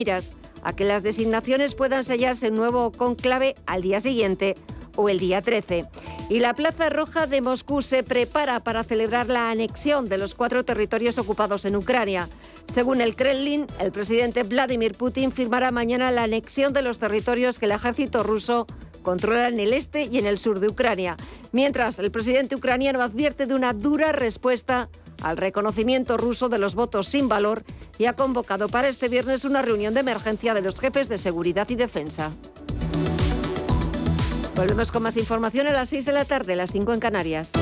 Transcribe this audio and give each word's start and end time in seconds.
miras 0.00 0.30
a 0.62 0.76
que 0.76 0.84
las 0.84 1.02
designaciones 1.02 1.74
puedan 1.74 2.04
sellarse 2.04 2.46
en 2.46 2.54
nuevo 2.54 2.92
conclave 2.92 3.56
al 3.66 3.82
día 3.82 4.00
siguiente 4.00 4.54
o 4.94 5.08
el 5.08 5.18
día 5.18 5.42
13. 5.42 5.86
Y 6.30 6.38
la 6.38 6.54
Plaza 6.54 6.88
Roja 6.88 7.26
de 7.26 7.40
Moscú 7.40 7.82
se 7.82 8.04
prepara 8.04 8.60
para 8.60 8.84
celebrar 8.84 9.26
la 9.26 9.50
anexión 9.50 10.08
de 10.08 10.18
los 10.18 10.36
cuatro 10.36 10.64
territorios 10.64 11.18
ocupados 11.18 11.64
en 11.64 11.74
Ucrania. 11.74 12.28
Según 12.72 13.00
el 13.00 13.16
Kremlin, 13.16 13.66
el 13.80 13.90
presidente 13.90 14.44
Vladimir 14.44 14.92
Putin 14.92 15.32
firmará 15.32 15.72
mañana 15.72 16.12
la 16.12 16.22
anexión 16.22 16.72
de 16.72 16.82
los 16.82 17.00
territorios 17.00 17.58
que 17.58 17.66
el 17.66 17.72
ejército 17.72 18.22
ruso 18.22 18.68
controla 19.02 19.48
en 19.48 19.58
el 19.58 19.72
este 19.72 20.04
y 20.04 20.18
en 20.18 20.26
el 20.26 20.38
sur 20.38 20.60
de 20.60 20.68
Ucrania, 20.68 21.16
mientras 21.50 21.98
el 21.98 22.12
presidente 22.12 22.54
ucraniano 22.54 23.02
advierte 23.02 23.46
de 23.46 23.54
una 23.54 23.72
dura 23.72 24.12
respuesta 24.12 24.88
al 25.22 25.36
reconocimiento 25.36 26.16
ruso 26.16 26.48
de 26.48 26.58
los 26.58 26.74
votos 26.74 27.08
sin 27.08 27.28
valor 27.28 27.64
y 27.98 28.06
ha 28.06 28.12
convocado 28.12 28.68
para 28.68 28.88
este 28.88 29.08
viernes 29.08 29.44
una 29.44 29.62
reunión 29.62 29.94
de 29.94 30.00
emergencia 30.00 30.54
de 30.54 30.62
los 30.62 30.78
jefes 30.78 31.08
de 31.08 31.18
seguridad 31.18 31.68
y 31.70 31.74
defensa. 31.74 32.32
Volvemos 34.54 34.90
con 34.90 35.04
más 35.04 35.16
información 35.16 35.68
a 35.68 35.72
las 35.72 35.90
6 35.90 36.04
de 36.04 36.12
la 36.12 36.24
tarde, 36.24 36.56
las 36.56 36.72
5 36.72 36.92
en 36.92 37.00
Canarias. 37.00 37.52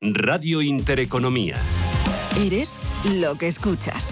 Radio 0.00 0.62
Intereconomía. 0.62 1.56
Eres 2.36 2.80
lo 3.04 3.36
que 3.36 3.46
escuchas. 3.46 4.11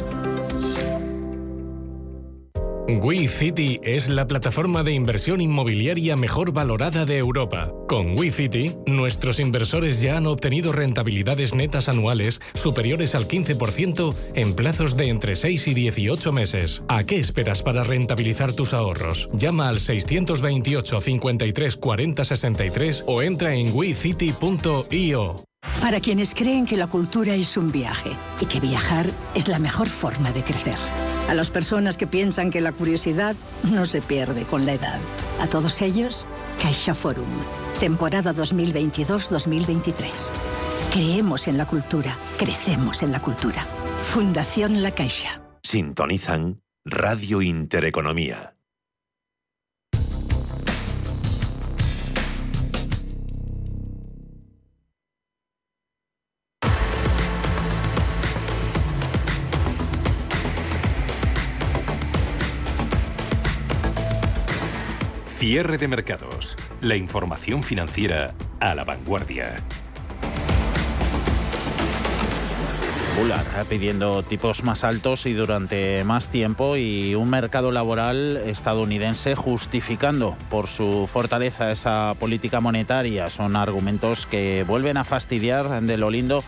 WeCity 2.99 3.79
es 3.83 4.09
la 4.09 4.27
plataforma 4.27 4.83
de 4.83 4.93
inversión 4.93 5.39
inmobiliaria 5.39 6.15
mejor 6.15 6.51
valorada 6.51 7.05
de 7.05 7.17
Europa. 7.17 7.71
Con 7.87 8.17
WeCity, 8.17 8.75
nuestros 8.87 9.39
inversores 9.39 10.01
ya 10.01 10.17
han 10.17 10.25
obtenido 10.25 10.71
rentabilidades 10.71 11.53
netas 11.53 11.89
anuales 11.89 12.41
superiores 12.53 13.15
al 13.15 13.27
15% 13.27 14.15
en 14.35 14.55
plazos 14.55 14.97
de 14.97 15.09
entre 15.09 15.35
6 15.35 15.67
y 15.67 15.73
18 15.73 16.31
meses. 16.31 16.83
¿A 16.87 17.03
qué 17.03 17.19
esperas 17.19 17.61
para 17.61 17.83
rentabilizar 17.83 18.53
tus 18.53 18.73
ahorros? 18.73 19.29
Llama 19.33 19.69
al 19.69 19.79
628 19.79 21.01
53 21.01 21.77
40 21.77 22.25
63 22.25 23.03
o 23.07 23.21
entra 23.21 23.53
en 23.53 23.75
wecity.io. 23.75 25.43
Para 25.81 25.99
quienes 25.99 26.33
creen 26.33 26.65
que 26.65 26.77
la 26.77 26.87
cultura 26.87 27.35
es 27.35 27.57
un 27.57 27.71
viaje 27.71 28.11
y 28.39 28.45
que 28.45 28.59
viajar 28.59 29.07
es 29.35 29.47
la 29.47 29.59
mejor 29.59 29.87
forma 29.87 30.31
de 30.31 30.41
crecer. 30.43 30.77
A 31.29 31.33
las 31.33 31.49
personas 31.49 31.97
que 31.97 32.07
piensan 32.07 32.51
que 32.51 32.61
la 32.61 32.71
curiosidad 32.71 33.35
no 33.63 33.85
se 33.85 34.01
pierde 34.01 34.43
con 34.43 34.65
la 34.65 34.73
edad. 34.73 34.99
A 35.39 35.47
todos 35.47 35.81
ellos, 35.81 36.27
Caixa 36.61 36.93
Forum. 36.93 37.29
Temporada 37.79 38.33
2022-2023. 38.35 40.09
Creemos 40.93 41.47
en 41.47 41.57
la 41.57 41.65
cultura, 41.65 42.17
crecemos 42.37 43.01
en 43.01 43.11
la 43.11 43.21
cultura. 43.21 43.65
Fundación 44.03 44.83
La 44.83 44.91
Caixa. 44.91 45.41
Sintonizan 45.63 46.61
Radio 46.83 47.41
Intereconomía. 47.41 48.55
Cierre 65.41 65.79
de 65.79 65.87
mercados. 65.87 66.55
La 66.81 66.95
información 66.95 67.63
financiera 67.63 68.35
a 68.59 68.75
la 68.75 68.83
vanguardia. 68.83 69.55
Bullard 73.17 73.65
pidiendo 73.67 74.21
tipos 74.21 74.63
más 74.63 74.83
altos 74.83 75.25
y 75.25 75.33
durante 75.33 76.03
más 76.03 76.29
tiempo 76.29 76.77
y 76.77 77.15
un 77.15 77.31
mercado 77.31 77.71
laboral 77.71 78.37
estadounidense 78.45 79.33
justificando 79.33 80.37
por 80.51 80.67
su 80.67 81.09
fortaleza 81.11 81.71
esa 81.71 82.13
política 82.19 82.61
monetaria. 82.61 83.27
Son 83.27 83.55
argumentos 83.55 84.27
que 84.27 84.63
vuelven 84.67 84.97
a 84.97 85.05
fastidiar 85.05 85.81
de 85.81 85.97
lo 85.97 86.11
lindo 86.11 86.43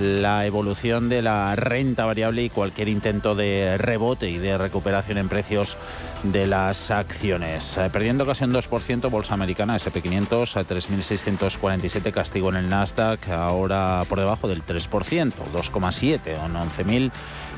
la 0.00 0.46
evolución 0.46 1.08
de 1.08 1.22
la 1.22 1.54
renta 1.54 2.06
variable 2.06 2.42
y 2.42 2.50
cualquier 2.50 2.88
intento 2.88 3.34
de 3.34 3.76
rebote 3.78 4.30
y 4.30 4.38
de 4.38 4.56
recuperación 4.56 5.18
en 5.18 5.28
precios 5.28 5.76
de 6.22 6.46
las 6.46 6.90
acciones. 6.90 7.76
Eh, 7.76 7.90
perdiendo 7.92 8.26
casi 8.26 8.44
un 8.44 8.52
2% 8.52 9.10
Bolsa 9.10 9.34
Americana, 9.34 9.76
SP500 9.76 10.56
a 10.56 10.64
3.647 10.64 12.12
castigo 12.12 12.48
en 12.48 12.56
el 12.56 12.68
Nasdaq, 12.68 13.28
ahora 13.28 14.02
por 14.08 14.18
debajo 14.18 14.48
del 14.48 14.64
3%, 14.64 15.32
2,7 15.52 16.46
en 16.46 16.54
11.000. 16.54 17.12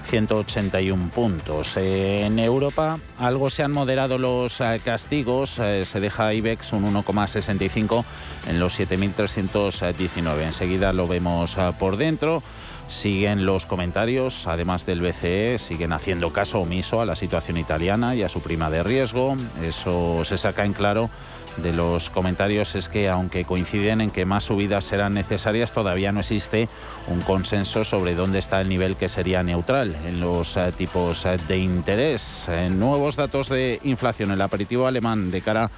181 0.05 1.11
puntos. 1.11 1.77
En 1.77 2.39
Europa 2.39 2.99
algo 3.19 3.51
se 3.51 3.63
han 3.63 3.73
moderado 3.73 4.19
los 4.19 4.61
eh, 4.61 4.81
castigos, 4.85 5.59
eh, 5.59 5.85
se 5.85 6.01
deja 6.01 6.35
IBEX 6.35 6.73
un 6.73 6.93
1,65 6.93 8.05
en 8.49 8.61
los 8.61 8.79
7.319. 8.79 10.43
Enseguida 10.43 10.93
lo 10.93 11.09
vemos 11.09 11.57
eh, 11.57 11.73
por 11.79 11.97
dentro. 11.97 12.43
Siguen 12.89 13.47
los 13.47 13.65
comentarios, 13.65 14.47
además 14.47 14.85
del 14.85 15.01
BCE, 15.01 15.59
siguen 15.59 15.93
haciendo 15.93 16.33
caso 16.33 16.61
omiso 16.61 17.01
a 17.01 17.07
la 17.07 17.17
situación 17.17 17.57
italiana 17.57 18.15
y 18.15 18.23
a 18.23 18.29
su 18.29 18.43
prima 18.43 18.69
de 18.69 18.83
riesgo. 18.83 19.37
Eso 19.63 20.25
se 20.25 20.37
saca 20.37 20.65
en 20.67 20.75
claro 20.75 21.09
de 21.57 21.73
los 21.73 22.11
comentarios 22.11 22.75
es 22.75 22.89
que 22.89 23.09
aunque 23.09 23.45
coinciden 23.45 24.01
en 24.01 24.11
que 24.11 24.25
más 24.25 24.45
subidas 24.45 24.85
serán 24.85 25.15
necesarias, 25.15 25.73
todavía 25.73 26.13
no 26.13 26.21
existe 26.21 26.69
un 27.09 27.21
consenso 27.21 27.85
sobre 27.85 28.15
dónde 28.15 28.39
está 28.39 28.61
el 28.61 28.69
nivel 28.69 28.97
que 28.97 29.09
sería 29.09 29.43
neutral 29.43 29.95
en 30.07 30.21
los 30.21 30.57
eh, 30.57 30.73
tipos 30.77 31.27
eh, 31.27 31.39
de 31.49 31.59
interés. 31.59 32.49
nuevos 32.71 33.17
datos 33.17 33.49
de 33.49 33.81
inflación, 33.85 34.31
el 34.31 34.41
aperitivo 34.41 34.87
alemán 34.87 35.31
de 35.31 35.41
cara 35.41 35.65
a 35.65 35.71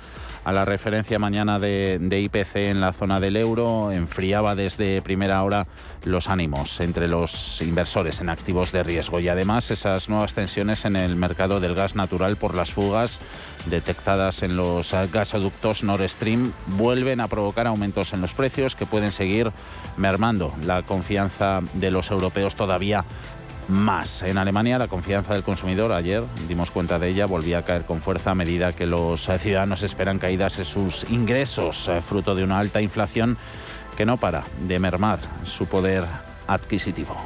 la 0.52 0.64
referencia 0.64 1.18
mañana 1.18 1.58
de, 1.58 1.98
IPC 2.00 2.56
en 2.56 2.80
la 2.80 2.92
zona 2.92 3.20
del 3.20 3.36
euro, 3.36 3.92
enfriaba 3.92 4.54
desde 4.54 5.00
primera 5.02 5.42
hora 5.42 5.66
los 6.04 6.28
ánimos 6.28 6.80
entre 6.80 7.08
los 7.08 7.62
inversores 7.62 8.20
en 8.20 8.28
activos 8.28 8.70
de 8.70 8.82
riesgo. 8.82 9.20
Y 9.20 9.28
además 9.28 9.70
esas 9.70 10.08
nuevas 10.08 10.34
tensiones 10.34 10.84
en 10.84 10.96
el 10.96 11.16
mercado 11.16 11.60
del 11.60 11.74
gas 11.74 11.94
natural 11.94 12.36
por 12.36 12.54
las 12.54 12.72
fugas 12.72 13.20
detectadas 13.66 14.42
en 14.42 14.56
los 14.56 14.94
gasoductos 15.12 15.82
Nord 15.82 16.06
Stream 16.08 16.52
vuelven 16.66 17.20
a 17.20 17.28
provocar 17.28 17.66
aumentos 17.66 18.12
en 18.12 18.20
los 18.20 18.34
precios 18.34 18.74
que 18.74 18.84
pueden 18.84 19.12
seguir 19.12 19.50
mermando 19.96 20.54
la 20.64 20.82
confianza 20.82 21.60
de 21.72 21.90
los 21.90 22.10
europeos 22.10 22.54
todavía 22.54 23.04
más. 23.68 24.22
En 24.22 24.38
Alemania 24.38 24.78
la 24.78 24.88
confianza 24.88 25.34
del 25.34 25.42
consumidor, 25.42 25.92
ayer 25.92 26.22
dimos 26.48 26.70
cuenta 26.70 26.98
de 26.98 27.08
ella, 27.08 27.26
volvía 27.26 27.58
a 27.58 27.62
caer 27.62 27.84
con 27.84 28.00
fuerza 28.00 28.30
a 28.30 28.34
medida 28.34 28.72
que 28.72 28.86
los 28.86 29.28
ciudadanos 29.38 29.82
esperan 29.82 30.18
caídas 30.18 30.58
en 30.58 30.64
sus 30.64 31.04
ingresos, 31.10 31.88
eh, 31.88 32.00
fruto 32.00 32.34
de 32.34 32.44
una 32.44 32.58
alta 32.58 32.80
inflación 32.80 33.36
que 33.96 34.06
no 34.06 34.16
para 34.16 34.44
de 34.66 34.78
mermar 34.78 35.18
su 35.44 35.66
poder 35.66 36.04
adquisitivo. 36.46 37.16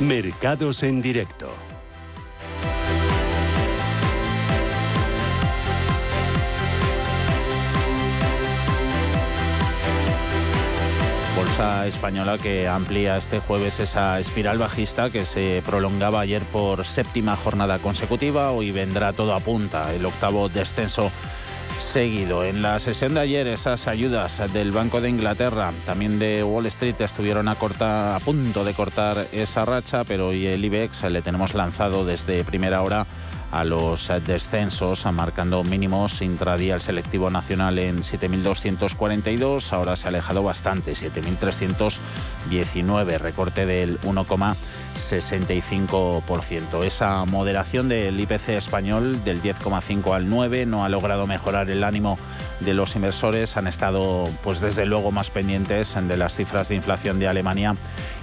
Mercados 0.00 0.82
en 0.84 1.02
directo. 1.02 1.47
Española 11.58 12.38
que 12.38 12.68
amplía 12.68 13.16
este 13.16 13.40
jueves 13.40 13.80
esa 13.80 14.20
espiral 14.20 14.58
bajista 14.58 15.10
que 15.10 15.26
se 15.26 15.60
prolongaba 15.66 16.20
ayer 16.20 16.42
por 16.44 16.84
séptima 16.84 17.34
jornada 17.34 17.80
consecutiva. 17.80 18.52
Hoy 18.52 18.70
vendrá 18.70 19.12
todo 19.12 19.34
a 19.34 19.40
punta, 19.40 19.92
el 19.92 20.06
octavo 20.06 20.48
descenso 20.48 21.10
seguido. 21.80 22.44
En 22.44 22.62
la 22.62 22.78
sesión 22.78 23.14
de 23.14 23.20
ayer, 23.20 23.48
esas 23.48 23.88
ayudas 23.88 24.40
del 24.52 24.70
Banco 24.70 25.00
de 25.00 25.08
Inglaterra, 25.08 25.72
también 25.84 26.20
de 26.20 26.44
Wall 26.44 26.66
Street, 26.66 27.00
estuvieron 27.00 27.48
a, 27.48 27.56
cortar, 27.56 28.14
a 28.14 28.20
punto 28.20 28.64
de 28.64 28.74
cortar 28.74 29.26
esa 29.32 29.64
racha, 29.64 30.04
pero 30.04 30.28
hoy 30.28 30.46
el 30.46 30.64
IBEX 30.64 31.04
le 31.10 31.22
tenemos 31.22 31.54
lanzado 31.54 32.04
desde 32.04 32.44
primera 32.44 32.82
hora 32.82 33.04
a 33.50 33.64
los 33.64 34.12
descensos, 34.26 35.06
marcando 35.06 35.64
mínimos 35.64 36.20
intradía 36.20 36.74
el 36.74 36.80
selectivo 36.80 37.30
nacional 37.30 37.78
en 37.78 37.98
7.242, 37.98 39.72
ahora 39.72 39.94
se 39.96 40.06
ha 40.06 40.10
alejado 40.10 40.42
bastante, 40.42 40.92
7.319, 40.92 43.18
recorte 43.18 43.64
del 43.64 43.98
1,65%. 44.98 46.84
Esa 46.84 47.24
moderación 47.24 47.88
del 47.88 48.18
IPC 48.20 48.50
español 48.50 49.24
del 49.24 49.40
10,5 49.42 50.14
al 50.14 50.28
9 50.28 50.66
no 50.66 50.84
ha 50.84 50.88
logrado 50.88 51.26
mejorar 51.26 51.70
el 51.70 51.84
ánimo 51.84 52.18
de 52.60 52.74
los 52.74 52.94
inversores, 52.96 53.56
han 53.56 53.68
estado 53.68 54.28
pues 54.42 54.60
desde 54.60 54.84
luego 54.84 55.12
más 55.12 55.30
pendientes 55.30 55.94
de 55.94 56.16
las 56.16 56.34
cifras 56.34 56.68
de 56.68 56.74
inflación 56.74 57.18
de 57.18 57.28
Alemania 57.28 57.74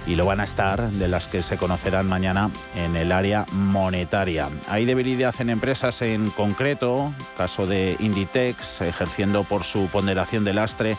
y 0.06 0.14
lo 0.14 0.26
van 0.26 0.40
a 0.40 0.44
estar 0.44 0.80
de 0.82 1.08
las 1.08 1.26
que 1.26 1.42
se 1.42 1.56
conocerán 1.56 2.06
mañana 2.06 2.50
en 2.76 2.96
el 2.96 3.12
área 3.12 3.46
monetaria. 3.52 4.48
Hay 4.68 4.84
debilidad 4.84 5.34
en 5.40 5.50
empresas 5.50 6.02
en 6.02 6.30
concreto, 6.30 7.12
caso 7.36 7.66
de 7.66 7.96
Inditex, 7.98 8.82
ejerciendo 8.82 9.44
por 9.44 9.64
su 9.64 9.86
ponderación 9.86 10.44
de 10.44 10.54
lastre 10.54 10.96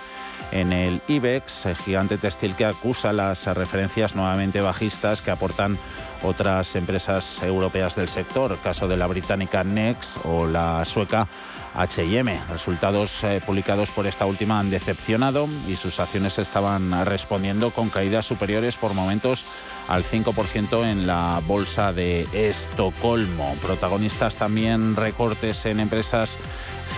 en 0.52 0.74
el 0.74 1.02
IBEX, 1.08 1.66
el 1.66 1.76
gigante 1.76 2.18
textil 2.18 2.56
que 2.56 2.66
acusa 2.66 3.14
las 3.14 3.46
referencias 3.48 4.16
nuevamente 4.16 4.62
bajistas 4.62 5.22
que 5.22 5.32
aportan 5.32 5.78
otras 6.24 6.76
empresas 6.76 7.42
europeas 7.44 7.96
del 7.96 8.10
sector, 8.10 8.58
caso 8.60 8.88
de 8.88 8.98
la 8.98 9.08
británica 9.08 9.64
Next 9.64 10.26
o 10.26 10.48
la 10.48 10.84
sueca 10.86 11.28
HM. 11.76 12.50
Resultados 12.50 13.24
eh, 13.24 13.42
publicados 13.46 13.92
por 13.92 14.08
esta 14.08 14.26
última 14.26 14.60
han 14.60 14.72
decepcionado 14.72 15.48
y 15.68 15.76
sus 15.76 16.00
acciones 16.00 16.40
estaban 16.40 17.06
respondiendo 17.06 17.70
con 17.70 17.90
caídas 17.90 18.26
superiores 18.26 18.76
por 18.76 18.94
momentos 18.94 19.46
al 19.90 20.04
5% 20.04 20.84
en 20.90 21.06
la 21.06 21.42
bolsa 21.46 21.94
de 21.94 22.28
Estocolmo. 22.34 23.56
Protagonistas 23.62 24.36
también 24.36 24.96
recortes 24.96 25.66
en 25.66 25.80
empresas 25.80 26.40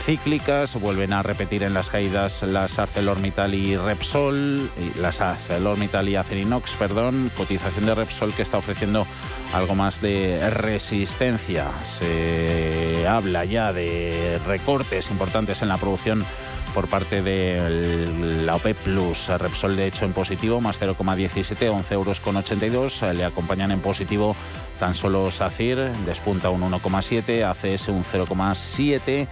cíclicas, 0.10 0.74
vuelven 0.74 1.14
a 1.14 1.22
repetir 1.22 1.62
en 1.62 1.76
las 1.76 1.92
caídas 1.92 2.42
las 2.42 2.80
ArcelorMittal 2.80 3.54
y 3.54 3.78
Repsol, 3.78 4.72
las 5.00 5.22
ArcelorMittal 5.22 6.10
y 6.10 6.16
Acerinox, 6.16 6.72
perdón, 6.72 7.30
cotización 7.38 7.86
de 7.86 7.94
Repsol 7.94 8.34
que 8.34 8.42
está 8.42 8.58
ofreciendo 8.58 9.06
algo 9.54 9.76
más 9.76 10.02
de 10.02 10.50
resistencia. 10.50 11.68
Se 11.84 13.06
habla 13.08 13.46
ya 13.46 13.72
de 13.72 14.40
recortes 14.48 15.12
importantes 15.12 15.62
en 15.62 15.68
la 15.68 15.78
producción 15.78 16.26
por 16.74 16.88
parte 16.88 17.22
de 17.22 18.10
la 18.44 18.56
OPEP 18.56 18.78
Plus. 18.78 19.28
Repsol 19.28 19.76
de 19.76 19.86
hecho 19.86 20.06
en 20.06 20.14
positivo, 20.14 20.60
más 20.60 20.82
0,17, 20.82 21.70
11 21.70 21.94
euros 21.94 22.20
con 22.20 22.36
82. 22.36 23.04
Le 23.14 23.26
acompañan 23.26 23.72
en 23.72 23.80
positivo 23.80 24.36
tan 24.80 24.96
solo 24.96 25.30
SACIR, 25.30 25.92
despunta 26.08 26.50
un 26.50 26.62
1,7, 26.62 27.44
ACS 27.44 27.90
un 27.90 28.04
0,7 28.04 29.28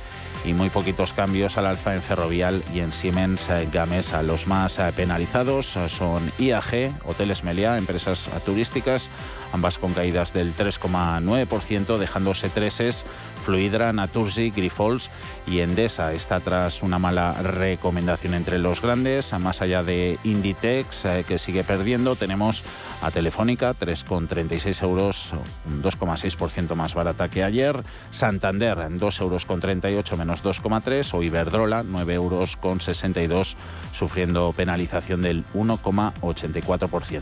y 0.48 0.54
muy 0.54 0.70
poquitos 0.70 1.12
cambios 1.12 1.58
al 1.58 1.66
alza 1.66 1.94
en 1.94 2.02
Ferrovial 2.02 2.64
y 2.74 2.80
en 2.80 2.94
Siemens 2.94 3.50
eh, 3.50 3.68
Gamesa. 3.70 4.24
Los 4.24 4.48
más 4.48 4.80
eh, 4.80 4.94
penalizados 4.96 5.76
eh, 5.76 5.90
son 5.90 6.32
IAG, 6.40 6.94
Hoteles 7.04 7.44
Meliá, 7.44 7.78
empresas 7.78 8.30
turísticas, 8.46 9.10
ambas 9.52 9.78
con 9.78 9.94
caídas 9.94 10.32
del 10.32 10.56
3,9%, 10.56 11.98
dejándose 11.98 12.50
treses 12.50 13.06
Fluidra, 13.48 13.94
Naturgy, 13.94 14.50
Grifols 14.50 15.10
y 15.46 15.60
Endesa. 15.60 16.12
Está 16.12 16.42
tras 16.42 16.84
una 16.84 17.00
mala 17.00 17.32
recomendación 17.32 18.34
entre 18.34 18.60
los 18.60 18.82
grandes. 18.82 19.32
Más 19.40 19.62
allá 19.62 19.84
de 19.84 20.20
Inditex, 20.26 21.06
eh, 21.06 21.24
que 21.26 21.40
sigue 21.40 21.64
perdiendo, 21.64 22.18
tenemos 22.18 22.62
a 23.02 23.10
Telefónica, 23.10 23.74
3,36 23.74 24.84
euros, 24.84 25.34
2,6% 25.82 26.76
más 26.76 26.94
barata 26.94 27.30
que 27.30 27.46
ayer. 27.46 27.82
Santander, 28.10 28.80
2 28.90 29.22
euros 29.22 29.46
con 29.46 29.62
38 29.62 30.18
menos 30.18 30.44
2,3. 30.44 31.14
O 31.14 31.24
Iberdrola, 31.24 31.84
9 31.84 32.16
euros 32.16 32.58
con 32.58 32.82
62, 32.82 33.56
sufriendo 33.94 34.52
penalización 34.52 35.22
del 35.22 35.46
1,84%. 35.54 37.22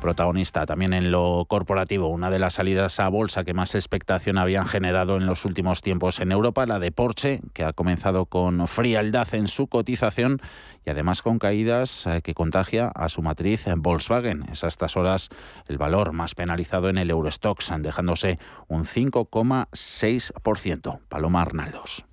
Protagonista 0.00 0.66
también 0.66 0.92
en 0.92 1.12
lo 1.12 1.44
corporativo. 1.48 2.08
Una 2.08 2.30
de 2.30 2.38
las 2.38 2.54
salidas 2.54 2.98
a 2.98 3.08
bolsa 3.08 3.44
que 3.44 3.54
más 3.54 3.74
expectación 3.74 4.38
habían 4.38 4.66
generado 4.66 5.16
en 5.16 5.26
los 5.26 5.44
últimos 5.44 5.82
tiempos 5.82 6.20
en 6.20 6.32
Europa, 6.32 6.66
la 6.66 6.78
de 6.78 6.90
Porsche, 6.90 7.40
que 7.52 7.64
ha 7.64 7.72
comenzado 7.72 8.26
con 8.26 8.66
frialdad 8.66 9.32
en 9.34 9.48
su 9.48 9.68
cotización 9.68 10.40
y 10.84 10.90
además 10.90 11.22
con 11.22 11.38
caídas 11.38 12.06
eh, 12.06 12.20
que 12.22 12.34
contagia 12.34 12.88
a 12.88 13.08
su 13.08 13.22
matriz 13.22 13.66
en 13.66 13.82
Volkswagen. 13.82 14.44
Es 14.50 14.64
a 14.64 14.68
estas 14.68 14.96
horas 14.96 15.28
el 15.68 15.78
valor 15.78 16.12
más 16.12 16.34
penalizado 16.34 16.88
en 16.88 16.98
el 16.98 17.10
Eurostox, 17.10 17.72
dejándose 17.78 18.38
un 18.68 18.84
5,6%. 18.84 21.00
Paloma 21.08 21.42
Arnaldos. 21.42 22.04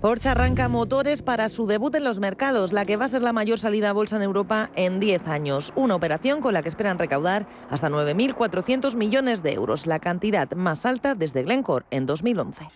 Porsche 0.00 0.30
arranca 0.30 0.66
motores 0.70 1.20
para 1.20 1.50
su 1.50 1.66
debut 1.66 1.94
en 1.94 2.04
los 2.04 2.20
mercados, 2.20 2.72
la 2.72 2.86
que 2.86 2.96
va 2.96 3.04
a 3.04 3.08
ser 3.08 3.20
la 3.20 3.34
mayor 3.34 3.58
salida 3.58 3.90
a 3.90 3.92
bolsa 3.92 4.16
en 4.16 4.22
Europa 4.22 4.70
en 4.74 4.98
10 4.98 5.28
años. 5.28 5.74
Una 5.76 5.94
operación 5.94 6.40
con 6.40 6.54
la 6.54 6.62
que 6.62 6.70
esperan 6.70 6.98
recaudar 6.98 7.46
hasta 7.68 7.90
9.400 7.90 8.96
millones 8.96 9.42
de 9.42 9.52
euros, 9.52 9.86
la 9.86 9.98
cantidad 9.98 10.50
más 10.52 10.86
alta 10.86 11.14
desde 11.14 11.42
Glencore 11.42 11.84
en 11.90 12.06
2011. 12.06 12.66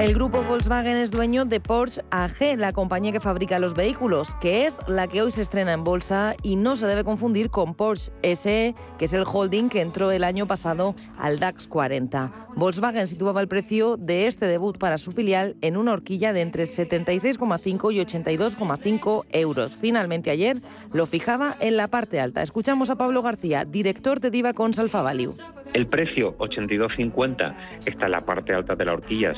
El 0.00 0.14
grupo 0.14 0.42
Volkswagen 0.42 0.96
es 0.96 1.10
dueño 1.10 1.44
de 1.44 1.60
Porsche 1.60 2.00
AG, 2.10 2.56
la 2.56 2.72
compañía 2.72 3.12
que 3.12 3.20
fabrica 3.20 3.58
los 3.58 3.74
vehículos, 3.74 4.34
que 4.36 4.64
es 4.64 4.78
la 4.86 5.06
que 5.06 5.20
hoy 5.20 5.30
se 5.30 5.42
estrena 5.42 5.74
en 5.74 5.84
bolsa 5.84 6.34
y 6.42 6.56
no 6.56 6.76
se 6.76 6.86
debe 6.86 7.04
confundir 7.04 7.50
con 7.50 7.74
Porsche 7.74 8.10
SE, 8.34 8.74
que 8.98 9.04
es 9.04 9.12
el 9.12 9.24
holding 9.30 9.68
que 9.68 9.82
entró 9.82 10.10
el 10.10 10.24
año 10.24 10.46
pasado 10.46 10.94
al 11.18 11.38
DAX 11.38 11.66
40. 11.66 12.32
Volkswagen 12.56 13.06
situaba 13.08 13.42
el 13.42 13.48
precio 13.48 13.98
de 13.98 14.26
este 14.26 14.46
debut 14.46 14.78
para 14.78 14.96
su 14.96 15.12
filial 15.12 15.56
en 15.60 15.76
una 15.76 15.92
horquilla 15.92 16.32
de 16.32 16.40
entre 16.40 16.64
76,5 16.64 17.92
y 17.92 17.98
82,5 17.98 19.26
euros. 19.32 19.76
Finalmente 19.76 20.30
ayer 20.30 20.56
lo 20.94 21.04
fijaba 21.04 21.56
en 21.60 21.76
la 21.76 21.88
parte 21.88 22.20
alta. 22.20 22.40
Escuchamos 22.40 22.88
a 22.88 22.96
Pablo 22.96 23.20
García, 23.20 23.66
director 23.66 24.20
de 24.20 24.30
Diva 24.30 24.54
Alfa 24.78 25.02
Value. 25.02 25.34
El 25.74 25.86
precio 25.86 26.36
82.50 26.38 27.54
está 27.86 28.06
en 28.06 28.12
la 28.12 28.22
parte 28.22 28.54
alta 28.54 28.74
de 28.74 28.84
la 28.84 28.94
horquilla, 28.94 29.34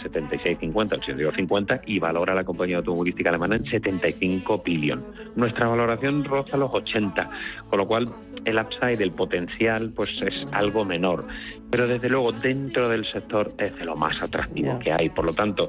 76.50, 0.58 0.98
82.50 1.00 1.80
y 1.86 1.98
valora 1.98 2.34
la 2.34 2.44
compañía 2.44 2.78
automovilística 2.78 3.30
alemana 3.30 3.56
en 3.56 3.66
75 3.66 4.62
billón. 4.64 5.04
Nuestra 5.36 5.68
valoración 5.68 6.24
roza 6.24 6.56
los 6.56 6.74
80, 6.74 7.30
con 7.68 7.78
lo 7.78 7.86
cual 7.86 8.08
el 8.44 8.58
upside, 8.58 9.02
el 9.02 9.12
potencial, 9.12 9.92
pues 9.94 10.10
es 10.22 10.46
algo 10.52 10.84
menor. 10.84 11.26
Pero 11.72 11.88
desde 11.88 12.08
luego 12.08 12.30
dentro 12.30 12.88
del 12.88 13.04
sector 13.10 13.52
es 13.58 13.76
de 13.76 13.84
lo 13.84 13.96
más 13.96 14.22
atractivo 14.22 14.78
que 14.78 14.92
hay. 14.92 15.08
Por 15.08 15.24
lo 15.24 15.32
tanto, 15.32 15.68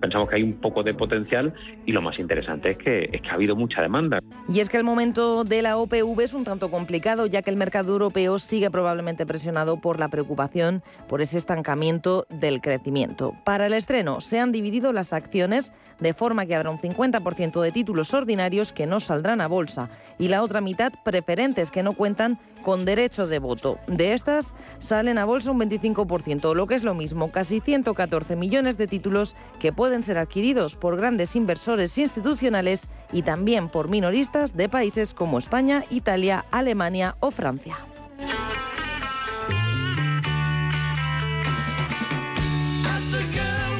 pensamos 0.00 0.28
que 0.28 0.36
hay 0.36 0.42
un 0.42 0.54
poco 0.54 0.82
de 0.82 0.92
potencial 0.92 1.54
y 1.86 1.92
lo 1.92 2.02
más 2.02 2.18
interesante 2.18 2.72
es 2.72 2.78
que, 2.78 3.10
es 3.12 3.22
que 3.22 3.30
ha 3.30 3.34
habido 3.34 3.54
mucha 3.54 3.80
demanda. 3.80 4.18
Y 4.48 4.58
es 4.58 4.68
que 4.68 4.76
el 4.76 4.84
momento 4.84 5.44
de 5.44 5.62
la 5.62 5.76
OPV 5.78 6.20
es 6.20 6.34
un 6.34 6.44
tanto 6.44 6.70
complicado, 6.70 7.26
ya 7.26 7.42
que 7.42 7.50
el 7.50 7.56
mercado 7.56 7.92
europeo 7.92 8.40
sigue 8.40 8.70
probablemente 8.70 9.24
presionado 9.24 9.80
por 9.80 9.84
por 9.94 10.00
la 10.00 10.08
preocupación 10.08 10.82
por 11.08 11.20
ese 11.20 11.38
estancamiento 11.38 12.26
del 12.28 12.60
crecimiento. 12.60 13.32
Para 13.44 13.66
el 13.66 13.74
estreno 13.74 14.20
se 14.20 14.40
han 14.40 14.50
dividido 14.50 14.92
las 14.92 15.12
acciones 15.12 15.72
de 16.00 16.14
forma 16.14 16.46
que 16.46 16.56
habrá 16.56 16.70
un 16.70 16.78
50% 16.78 17.60
de 17.60 17.70
títulos 17.70 18.12
ordinarios 18.12 18.72
que 18.72 18.86
no 18.86 18.98
saldrán 18.98 19.40
a 19.40 19.46
bolsa 19.46 19.90
y 20.18 20.26
la 20.26 20.42
otra 20.42 20.60
mitad 20.60 20.92
preferentes 21.04 21.70
que 21.70 21.84
no 21.84 21.92
cuentan 21.92 22.40
con 22.64 22.84
derecho 22.84 23.28
de 23.28 23.38
voto. 23.38 23.78
De 23.86 24.14
estas 24.14 24.54
salen 24.78 25.18
a 25.18 25.24
bolsa 25.24 25.52
un 25.52 25.60
25%, 25.60 26.54
lo 26.54 26.66
que 26.66 26.74
es 26.74 26.82
lo 26.82 26.94
mismo, 26.94 27.30
casi 27.30 27.60
114 27.60 28.34
millones 28.34 28.76
de 28.76 28.88
títulos 28.88 29.36
que 29.60 29.72
pueden 29.72 30.02
ser 30.02 30.18
adquiridos 30.18 30.74
por 30.74 30.96
grandes 30.96 31.36
inversores 31.36 31.96
institucionales 31.98 32.88
y 33.12 33.22
también 33.22 33.68
por 33.68 33.88
minoristas 33.88 34.56
de 34.56 34.68
países 34.68 35.14
como 35.14 35.38
España, 35.38 35.84
Italia, 35.90 36.46
Alemania 36.50 37.16
o 37.20 37.30
Francia. 37.30 37.76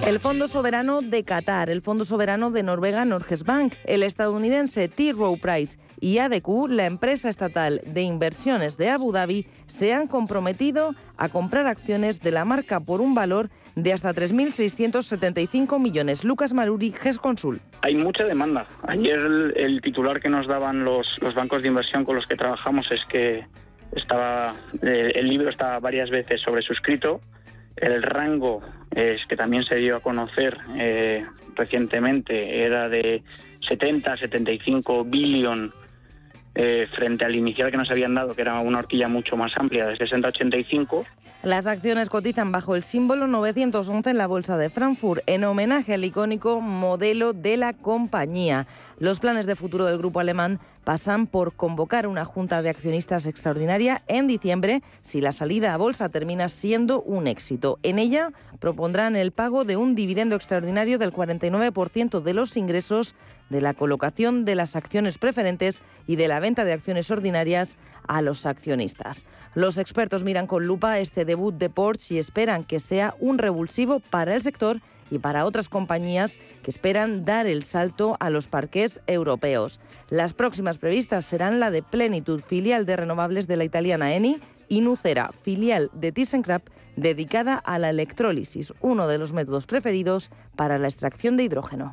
El 0.06 0.18
Fondo 0.18 0.48
Soberano 0.48 1.00
de 1.00 1.24
Qatar, 1.24 1.70
el 1.70 1.80
Fondo 1.80 2.04
Soberano 2.04 2.50
de 2.50 2.62
Noruega 2.62 3.06
Norges 3.06 3.42
Bank, 3.42 3.72
el 3.86 4.02
estadounidense 4.02 4.86
T. 4.86 5.12
Rowe 5.12 5.38
Price 5.38 5.78
y 5.98 6.18
ADQ, 6.18 6.68
la 6.68 6.84
empresa 6.84 7.30
estatal 7.30 7.80
de 7.86 8.02
inversiones 8.02 8.76
de 8.76 8.90
Abu 8.90 9.12
Dhabi, 9.12 9.46
se 9.66 9.94
han 9.94 10.06
comprometido 10.06 10.94
a 11.16 11.30
comprar 11.30 11.66
acciones 11.66 12.20
de 12.20 12.32
la 12.32 12.44
marca 12.44 12.80
por 12.80 13.00
un 13.00 13.14
valor 13.14 13.48
de 13.76 13.94
hasta 13.94 14.12
3.675 14.12 15.80
millones. 15.80 16.22
Lucas 16.22 16.52
Maruri, 16.52 16.92
GES 16.92 17.18
Consul. 17.18 17.60
Hay 17.80 17.94
mucha 17.94 18.24
demanda. 18.24 18.66
Ayer 18.86 19.18
el, 19.56 19.80
titular 19.80 20.20
que 20.20 20.28
nos 20.28 20.46
daban 20.46 20.84
los, 20.84 21.18
bancos 21.34 21.62
de 21.62 21.68
inversión 21.68 22.04
con 22.04 22.16
los 22.16 22.26
que 22.26 22.36
trabajamos 22.36 22.92
es 22.92 23.02
que 23.06 23.46
estaba 23.92 24.52
eh, 24.82 25.12
el 25.14 25.28
libro 25.28 25.48
está 25.48 25.78
varias 25.80 26.10
veces 26.10 26.42
sobresuscrito 26.42 27.20
el 27.76 28.02
rango 28.02 28.62
es 28.90 29.26
que 29.26 29.36
también 29.36 29.64
se 29.64 29.76
dio 29.76 29.96
a 29.96 30.00
conocer 30.00 30.58
eh, 30.76 31.24
recientemente 31.54 32.64
era 32.64 32.88
de 32.88 33.22
70 33.60 34.16
75 34.16 35.04
billón 35.04 35.72
eh, 36.56 36.86
frente 36.94 37.24
al 37.24 37.34
inicial 37.34 37.70
que 37.72 37.76
nos 37.76 37.90
habían 37.90 38.14
dado, 38.14 38.34
que 38.34 38.42
era 38.42 38.60
una 38.60 38.78
horquilla 38.78 39.08
mucho 39.08 39.36
más 39.36 39.52
amplia, 39.56 39.86
de 39.86 39.96
60 39.96 40.28
a 40.28 40.30
85. 40.30 41.04
Las 41.44 41.66
acciones 41.66 42.08
cotizan 42.08 42.52
bajo 42.52 42.74
el 42.74 42.82
símbolo 42.82 43.26
911 43.26 44.08
en 44.08 44.16
la 44.16 44.26
Bolsa 44.26 44.56
de 44.56 44.70
Frankfurt, 44.70 45.22
en 45.26 45.44
homenaje 45.44 45.92
al 45.92 46.02
icónico 46.02 46.62
modelo 46.62 47.34
de 47.34 47.58
la 47.58 47.74
compañía. 47.74 48.66
Los 48.98 49.20
planes 49.20 49.44
de 49.44 49.54
futuro 49.54 49.84
del 49.84 49.98
grupo 49.98 50.20
alemán 50.20 50.58
pasan 50.84 51.26
por 51.26 51.54
convocar 51.54 52.06
una 52.06 52.24
junta 52.24 52.62
de 52.62 52.70
accionistas 52.70 53.26
extraordinaria 53.26 54.02
en 54.06 54.26
diciembre 54.26 54.82
si 55.02 55.20
la 55.20 55.32
salida 55.32 55.74
a 55.74 55.76
bolsa 55.76 56.08
termina 56.08 56.48
siendo 56.48 57.02
un 57.02 57.26
éxito. 57.26 57.78
En 57.82 57.98
ella 57.98 58.32
propondrán 58.58 59.14
el 59.14 59.30
pago 59.30 59.64
de 59.64 59.76
un 59.76 59.94
dividendo 59.94 60.36
extraordinario 60.36 60.98
del 60.98 61.12
49% 61.12 62.22
de 62.22 62.34
los 62.34 62.56
ingresos 62.56 63.14
de 63.50 63.60
la 63.60 63.74
colocación 63.74 64.46
de 64.46 64.54
las 64.54 64.76
acciones 64.76 65.18
preferentes 65.18 65.82
y 66.06 66.16
de 66.16 66.28
la 66.28 66.40
venta 66.40 66.64
de 66.64 66.72
acciones 66.72 67.10
ordinarias 67.10 67.76
a 68.06 68.22
los 68.22 68.46
accionistas. 68.46 69.26
Los 69.54 69.78
expertos 69.78 70.24
miran 70.24 70.46
con 70.46 70.66
lupa 70.66 70.98
este 70.98 71.24
debut 71.24 71.54
de 71.54 71.70
Porsche 71.70 72.14
y 72.14 72.18
esperan 72.18 72.64
que 72.64 72.80
sea 72.80 73.14
un 73.20 73.38
revulsivo 73.38 74.00
para 74.00 74.34
el 74.34 74.42
sector 74.42 74.80
y 75.10 75.18
para 75.18 75.44
otras 75.44 75.68
compañías 75.68 76.38
que 76.62 76.70
esperan 76.70 77.24
dar 77.24 77.46
el 77.46 77.62
salto 77.62 78.16
a 78.20 78.30
los 78.30 78.46
parques 78.46 79.00
europeos. 79.06 79.80
Las 80.10 80.32
próximas 80.32 80.78
previstas 80.78 81.24
serán 81.24 81.60
la 81.60 81.70
de 81.70 81.82
Plenitud, 81.82 82.40
filial 82.40 82.86
de 82.86 82.96
renovables 82.96 83.46
de 83.46 83.56
la 83.56 83.64
italiana 83.64 84.14
Eni, 84.14 84.38
y 84.68 84.80
Nucera, 84.80 85.30
filial 85.42 85.90
de 85.92 86.12
ThyssenKrupp, 86.12 86.68
dedicada 86.96 87.56
a 87.56 87.78
la 87.78 87.90
electrólisis, 87.90 88.72
uno 88.80 89.06
de 89.06 89.18
los 89.18 89.32
métodos 89.32 89.66
preferidos 89.66 90.30
para 90.56 90.78
la 90.78 90.88
extracción 90.88 91.36
de 91.36 91.44
hidrógeno. 91.44 91.92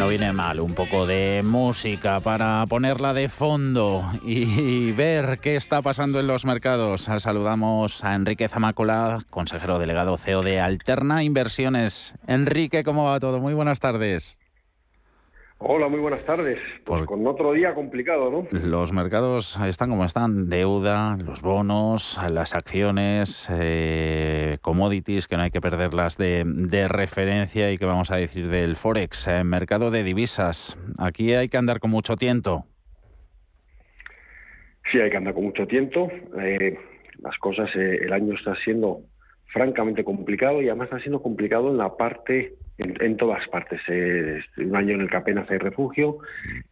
No 0.00 0.08
viene 0.08 0.32
mal 0.32 0.60
un 0.60 0.74
poco 0.74 1.06
de 1.06 1.42
música 1.44 2.20
para 2.20 2.64
ponerla 2.66 3.12
de 3.12 3.28
fondo 3.28 4.10
y 4.24 4.92
ver 4.92 5.40
qué 5.42 5.56
está 5.56 5.82
pasando 5.82 6.18
en 6.18 6.26
los 6.26 6.46
mercados. 6.46 7.02
Saludamos 7.18 8.02
a 8.02 8.14
Enrique 8.14 8.48
Zamácola, 8.48 9.18
consejero 9.28 9.78
delegado 9.78 10.16
CEO 10.16 10.42
de 10.42 10.58
Alterna 10.58 11.22
Inversiones. 11.22 12.14
Enrique, 12.26 12.82
¿cómo 12.82 13.04
va 13.04 13.20
todo? 13.20 13.40
Muy 13.40 13.52
buenas 13.52 13.78
tardes. 13.78 14.39
Hola, 15.62 15.88
muy 15.88 16.00
buenas 16.00 16.24
tardes. 16.24 16.58
Pues 16.84 17.04
con 17.04 17.26
otro 17.26 17.52
día 17.52 17.74
complicado, 17.74 18.30
¿no? 18.30 18.48
Los 18.50 18.92
mercados 18.94 19.58
están 19.66 19.90
como 19.90 20.06
están, 20.06 20.48
deuda, 20.48 21.18
los 21.22 21.42
bonos, 21.42 22.18
las 22.30 22.54
acciones, 22.54 23.46
eh, 23.52 24.56
commodities, 24.62 25.28
que 25.28 25.36
no 25.36 25.42
hay 25.42 25.50
que 25.50 25.60
perderlas 25.60 26.16
de, 26.16 26.44
de, 26.46 26.88
referencia 26.88 27.70
y 27.70 27.76
que 27.76 27.84
vamos 27.84 28.10
a 28.10 28.16
decir 28.16 28.48
del 28.48 28.74
Forex, 28.74 29.28
eh, 29.28 29.44
mercado 29.44 29.90
de 29.90 30.02
divisas. 30.02 30.78
Aquí 30.98 31.34
hay 31.34 31.50
que 31.50 31.58
andar 31.58 31.78
con 31.78 31.90
mucho 31.90 32.16
tiento. 32.16 32.64
Sí, 34.90 34.98
hay 34.98 35.10
que 35.10 35.18
andar 35.18 35.34
con 35.34 35.44
mucho 35.44 35.66
tiento. 35.66 36.08
Eh, 36.40 36.78
las 37.18 37.36
cosas, 37.36 37.68
el 37.74 38.10
año 38.14 38.32
está 38.32 38.54
siendo 38.64 39.02
francamente 39.52 40.04
complicado 40.04 40.62
y 40.62 40.68
además 40.68 40.86
está 40.86 41.00
siendo 41.00 41.22
complicado 41.22 41.70
en 41.70 41.78
la 41.78 41.96
parte 41.96 42.54
en, 42.78 43.16
todas 43.16 43.46
partes. 43.48 43.80
Es 43.88 44.44
un 44.56 44.74
año 44.74 44.94
en 44.94 45.02
el 45.02 45.10
que 45.10 45.16
apenas 45.16 45.50
hay 45.50 45.58
refugio, 45.58 46.18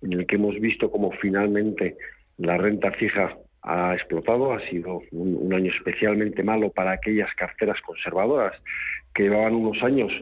en 0.02 0.14
el 0.14 0.26
que 0.26 0.37
hemos 0.37 0.58
visto 0.58 0.90
cómo 0.90 1.11
finalmente 1.20 1.97
la 2.38 2.56
renta 2.56 2.90
fija 2.92 3.37
ha 3.62 3.94
explotado, 3.94 4.52
ha 4.52 4.61
sido 4.70 5.02
un, 5.11 5.52
año 5.52 5.70
especialmente 5.73 6.42
malo 6.42 6.70
para 6.70 6.92
aquellas 6.92 7.28
carteras 7.35 7.80
conservadoras 7.82 8.54
que 9.14 9.25
llevaban 9.25 9.54
unos 9.54 9.82
años 9.82 10.12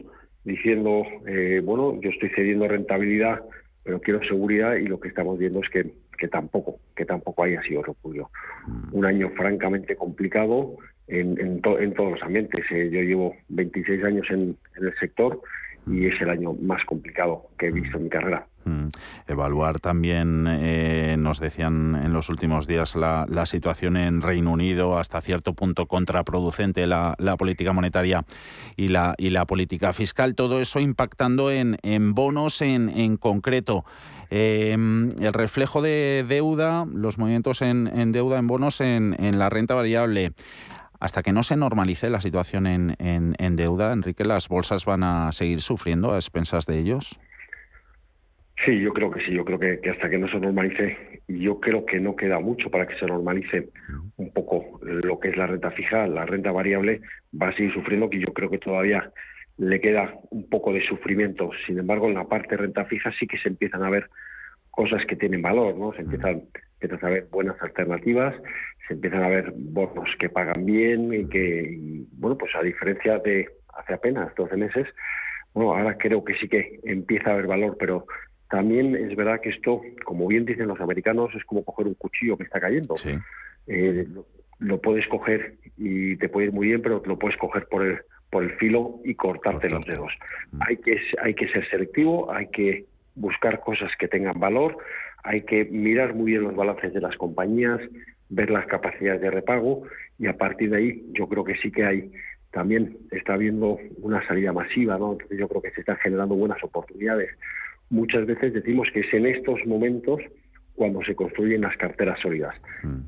diciendo, 0.43 1.03
eh, 1.27 1.61
bueno, 1.63 1.99
yo 2.01 2.09
estoy 2.09 2.29
cediendo 2.29 2.67
rentabilidad, 2.67 3.41
pero 3.83 4.01
quiero 4.01 4.21
seguridad 4.23 4.75
y 4.75 4.87
lo 4.87 4.99
que 4.99 5.09
estamos 5.09 5.37
viendo 5.37 5.61
es 5.61 5.69
que, 5.69 5.91
que 6.17 6.27
tampoco, 6.27 6.79
que 6.95 7.05
tampoco 7.05 7.43
haya 7.43 7.61
sido 7.61 7.83
refugio. 7.83 8.29
Un 8.91 9.05
año 9.05 9.29
francamente 9.29 9.95
complicado 9.95 10.77
en, 11.07 11.39
en, 11.39 11.61
todos 11.61 12.11
los 12.11 12.21
ambientes. 12.21 12.65
Eh, 12.71 12.89
yo 12.91 13.01
llevo 13.01 13.35
26 13.49 14.03
años 14.03 14.25
en, 14.29 14.57
en 14.77 14.85
el 14.85 14.93
sector 14.99 15.41
y 15.89 16.05
es 16.05 16.21
el 16.21 16.29
año 16.29 16.53
más 16.53 16.83
complicado 16.85 17.47
que 17.57 17.67
he 17.67 17.71
visto 17.71 17.97
en 17.97 18.03
mi 18.03 18.09
carrera. 18.09 18.45
Mm. 18.65 18.87
Evaluar 19.27 19.79
también, 19.79 20.45
eh, 20.47 21.15
nos 21.17 21.39
decían 21.39 21.99
en 22.03 22.11
los 22.11 22.29
últimos 22.29 22.67
días, 22.67 22.95
la, 22.95 23.45
situación 23.45 23.95
en 23.95 24.21
Reino 24.21 24.51
Unido, 24.51 24.97
hasta 24.97 25.21
cierto 25.21 25.53
punto 25.53 25.85
contraproducente 25.85 26.85
la, 26.85 27.15
política 27.37 27.71
monetaria 27.71 28.25
y 28.75 28.89
la, 28.89 29.15
y 29.17 29.29
la 29.29 29.45
política 29.45 29.93
fiscal, 29.93 30.35
todo 30.35 30.59
eso 30.59 30.79
impactando 30.79 31.49
en, 31.49 31.77
en 31.83 32.13
bonos 32.13 32.61
en, 32.61 32.89
en 32.89 33.15
concreto. 33.15 33.85
Em, 34.29 35.09
el 35.21 35.31
reflejo 35.31 35.81
de 35.81 36.25
deuda, 36.27 36.85
los 36.93 37.17
movimientos 37.17 37.61
en, 37.61 37.87
en 37.87 38.11
deuda 38.11 38.39
en 38.39 38.47
bonos 38.47 38.81
en, 38.81 39.15
en 39.19 39.39
la 39.39 39.49
renta 39.49 39.73
variable 39.73 40.33
hasta 40.99 41.23
que 41.23 41.33
no 41.33 41.43
se 41.43 41.55
normalice 41.55 42.09
la 42.09 42.21
situación 42.21 42.67
en, 42.67 42.95
en, 42.99 43.55
deuda, 43.55 43.93
Enrique, 43.93 44.25
¿las 44.25 44.47
bolsas 44.47 44.85
van 44.85 45.03
a 45.03 45.31
seguir 45.31 45.61
sufriendo 45.61 46.13
a 46.13 46.17
expensas 46.17 46.65
de 46.65 46.79
ellos? 46.79 47.19
Sí, 48.65 48.79
yo 48.79 48.91
creo 48.91 49.11
que 49.11 49.23
sí, 49.23 49.31
yo 49.31 49.45
creo 49.45 49.59
que, 49.59 49.79
hasta 49.89 50.09
que 50.09 50.17
no 50.17 50.27
se 50.27 50.39
normalice, 50.39 51.21
yo 51.27 51.59
creo 51.59 51.85
que 51.85 51.99
no 51.99 52.15
queda 52.15 52.39
mucho 52.39 52.71
para 52.71 52.87
que 52.87 52.97
se 52.97 53.05
normalice 53.05 53.69
un 54.17 54.31
poco 54.33 54.79
lo 54.81 55.19
que 55.19 55.29
es 55.29 55.37
la 55.37 55.47
renta 55.47 55.69
fija, 55.71 56.07
la 56.07 56.25
renta 56.25 56.51
variable 56.51 57.01
va 57.39 57.49
a 57.49 57.55
seguir 57.55 57.73
sufriendo, 57.73 58.09
que 58.09 58.19
yo 58.19 58.33
creo 58.33 58.49
que 58.49 58.57
todavía 58.57 59.11
le 59.57 59.79
queda 59.79 60.13
un 60.31 60.49
poco 60.49 60.73
de 60.73 60.85
sufrimiento. 60.87 61.51
Sin 61.65 61.77
embargo, 61.77 62.07
en 62.07 62.15
la 62.15 62.25
parte 62.25 62.57
renta 62.57 62.85
fija 62.85 63.11
sí 63.19 63.27
que 63.27 63.37
se 63.37 63.49
empiezan 63.49 63.83
a 63.83 63.89
ver 63.89 64.09
cosas 64.71 65.03
que 65.07 65.15
tienen 65.15 65.41
valor, 65.41 65.75
¿no? 65.75 65.93
Se 65.93 66.01
empiezan, 66.01 66.43
empiezan 66.79 67.09
a 67.09 67.13
ver 67.13 67.27
buenas 67.31 67.59
alternativas, 67.61 68.35
se 68.87 68.93
empiezan 68.93 69.23
a 69.23 69.29
ver 69.29 69.53
bonos 69.55 70.09
que 70.19 70.29
pagan 70.29 70.65
bien 70.65 71.13
y 71.13 71.27
que, 71.27 71.77
bueno, 72.13 72.37
pues 72.37 72.55
a 72.55 72.63
diferencia 72.63 73.19
de 73.19 73.47
hace 73.75 73.93
apenas 73.93 74.33
12 74.35 74.55
meses, 74.57 74.87
bueno, 75.53 75.75
ahora 75.75 75.97
creo 75.97 76.23
que 76.23 76.35
sí 76.35 76.47
que 76.47 76.79
empieza 76.83 77.29
a 77.29 77.33
haber 77.33 77.47
valor, 77.47 77.77
pero 77.79 78.05
también 78.49 78.95
es 78.95 79.15
verdad 79.15 79.41
que 79.41 79.49
esto, 79.49 79.81
como 80.05 80.27
bien 80.27 80.45
dicen 80.45 80.67
los 80.67 80.79
americanos, 80.79 81.33
es 81.35 81.43
como 81.45 81.63
coger 81.65 81.87
un 81.87 81.95
cuchillo 81.95 82.37
que 82.37 82.43
está 82.43 82.59
cayendo. 82.59 82.95
Eh, 83.67 84.07
lo, 84.59 84.81
puedes 84.81 85.05
coger 85.07 85.55
y 85.77 86.15
te 86.15 86.29
puede 86.29 86.47
ir 86.47 86.53
muy 86.53 86.67
bien, 86.67 86.81
pero 86.81 87.01
lo 87.05 87.19
puedes 87.19 87.37
coger 87.37 87.67
por 87.67 87.85
el, 87.85 87.99
por 88.29 88.43
el 88.43 88.51
filo 88.51 88.99
y 89.03 89.15
cortarte 89.15 89.69
los 89.69 89.85
dedos. 89.85 90.13
Mm. 90.51 90.59
Hay, 90.61 90.77
que, 90.77 90.97
hay 91.21 91.33
que 91.33 91.49
ser 91.49 91.69
selectivo, 91.69 92.31
hay 92.31 92.47
que 92.47 92.85
buscar 93.15 93.59
cosas 93.59 93.91
que 93.99 94.07
tengan 94.07 94.39
valor, 94.39 94.77
hay 95.23 95.41
que 95.41 95.65
mirar 95.65 96.13
muy 96.13 96.31
bien 96.31 96.43
los 96.43 96.55
balances 96.55 96.93
de 96.93 97.01
las 97.01 97.17
compañías, 97.17 97.81
ver 98.29 98.49
las 98.49 98.65
capacidades 98.67 99.21
de 99.21 99.31
repago 99.31 99.83
y 100.19 100.27
a 100.27 100.37
partir 100.37 100.69
de 100.71 100.77
ahí 100.77 101.05
yo 101.13 101.27
creo 101.27 101.43
que 101.43 101.55
sí 101.57 101.71
que 101.71 101.85
hay 101.85 102.11
también 102.51 102.97
está 103.11 103.33
habiendo 103.33 103.77
una 104.01 104.25
salida 104.27 104.51
masiva, 104.53 104.97
¿no? 104.97 105.13
Entonces 105.13 105.37
yo 105.37 105.47
creo 105.47 105.61
que 105.61 105.71
se 105.71 105.81
están 105.81 105.97
generando 105.97 106.35
buenas 106.35 106.63
oportunidades. 106.63 107.29
Muchas 107.89 108.25
veces 108.25 108.53
decimos 108.53 108.87
que 108.93 109.01
es 109.01 109.13
en 109.13 109.27
estos 109.27 109.65
momentos 109.65 110.21
cuando 110.77 111.03
se 111.03 111.15
construyen 111.15 111.61
las 111.61 111.75
carteras 111.77 112.19
sólidas. 112.21 112.55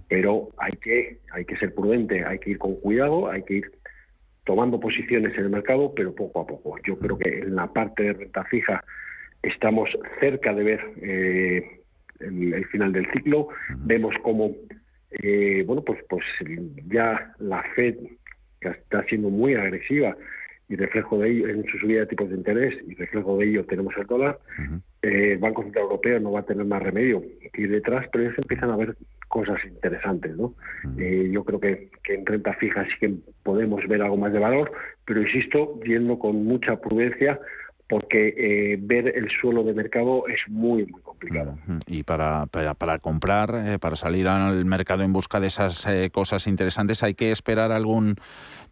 Pero 0.07 0.49
hay 0.57 0.73
que, 0.73 1.19
hay 1.31 1.45
que 1.45 1.55
ser 1.57 1.73
prudente, 1.73 2.25
hay 2.25 2.39
que 2.39 2.51
ir 2.51 2.57
con 2.57 2.75
cuidado, 2.75 3.29
hay 3.29 3.43
que 3.43 3.55
ir 3.55 3.71
tomando 4.43 4.79
posiciones 4.79 5.37
en 5.37 5.43
el 5.43 5.49
mercado, 5.51 5.93
pero 5.95 6.15
poco 6.15 6.41
a 6.41 6.47
poco. 6.47 6.77
Yo 6.83 6.97
creo 6.97 7.19
que 7.19 7.29
en 7.29 7.55
la 7.55 7.71
parte 7.71 8.03
de 8.03 8.13
renta 8.13 8.43
fija 8.45 8.83
estamos 9.43 9.87
cerca 10.19 10.53
de 10.53 10.63
ver 10.63 10.81
eh, 11.01 11.81
el, 12.19 12.65
final 12.65 12.91
del 12.91 13.05
ciclo. 13.11 13.49
Vemos 13.77 14.15
como, 14.23 14.55
eh, 15.11 15.63
bueno, 15.65 15.83
pues, 15.83 15.99
pues 16.09 16.23
ya 16.87 17.33
la 17.39 17.63
Fed 17.75 17.95
que 18.61 18.69
está 18.69 19.03
siendo 19.05 19.29
muy 19.29 19.55
agresiva 19.55 20.15
y 20.67 20.75
reflejo 20.75 21.17
de 21.17 21.31
ello 21.31 21.47
en 21.47 21.65
su 21.65 21.79
subida 21.79 22.01
de 22.01 22.05
tipos 22.07 22.29
de 22.29 22.35
interés 22.35 22.75
y 22.87 22.93
reflejo 22.93 23.37
de 23.37 23.49
ello 23.49 23.65
tenemos 23.65 23.93
el 23.97 24.05
dólar. 24.05 24.39
Eh, 25.01 25.33
el 25.33 25.37
Banco 25.39 25.63
Central 25.63 25.85
Europeo 25.85 26.19
no 26.19 26.33
va 26.33 26.41
a 26.41 26.45
tener 26.45 26.65
más 26.65 26.83
remedio 26.83 27.23
que 27.53 27.61
ir 27.61 27.71
detrás, 27.71 28.05
pero 28.11 28.25
ya 28.25 28.35
se 28.35 28.41
empiezan 28.41 28.69
a 28.69 28.77
ver 28.77 28.95
cosas 29.27 29.57
interesantes. 29.65 30.35
¿no? 30.37 30.53
Eh, 30.99 31.29
yo 31.31 31.43
creo 31.43 31.59
que, 31.59 31.89
que, 32.03 32.15
en 32.15 32.25
renta 32.25 32.53
fija 32.53 32.85
sí 32.85 32.91
que 32.99 33.13
podemos 33.43 33.87
ver 33.87 34.03
algo 34.03 34.17
más 34.17 34.31
de 34.31 34.39
valor, 34.39 34.71
pero 35.05 35.21
insisto, 35.21 35.79
yendo 35.83 36.19
con 36.19 36.43
mucha 36.45 36.79
prudencia 36.79 37.39
porque 37.89 38.35
eh, 38.37 38.77
ver 38.79 39.17
el 39.17 39.29
suelo 39.41 39.63
de 39.63 39.73
mercado 39.73 40.23
es 40.27 40.39
muy, 40.47 40.85
muy 40.85 41.01
complicado. 41.01 41.57
Y 41.87 42.03
para, 42.03 42.45
para, 42.45 42.75
para 42.75 42.99
comprar, 42.99 43.79
para 43.79 43.95
salir 43.95 44.27
al 44.27 44.63
mercado 44.63 45.03
en 45.03 45.11
busca 45.11 45.39
de 45.39 45.47
esas 45.47 45.87
cosas 46.11 46.47
interesantes, 46.47 47.01
hay 47.03 47.15
que 47.15 47.31
esperar 47.31 47.71
algún 47.71 48.15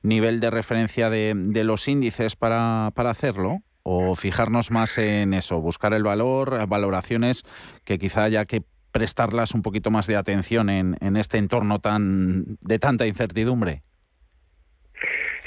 nivel 0.03 0.39
de 0.39 0.50
referencia 0.50 1.09
de, 1.09 1.33
de 1.36 1.63
los 1.63 1.88
índices 1.88 2.36
para, 2.36 2.91
para 2.95 3.12
hacerlo? 3.12 3.59
¿O 3.83 4.15
fijarnos 4.15 4.69
más 4.69 4.97
en 4.97 5.33
eso, 5.33 5.62
buscar 5.62 5.93
el 5.93 6.03
valor, 6.03 6.67
valoraciones 6.67 7.43
que 7.86 7.97
quizá 7.97 8.25
haya 8.25 8.45
que 8.45 8.62
prestarlas 8.91 9.53
un 9.53 9.62
poquito 9.62 9.91
más 9.91 10.07
de 10.07 10.17
atención 10.17 10.69
en, 10.69 10.97
en 11.00 11.15
este 11.15 11.38
entorno 11.38 11.79
tan 11.79 12.57
de 12.59 12.79
tanta 12.79 13.07
incertidumbre? 13.07 13.83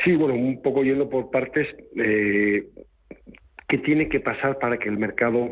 Sí, 0.05 0.17
bueno, 0.17 0.35
un 0.35 0.63
poco 0.63 0.83
yendo 0.83 1.11
por 1.11 1.31
partes, 1.31 1.69
eh, 1.97 2.67
¿qué 3.71 3.79
tiene 3.79 4.09
que 4.09 4.21
pasar 4.21 4.59
para 4.59 4.77
que 4.77 4.89
el 4.89 4.99
mercado 4.99 5.51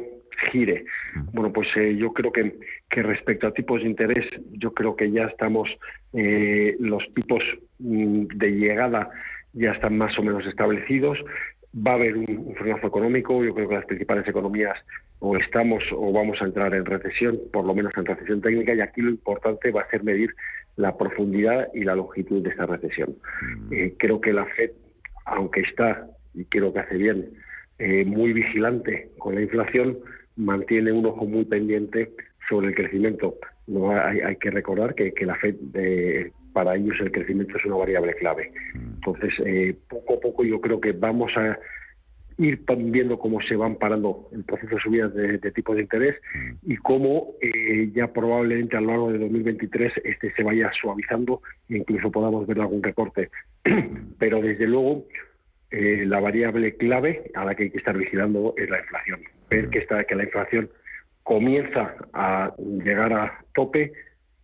gire. 0.50 0.84
Bueno, 1.32 1.52
pues 1.52 1.68
eh, 1.76 1.96
yo 1.96 2.12
creo 2.12 2.32
que, 2.32 2.54
que, 2.90 3.02
respecto 3.02 3.46
a 3.46 3.52
tipos 3.52 3.82
de 3.82 3.88
interés, 3.88 4.26
yo 4.52 4.72
creo 4.72 4.96
que 4.96 5.10
ya 5.10 5.24
estamos, 5.24 5.68
eh, 6.12 6.76
los 6.78 7.02
tipos 7.14 7.42
mm, 7.78 8.26
de 8.34 8.50
llegada 8.52 9.10
ya 9.52 9.72
están 9.72 9.96
más 9.98 10.16
o 10.18 10.22
menos 10.22 10.46
establecidos. 10.46 11.18
Va 11.74 11.92
a 11.92 11.94
haber 11.94 12.16
un, 12.16 12.54
frenazo 12.56 12.86
económico. 12.86 13.44
Yo 13.44 13.54
creo 13.54 13.68
que 13.68 13.74
las 13.74 13.86
principales 13.86 14.26
economías 14.26 14.76
o 15.20 15.36
estamos 15.36 15.82
o 15.92 16.12
vamos 16.12 16.40
a 16.40 16.44
entrar 16.44 16.74
en 16.74 16.84
recesión, 16.84 17.38
por 17.52 17.64
lo 17.64 17.74
menos 17.74 17.92
en 17.96 18.06
recesión 18.06 18.40
técnica, 18.40 18.74
y 18.74 18.80
aquí 18.80 19.00
lo 19.00 19.10
importante 19.10 19.70
va 19.70 19.82
a 19.82 19.90
ser 19.90 20.04
medir 20.04 20.30
la 20.76 20.96
profundidad 20.96 21.68
y 21.74 21.82
la 21.82 21.96
longitud 21.96 22.42
de 22.42 22.50
esta 22.50 22.66
recesión. 22.66 23.16
Eh, 23.72 23.94
creo 23.98 24.20
que 24.20 24.32
la 24.32 24.46
FED, 24.46 24.70
aunque 25.26 25.60
está, 25.60 26.06
y 26.34 26.44
creo 26.44 26.72
que 26.72 26.78
hace 26.78 26.96
bien, 26.96 27.30
muy 27.78 28.32
vigilante 28.32 29.10
con 29.18 29.36
la 29.36 29.42
inflación, 29.42 29.98
mantiene 30.36 30.92
un 30.92 31.06
ojo 31.06 31.26
muy 31.26 31.44
pendiente 31.44 32.10
sobre 32.48 32.68
el 32.68 32.74
crecimiento. 32.74 33.36
No 33.66 33.90
hay, 33.90 34.20
hay 34.20 34.36
que 34.36 34.50
recordar 34.50 34.94
que, 34.94 35.12
que 35.12 35.26
la 35.26 35.36
Fed, 35.36 35.56
eh, 35.74 36.32
para 36.52 36.76
ellos 36.76 36.96
el 37.00 37.12
crecimiento 37.12 37.56
es 37.58 37.64
una 37.66 37.76
variable 37.76 38.14
clave. 38.14 38.52
Entonces, 38.74 39.32
eh, 39.44 39.76
poco 39.88 40.14
a 40.14 40.20
poco 40.20 40.44
yo 40.44 40.60
creo 40.60 40.80
que 40.80 40.92
vamos 40.92 41.30
a 41.36 41.58
ir 42.38 42.62
viendo 42.68 43.18
cómo 43.18 43.40
se 43.42 43.56
van 43.56 43.76
parando 43.76 44.28
el 44.32 44.44
proceso 44.44 44.76
de 44.76 44.80
subidas 44.80 45.12
de, 45.12 45.38
de 45.38 45.50
tipos 45.50 45.74
de 45.74 45.82
interés 45.82 46.16
y 46.62 46.76
cómo 46.76 47.34
eh, 47.42 47.90
ya 47.92 48.12
probablemente 48.12 48.76
a 48.76 48.80
lo 48.80 48.86
largo 48.88 49.12
de 49.12 49.18
2023 49.18 49.92
este 50.04 50.32
se 50.34 50.44
vaya 50.44 50.70
suavizando 50.80 51.42
e 51.68 51.78
incluso 51.78 52.12
podamos 52.12 52.46
ver 52.46 52.60
algún 52.60 52.82
recorte. 52.82 53.30
Pero 54.18 54.40
desde 54.40 54.68
luego 54.68 55.04
eh, 55.70 56.04
la 56.06 56.20
variable 56.20 56.76
clave 56.76 57.30
a 57.34 57.44
la 57.44 57.54
que 57.54 57.64
hay 57.64 57.70
que 57.70 57.78
estar 57.78 57.96
vigilando 57.96 58.54
es 58.56 58.70
la 58.70 58.78
inflación. 58.78 59.20
Ver 59.50 59.68
que, 59.68 59.80
está, 59.80 60.04
que 60.04 60.14
la 60.14 60.24
inflación 60.24 60.70
comienza 61.22 61.94
a 62.14 62.54
llegar 62.58 63.12
a 63.12 63.44
tope, 63.54 63.92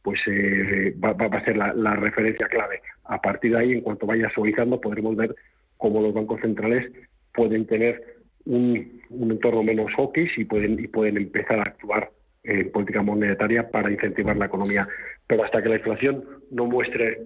pues 0.03 0.21
eh, 0.27 0.95
va, 1.03 1.13
a 1.13 1.45
ser 1.45 1.57
la, 1.57 1.97
referencia 1.97 2.47
clave. 2.49 2.83
A 3.05 3.23
partir 3.23 3.53
de 3.53 3.59
ahí, 3.59 3.73
en 3.73 3.81
cuanto 3.81 4.07
vaya 4.07 4.31
suavizando, 4.35 4.81
podremos 4.81 5.17
ver 5.17 5.35
cómo 5.79 6.03
los 6.03 6.13
bancos 6.13 6.43
centrales 6.43 6.93
pueden 7.33 7.67
tener 7.67 8.03
un, 8.45 9.01
entorno 9.11 9.63
menos 9.63 9.91
hawkish 9.97 10.39
y 10.39 10.45
pueden, 10.45 10.79
y 10.79 10.89
pueden 10.89 11.17
empezar 11.17 11.59
a 11.59 11.63
actuar 11.63 12.11
en 12.43 12.71
política 12.71 13.01
monetaria 13.01 13.71
para 13.71 13.91
incentivar 13.91 14.37
la 14.37 14.47
economía. 14.47 14.87
Pero 15.27 15.45
hasta 15.45 15.63
que 15.63 15.71
la 15.71 15.77
inflación 15.77 16.23
no 16.51 16.67
muestre 16.67 17.23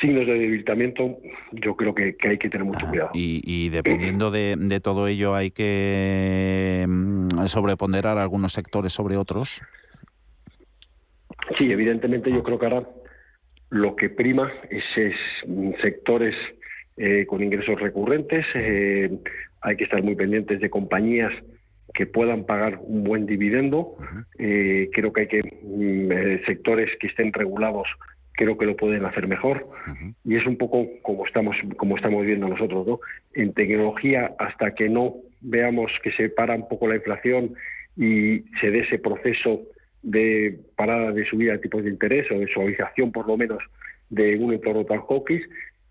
signos 0.00 0.26
de 0.26 0.34
debilitamiento, 0.34 1.18
yo 1.52 1.76
creo 1.76 1.94
que, 1.94 2.16
hay 2.22 2.38
que 2.38 2.48
tener 2.48 2.64
mucho 2.64 2.86
cuidado. 2.86 3.10
Y, 3.14 3.68
dependiendo 3.70 4.30
de, 4.30 4.80
todo 4.82 5.08
ello, 5.08 5.34
hay 5.34 5.50
que 5.50 6.84
mm, 6.88 7.46
sobreponderar 7.46 8.18
algunos 8.18 8.52
sectores 8.52 8.92
sobre 8.92 9.16
otros. 9.16 9.60
Sí, 11.56 11.70
evidentemente 11.72 12.30
yo 12.30 12.42
creo 12.42 12.58
que 12.58 12.66
ahora 12.66 12.88
lo 13.70 13.96
que 13.96 14.08
prima 14.08 14.52
es, 14.70 14.84
sectores 15.82 16.34
eh, 16.96 17.26
con 17.26 17.42
ingresos 17.42 17.80
recurrentes. 17.80 18.44
Eh, 18.54 19.10
hay 19.60 19.76
que 19.76 19.84
estar 19.84 20.02
muy 20.02 20.14
pendientes 20.14 20.60
de 20.60 20.70
compañías 20.70 21.32
que 21.94 22.06
puedan 22.06 22.44
pagar 22.44 22.78
un 22.82 23.04
buen 23.04 23.26
dividendo. 23.26 23.96
Eh, 24.38 24.90
creo 24.92 25.12
que 25.12 25.22
hay 25.22 25.28
que 25.28 25.42
mm, 25.42 26.46
sectores 26.46 26.90
que 27.00 27.08
estén 27.08 27.32
regulados 27.32 27.88
creo 28.38 28.56
que 28.56 28.66
lo 28.66 28.76
pueden 28.76 29.04
hacer 29.04 29.26
mejor. 29.26 29.66
Y 30.24 30.36
es 30.36 30.46
un 30.46 30.56
poco 30.56 30.86
como 31.02 31.26
estamos 31.26 31.56
como 31.76 31.96
estamos 31.96 32.24
viendo 32.24 32.48
nosotros 32.48 32.86
no 32.86 33.00
en 33.34 33.52
tecnología 33.52 34.32
hasta 34.38 34.74
que 34.76 34.88
no 34.88 35.16
veamos 35.40 35.90
que 36.04 36.12
se 36.12 36.28
para 36.30 36.54
un 36.54 36.68
poco 36.68 36.86
la 36.86 36.96
inflación 36.96 37.54
y 37.96 38.44
se 38.60 38.70
dé 38.70 38.80
ese 38.80 39.00
proceso 39.00 39.62
de 40.02 40.56
parada 40.76 41.10
de 41.10 41.24
subida 41.26 41.52
de 41.52 41.58
tipos 41.58 41.82
de 41.82 41.90
interés 41.90 42.30
o 42.30 42.38
de 42.38 42.46
suavización 42.46 43.10
por 43.10 43.26
lo 43.26 43.36
menos 43.36 43.58
de 44.08 44.36
un 44.36 44.52
entorno 44.52 44.84
tan 44.84 45.00
hawkish 45.00 45.42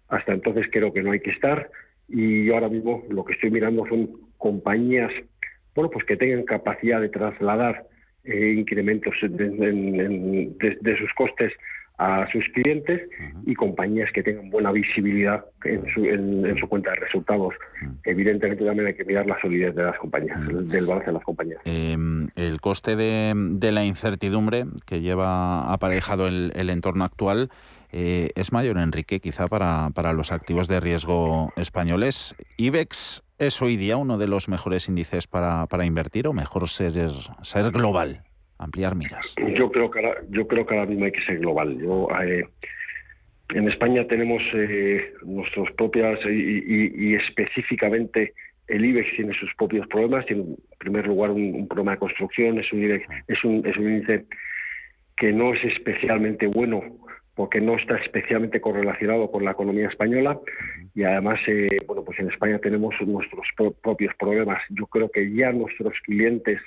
hasta 0.07 0.33
entonces 0.33 0.67
creo 0.71 0.93
que 0.93 1.03
no 1.03 1.11
hay 1.11 1.19
que 1.19 1.31
estar. 1.31 1.69
Y 2.07 2.49
ahora 2.49 2.69
mismo 2.69 3.03
lo 3.09 3.25
que 3.25 3.33
estoy 3.33 3.51
mirando 3.51 3.85
son 3.87 4.09
compañías 4.37 5.11
bueno 5.75 5.91
pues 5.91 6.05
que 6.05 6.15
tengan 6.15 6.45
capacidad 6.45 7.01
de 7.01 7.09
trasladar 7.09 7.87
eh, 8.23 8.53
incrementos 8.57 9.15
de 9.21 10.97
sus 10.97 11.13
costes 11.13 11.51
a 11.97 12.27
sus 12.31 12.45
clientes 12.53 13.09
y 13.45 13.55
compañías 13.55 14.11
que 14.13 14.21
tengan 14.21 14.49
buena 14.49 14.71
visibilidad 14.71 15.43
en 15.63 15.83
su, 15.93 16.05
en, 16.05 16.55
su 16.59 16.67
cuenta 16.67 16.91
de 16.91 16.97
resultados. 16.97 17.55
Evidentemente 18.03 18.63
también 18.63 18.87
hay 18.87 18.93
que 18.93 19.03
mirar 19.03 19.25
la 19.25 19.39
solidez 19.41 19.75
de 19.75 19.83
las 19.83 19.97
compañías, 19.97 20.39
del 20.69 20.85
balance 20.85 21.07
de 21.07 21.13
las 21.13 21.23
compañías. 21.23 21.59
Em, 21.65 22.27
el 22.35 22.61
coste 22.61 22.95
de, 22.95 23.33
de, 23.35 23.71
la 23.71 23.83
incertidumbre 23.83 24.65
que 24.85 25.01
lleva 25.01 25.73
aparejado 25.73 26.27
el, 26.27 26.51
el 26.55 26.69
entorno 26.69 27.03
actual 27.03 27.49
eh, 27.91 28.29
es 28.35 28.51
mayor, 28.51 28.77
Enrique, 28.77 29.19
quizá 29.19 29.47
para, 29.47 29.89
para 29.91 30.13
los 30.13 30.31
activos 30.31 30.67
de 30.67 30.79
riesgo 30.79 31.53
españoles. 31.55 32.35
¿IBEX 32.57 33.23
es 33.37 33.61
hoy 33.61 33.77
día 33.77 33.97
uno 33.97 34.17
de 34.17 34.27
los 34.27 34.49
mejores 34.49 34.89
índices 34.89 35.27
para, 35.27 35.67
para 35.67 35.85
invertir 35.85 36.27
o 36.27 36.33
mejor 36.33 36.67
ser, 36.69 36.93
ser 37.43 37.71
global? 37.71 38.23
Ampliar 38.57 38.95
miras? 38.95 39.35
Yo 39.55 39.71
creo 39.71 39.89
que 39.91 39.99
ahora, 39.99 40.21
yo 40.29 40.47
creo 40.47 40.65
que 40.65 40.73
ahora 40.75 40.87
mismo 40.87 41.05
hay 41.05 41.11
que 41.11 41.23
ser 41.25 41.39
global. 41.39 41.77
Yo, 41.77 42.07
eh, 42.23 42.45
en 43.49 43.67
España 43.67 44.05
tenemos 44.07 44.41
eh, 44.53 45.13
nuestros 45.23 45.71
propias 45.73 46.19
y, 46.25 47.15
específicamente 47.15 48.33
el 48.67 48.83
IBEX 48.83 49.15
tiene 49.15 49.33
sus 49.39 49.53
propios 49.55 49.87
problemas. 49.87 50.25
Tiene 50.25 50.43
en 50.43 50.57
primer 50.77 51.07
lugar 51.07 51.31
un, 51.31 51.67
problema 51.67 51.93
de 51.93 51.99
construcción, 51.99 52.59
es 52.59 52.71
un, 52.73 52.83
es 53.27 53.43
un, 53.43 53.65
es 53.65 53.77
un 53.77 53.89
índice 53.89 54.25
que 55.15 55.31
no 55.31 55.53
es 55.53 55.63
especialmente 55.63 56.47
bueno 56.47 56.83
porque 57.37 57.61
no 57.61 57.75
está 57.75 57.97
especialmente 57.97 58.59
correlacionado 58.59 59.29
con 59.29 59.45
la 59.45 59.51
economía 59.51 59.87
española 59.87 60.39
y 60.95 61.03
además 61.03 61.39
eh, 61.47 61.69
bueno 61.85 62.03
pues 62.03 62.19
en 62.19 62.29
España 62.29 62.59
tenemos 62.59 62.95
nuestros 63.01 63.47
propios 63.81 64.13
problemas 64.15 64.61
yo 64.69 64.87
creo 64.87 65.09
que 65.09 65.31
ya 65.33 65.51
nuestros 65.51 65.93
clientes 66.03 66.59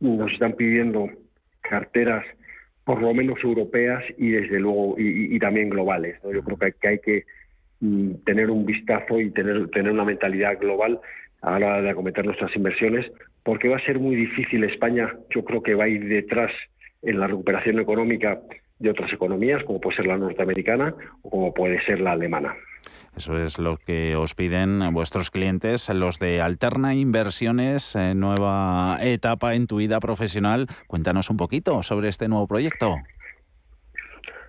nos 0.00 0.32
están 0.32 0.54
pidiendo 0.54 1.08
carteras 1.60 2.24
por 2.84 3.00
lo 3.00 3.14
menos 3.14 3.38
europeas 3.44 4.02
y 4.18 4.30
desde 4.30 4.58
luego 4.58 4.96
y, 4.98 5.38
también 5.38 5.70
globales. 5.70 6.16
Yo 6.24 6.42
creo 6.42 6.58
que 6.58 6.88
hay 6.88 6.98
que, 6.98 7.24
mm, 7.80 8.24
tener 8.24 8.50
un 8.50 8.66
vistazo 8.66 9.20
y 9.20 9.30
tener, 9.30 9.68
tener 9.70 9.92
una 9.92 10.04
mentalidad 10.04 10.58
global 10.58 11.00
a 11.42 11.58
la 11.58 11.66
hora 11.66 11.82
de 11.82 11.90
acometer 11.90 12.24
nuestras 12.24 12.54
inversiones, 12.56 13.06
porque 13.44 13.68
va 13.68 13.76
a 13.76 13.84
ser 13.84 13.98
muy 13.98 14.16
difícil. 14.16 14.64
España 14.64 15.14
yo 15.34 15.44
creo 15.44 15.62
que 15.62 15.74
va 15.74 15.84
a 15.84 15.88
ir 15.88 16.06
detrás 16.06 16.50
en 17.02 17.20
la 17.20 17.26
recuperación 17.26 17.78
económica 17.78 18.40
de 18.78 18.90
otras 18.90 19.12
economías, 19.12 19.62
como 19.64 19.80
puede 19.80 19.96
ser 19.96 20.06
la 20.06 20.18
norteamericana 20.18 20.94
o 21.22 21.30
como 21.30 21.54
puede 21.54 21.80
ser 21.84 22.00
la 22.00 22.12
alemana. 22.12 22.56
Eso 23.16 23.36
es 23.36 23.58
lo 23.58 23.76
que 23.76 24.16
os 24.16 24.34
piden 24.34 24.80
vuestros 24.92 25.30
clientes, 25.30 25.88
los 25.90 26.18
de 26.18 26.40
Alterna 26.40 26.94
Inversiones, 26.94 27.96
eh, 27.96 28.14
nueva 28.14 28.98
etapa 29.02 29.54
en 29.54 29.66
tu 29.66 29.76
vida 29.76 30.00
profesional. 30.00 30.68
Cuéntanos 30.86 31.28
un 31.28 31.36
poquito 31.36 31.82
sobre 31.82 32.08
este 32.08 32.28
nuevo 32.28 32.46
proyecto. 32.46 32.96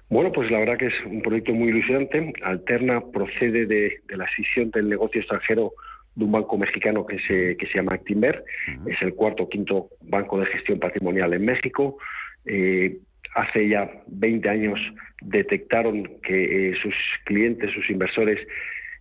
Bueno, 0.10 0.32
pues 0.32 0.52
la 0.52 0.60
verdad 0.60 0.78
que 0.78 0.88
es 0.88 1.06
un 1.06 1.21
proyecto 1.21 1.54
muy 1.54 1.69
ilusionante. 1.69 2.34
Alterna 2.43 3.02
procede 3.13 3.65
de, 3.65 4.02
la 4.10 4.26
escisión 4.26 4.69
del 4.69 4.89
negocio 4.89 5.21
extranjero 5.21 5.71
de 6.15 6.26
un 6.26 6.34
banco 6.34 6.58
mexicano 6.58 7.06
que 7.06 7.17
se, 7.19 7.56
que 7.56 7.65
se 7.67 7.76
llama 7.76 7.93
Actinver. 7.93 8.43
Es 8.86 9.02
el 9.02 9.15
cuarto 9.15 9.43
o 9.43 9.50
quinto 9.50 9.88
banco 10.02 10.38
de 10.38 10.47
gestión 10.47 10.80
patrimonial 10.80 11.34
en 11.34 11.45
México. 11.45 11.97
Eh, 12.45 12.97
hace 13.36 13.67
ya 13.67 13.89
20 14.08 14.50
años 14.50 14.80
detectaron 15.22 16.10
que 16.24 16.72
eh, 16.72 16.76
sus 16.82 16.96
clientes, 17.26 17.72
sus 17.72 17.89
inversores, 17.89 18.39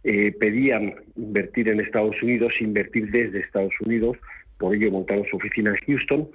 eh, 0.05 0.33
pedían 0.39 0.95
invertir 1.17 1.69
en 1.69 1.81
Estados 1.81 2.21
Unidos, 2.23 2.55
invertir 2.61 3.11
desde 3.11 3.41
Estados 3.41 3.75
Unidos, 3.81 4.17
por 4.59 4.75
ello 4.75 4.91
montaron 4.91 5.27
su 5.31 5.37
oficina 5.37 5.71
en 5.71 5.77
Houston 5.87 6.29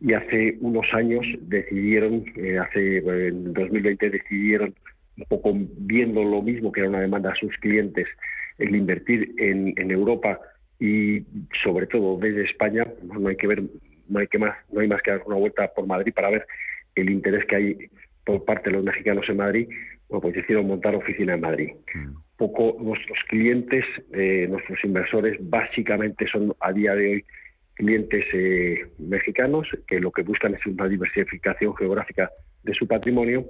y 0.00 0.14
hace 0.14 0.56
unos 0.60 0.86
años 0.92 1.24
decidieron, 1.42 2.24
eh, 2.36 2.58
hace 2.58 2.98
en 2.98 3.52
2020 3.52 4.10
decidieron 4.10 4.74
un 5.18 5.24
poco 5.26 5.52
viendo 5.78 6.24
lo 6.24 6.42
mismo 6.42 6.72
que 6.72 6.80
era 6.80 6.88
una 6.88 7.00
demanda 7.00 7.32
a 7.32 7.36
sus 7.36 7.54
clientes, 7.58 8.08
el 8.58 8.74
invertir 8.74 9.34
en, 9.38 9.74
en 9.76 9.90
Europa 9.90 10.40
y 10.80 11.22
sobre 11.62 11.86
todo 11.86 12.18
desde 12.18 12.44
España, 12.44 12.86
no 13.02 13.28
hay 13.28 13.36
que 13.36 13.46
ver, 13.46 13.62
no 14.08 14.18
hay 14.18 14.26
que 14.26 14.38
más, 14.38 14.56
no 14.72 14.80
hay 14.80 14.88
más 14.88 15.02
que 15.02 15.10
dar 15.10 15.22
una 15.26 15.36
vuelta 15.36 15.68
por 15.74 15.86
Madrid 15.86 16.12
para 16.14 16.30
ver 16.30 16.46
el 16.94 17.10
interés 17.10 17.44
que 17.46 17.56
hay 17.56 17.76
por 18.24 18.44
parte 18.44 18.70
de 18.70 18.76
los 18.76 18.84
mexicanos 18.84 19.28
en 19.28 19.36
Madrid, 19.36 19.68
bueno, 20.08 20.22
pues 20.22 20.34
decidieron 20.34 20.66
montar 20.66 20.94
oficina 20.94 21.34
en 21.34 21.40
Madrid. 21.40 21.70
Mm. 21.94 22.16
Poco 22.36 22.76
nuestros 22.80 23.18
clientes, 23.28 23.84
eh, 24.12 24.46
nuestros 24.48 24.78
inversores, 24.84 25.38
básicamente 25.40 26.26
son 26.28 26.54
a 26.60 26.72
día 26.72 26.94
de 26.94 27.08
hoy 27.08 27.24
clientes 27.74 28.24
eh, 28.32 28.86
mexicanos 28.98 29.68
que 29.86 30.00
lo 30.00 30.10
que 30.10 30.22
buscan 30.22 30.54
es 30.54 30.64
una 30.66 30.88
diversificación 30.88 31.74
geográfica 31.76 32.30
de 32.62 32.74
su 32.74 32.86
patrimonio 32.86 33.46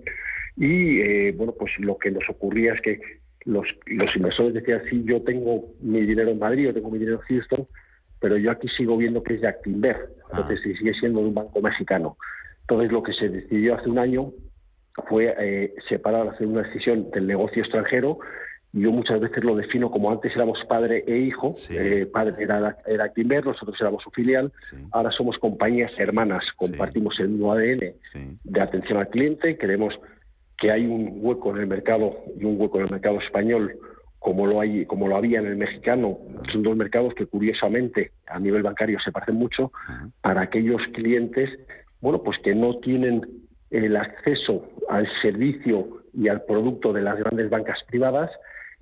y 0.57 1.01
eh, 1.01 1.35
bueno 1.37 1.55
pues 1.59 1.73
lo 1.79 1.99
que 1.99 2.11
nos 2.11 2.25
ocurría 2.29 2.75
es 2.75 2.81
que 2.81 3.01
los, 3.45 3.67
los 3.87 4.15
inversores 4.15 4.55
decían 4.55 4.83
sí 4.89 5.03
yo 5.05 5.23
tengo 5.23 5.75
mi 5.81 6.03
dinero 6.03 6.31
en 6.31 6.39
Madrid 6.39 6.65
yo 6.65 6.75
tengo 6.75 6.91
mi 6.91 6.99
dinero 6.99 7.21
en 7.21 7.37
Houston 7.37 7.67
pero 8.21 8.37
yo 8.37 8.51
aquí 8.53 8.69
sigo 8.69 8.97
viendo 8.97 9.23
que 9.23 9.35
es 9.35 9.41
de 9.41 9.49
Actinver 9.49 9.97
ah. 10.31 10.39
entonces 10.41 10.79
sigue 10.79 10.95
siendo 10.95 11.21
de 11.21 11.27
un 11.27 11.35
banco 11.35 11.61
mexicano 11.61 12.17
entonces, 12.63 12.93
lo 12.93 13.03
que 13.03 13.13
se 13.13 13.29
decidió 13.29 13.75
hace 13.75 13.89
un 13.89 13.99
año 13.99 14.33
fue 15.09 15.35
eh, 15.39 15.75
separar, 15.89 16.29
hacer 16.29 16.47
una 16.47 16.63
decisión 16.63 17.11
del 17.11 17.27
negocio 17.27 17.63
extranjero. 17.63 18.19
Yo 18.73 18.91
muchas 18.91 19.21
veces 19.21 19.45
lo 19.45 19.55
defino 19.55 19.91
como 19.91 20.11
antes 20.11 20.35
éramos 20.35 20.59
padre 20.67 21.05
e 21.07 21.19
hijo. 21.19 21.53
Eh, 21.71 22.07
padre 22.11 22.43
era, 22.43 22.79
era 22.87 23.13
Timber, 23.13 23.45
nosotros 23.45 23.77
éramos 23.81 24.03
su 24.03 24.11
filial. 24.11 24.51
Ahora 24.93 25.11
somos 25.11 25.37
compañías 25.39 25.93
hermanas, 25.99 26.43
compartimos 26.57 27.19
el 27.21 27.29
mismo 27.31 27.53
ADN 27.53 27.95
de 28.45 28.61
atención 28.61 28.99
al 28.99 29.09
cliente. 29.09 29.59
Creemos 29.59 29.95
que 30.57 30.71
hay 30.71 30.87
un 30.87 31.19
hueco 31.21 31.51
en 31.51 31.63
el 31.63 31.67
mercado 31.67 32.17
y 32.39 32.45
un 32.45 32.59
hueco 32.59 32.79
en 32.79 32.87
el 32.87 32.91
mercado 32.93 33.21
español 33.21 33.77
como 34.19 34.47
lo 34.47 34.61
hay 34.61 34.87
como 34.87 35.09
lo 35.09 35.17
había 35.17 35.41
en 35.41 35.47
el 35.47 35.57
mexicano 35.57 36.17
son 36.53 36.63
dos 36.63 36.77
mercados 36.77 37.13
que 37.15 37.27
curiosamente 37.27 38.13
a 38.29 38.39
nivel 38.39 38.63
bancario 38.63 39.01
se 39.01 39.11
parecen 39.11 39.35
mucho 39.35 39.73
para 40.21 40.43
aquellos 40.43 40.81
clientes 40.95 41.51
bueno, 42.03 42.23
pues 42.23 42.37
que 42.41 42.55
no 42.55 42.77
tienen 42.79 43.23
el 43.71 43.97
acceso 43.97 44.69
al 44.91 45.09
servicio 45.23 46.03
y 46.13 46.29
al 46.29 46.43
producto 46.43 46.93
de 46.93 47.01
las 47.01 47.19
grandes 47.19 47.49
bancas 47.49 47.79
privadas, 47.89 48.31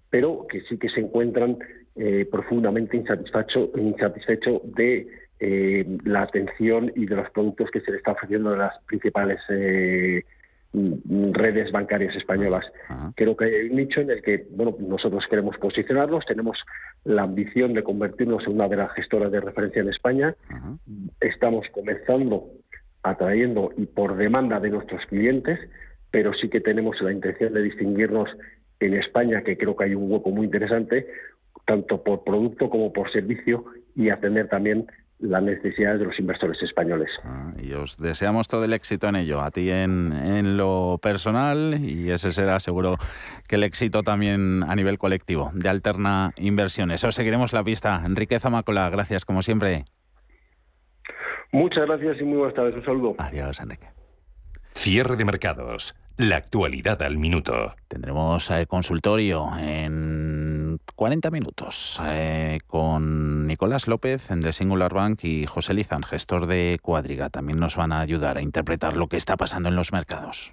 pero 0.08 0.46
que 0.48 0.62
sí 0.62 0.78
que 0.78 0.88
se 0.88 1.00
encuentran 1.00 1.58
eh, 1.94 2.26
profundamente 2.30 2.96
insatisfechos 2.96 3.70
insatisfecho 3.76 4.62
de 4.64 5.06
eh, 5.38 5.98
la 6.04 6.22
atención 6.22 6.90
y 6.96 7.06
de 7.06 7.16
los 7.16 7.30
productos 7.30 7.70
que 7.70 7.80
se 7.82 7.92
le 7.92 7.98
está 7.98 8.12
ofreciendo 8.12 8.54
a 8.54 8.56
las 8.56 8.82
principales 8.84 9.38
eh, 9.50 10.24
redes 10.72 11.72
bancarias 11.72 12.14
españolas. 12.14 12.64
Creo 13.16 13.36
que 13.36 13.44
hay 13.44 13.68
un 13.68 13.76
nicho 13.76 14.00
en 14.00 14.10
el 14.10 14.22
que 14.22 14.46
bueno, 14.50 14.76
nosotros 14.78 15.24
queremos 15.28 15.56
posicionarnos, 15.58 16.24
tenemos 16.26 16.58
la 17.04 17.22
ambición 17.22 17.74
de 17.74 17.82
convertirnos 17.82 18.44
en 18.46 18.54
una 18.54 18.68
de 18.68 18.76
las 18.76 18.92
gestoras 18.92 19.32
de 19.32 19.40
referencia 19.40 19.82
en 19.82 19.88
España. 19.88 20.34
Estamos 21.20 21.66
comenzando 21.72 22.46
atrayendo 23.02 23.72
y 23.76 23.86
por 23.86 24.16
demanda 24.16 24.60
de 24.60 24.70
nuestros 24.70 25.04
clientes, 25.06 25.58
pero 26.10 26.32
sí 26.34 26.48
que 26.48 26.60
tenemos 26.60 27.00
la 27.00 27.12
intención 27.12 27.54
de 27.54 27.62
distinguirnos 27.62 28.28
en 28.80 28.94
España, 28.94 29.42
que 29.42 29.56
creo 29.56 29.76
que 29.76 29.84
hay 29.84 29.94
un 29.94 30.10
hueco 30.10 30.30
muy 30.30 30.46
interesante, 30.46 31.06
tanto 31.66 32.02
por 32.02 32.24
producto 32.24 32.70
como 32.70 32.92
por 32.92 33.12
servicio, 33.12 33.64
y 33.94 34.10
atender 34.10 34.48
también 34.48 34.86
las 35.20 35.42
necesidades 35.42 36.00
de 36.00 36.06
los 36.06 36.18
inversores 36.18 36.60
españoles. 36.62 37.10
Ah, 37.24 37.52
y 37.62 37.72
os 37.72 37.98
deseamos 37.98 38.48
todo 38.48 38.64
el 38.64 38.72
éxito 38.72 39.08
en 39.08 39.16
ello, 39.16 39.42
a 39.42 39.50
ti 39.50 39.70
en, 39.70 40.56
lo 40.56 40.98
personal 41.02 41.78
y 41.82 42.10
ese 42.10 42.32
será 42.32 42.58
seguro 42.60 42.96
que 43.46 43.56
el 43.56 43.64
éxito 43.64 44.02
también 44.02 44.62
a 44.66 44.74
nivel 44.74 44.98
colectivo 44.98 45.50
de 45.54 45.68
Alterna 45.68 46.32
Inversiones. 46.36 47.04
Os 47.04 47.14
seguiremos 47.14 47.52
la 47.52 47.62
pista. 47.62 48.02
Enrique 48.04 48.40
Zamacola, 48.40 48.88
gracias 48.88 49.24
como 49.24 49.42
siempre. 49.42 49.84
Muchas 51.52 51.86
gracias 51.86 52.20
y 52.20 52.24
muy 52.24 52.38
buenas 52.38 52.54
tardes. 52.54 52.74
Un 52.76 52.84
saludo. 52.84 53.14
Adiós, 53.18 53.60
Enrique. 53.60 53.88
Cierre 54.74 55.16
de 55.16 55.24
mercados. 55.24 55.94
La 56.16 56.36
actualidad 56.36 57.02
al 57.02 57.16
minuto. 57.16 57.74
Tendremos 57.88 58.50
eh, 58.50 58.66
consultorio 58.66 59.48
en 59.58 60.78
40 60.94 61.30
minutos 61.30 62.00
eh, 62.04 62.58
con 62.66 63.46
Nicolás 63.46 63.88
López 63.88 64.28
de 64.28 64.52
Singular 64.52 64.92
Bank 64.92 65.24
y 65.24 65.46
José 65.46 65.72
Lizán, 65.72 66.02
gestor 66.02 66.46
de 66.46 66.78
Cuadriga. 66.82 67.30
También 67.30 67.58
nos 67.58 67.76
van 67.76 67.92
a 67.92 68.00
ayudar 68.00 68.36
a 68.36 68.42
interpretar 68.42 68.96
lo 68.96 69.08
que 69.08 69.16
está 69.16 69.36
pasando 69.36 69.70
en 69.70 69.76
los 69.76 69.92
mercados. 69.92 70.52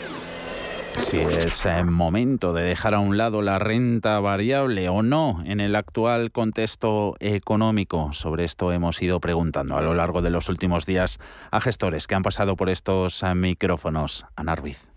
Si 1.01 1.17
es 1.17 1.65
momento 1.85 2.53
de 2.53 2.63
dejar 2.63 2.93
a 2.93 2.99
un 2.99 3.17
lado 3.17 3.41
la 3.41 3.59
renta 3.59 4.19
variable 4.19 4.87
o 4.87 5.03
no 5.03 5.41
en 5.45 5.59
el 5.59 5.75
actual 5.75 6.31
contexto 6.31 7.15
económico. 7.19 8.13
Sobre 8.13 8.45
esto 8.45 8.71
hemos 8.71 9.01
ido 9.01 9.19
preguntando 9.19 9.77
a 9.77 9.81
lo 9.81 9.93
largo 9.93 10.21
de 10.21 10.29
los 10.29 10.47
últimos 10.47 10.85
días 10.85 11.19
a 11.49 11.59
gestores 11.59 12.07
que 12.07 12.15
han 12.15 12.23
pasado 12.23 12.55
por 12.55 12.69
estos 12.69 13.23
micrófonos. 13.35 14.25
Ana 14.35 14.55
Ruiz. 14.55 14.89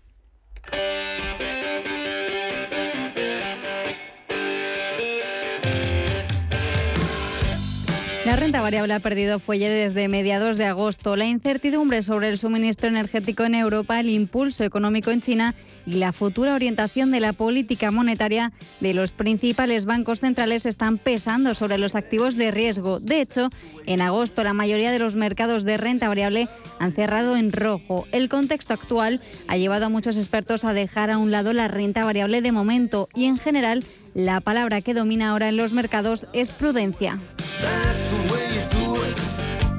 La 8.25 8.35
renta 8.35 8.59
variable 8.59 8.95
ha 8.95 8.99
perdido 8.99 9.37
fuelle 9.37 9.69
desde 9.69 10.07
mediados 10.07 10.57
de 10.57 10.65
agosto. 10.65 11.15
La 11.15 11.27
incertidumbre 11.27 12.01
sobre 12.01 12.29
el 12.29 12.39
suministro 12.39 12.89
energético 12.89 13.43
en 13.43 13.53
Europa, 13.53 13.99
el 13.99 14.09
impulso 14.09 14.63
económico 14.63 15.11
en 15.11 15.21
China 15.21 15.53
y 15.85 15.97
la 15.97 16.11
futura 16.11 16.55
orientación 16.55 17.11
de 17.11 17.19
la 17.19 17.33
política 17.33 17.91
monetaria 17.91 18.51
de 18.79 18.95
los 18.95 19.11
principales 19.11 19.85
bancos 19.85 20.21
centrales 20.21 20.65
están 20.65 20.97
pesando 20.97 21.53
sobre 21.53 21.77
los 21.77 21.93
activos 21.93 22.35
de 22.35 22.49
riesgo. 22.49 22.99
De 22.99 23.21
hecho, 23.21 23.49
en 23.85 24.01
agosto 24.01 24.43
la 24.43 24.53
mayoría 24.53 24.91
de 24.91 24.97
los 24.97 25.15
mercados 25.15 25.63
de 25.63 25.77
renta 25.77 26.07
variable 26.07 26.49
han 26.79 26.93
cerrado 26.93 27.37
en 27.37 27.51
rojo. 27.51 28.07
El 28.11 28.27
contexto 28.27 28.73
actual 28.73 29.21
ha 29.47 29.57
llevado 29.57 29.85
a 29.85 29.89
muchos 29.89 30.17
expertos 30.17 30.65
a 30.65 30.73
dejar 30.73 31.11
a 31.11 31.19
un 31.19 31.29
lado 31.29 31.53
la 31.53 31.67
renta 31.67 32.03
variable 32.03 32.41
de 32.41 32.51
momento 32.51 33.07
y 33.13 33.25
en 33.25 33.37
general 33.37 33.83
la 34.15 34.39
palabra 34.39 34.81
que 34.81 34.93
domina 34.93 35.29
ahora 35.29 35.49
en 35.49 35.57
los 35.57 35.73
mercados 35.73 36.25
es 36.33 36.49
prudencia. 36.49 37.19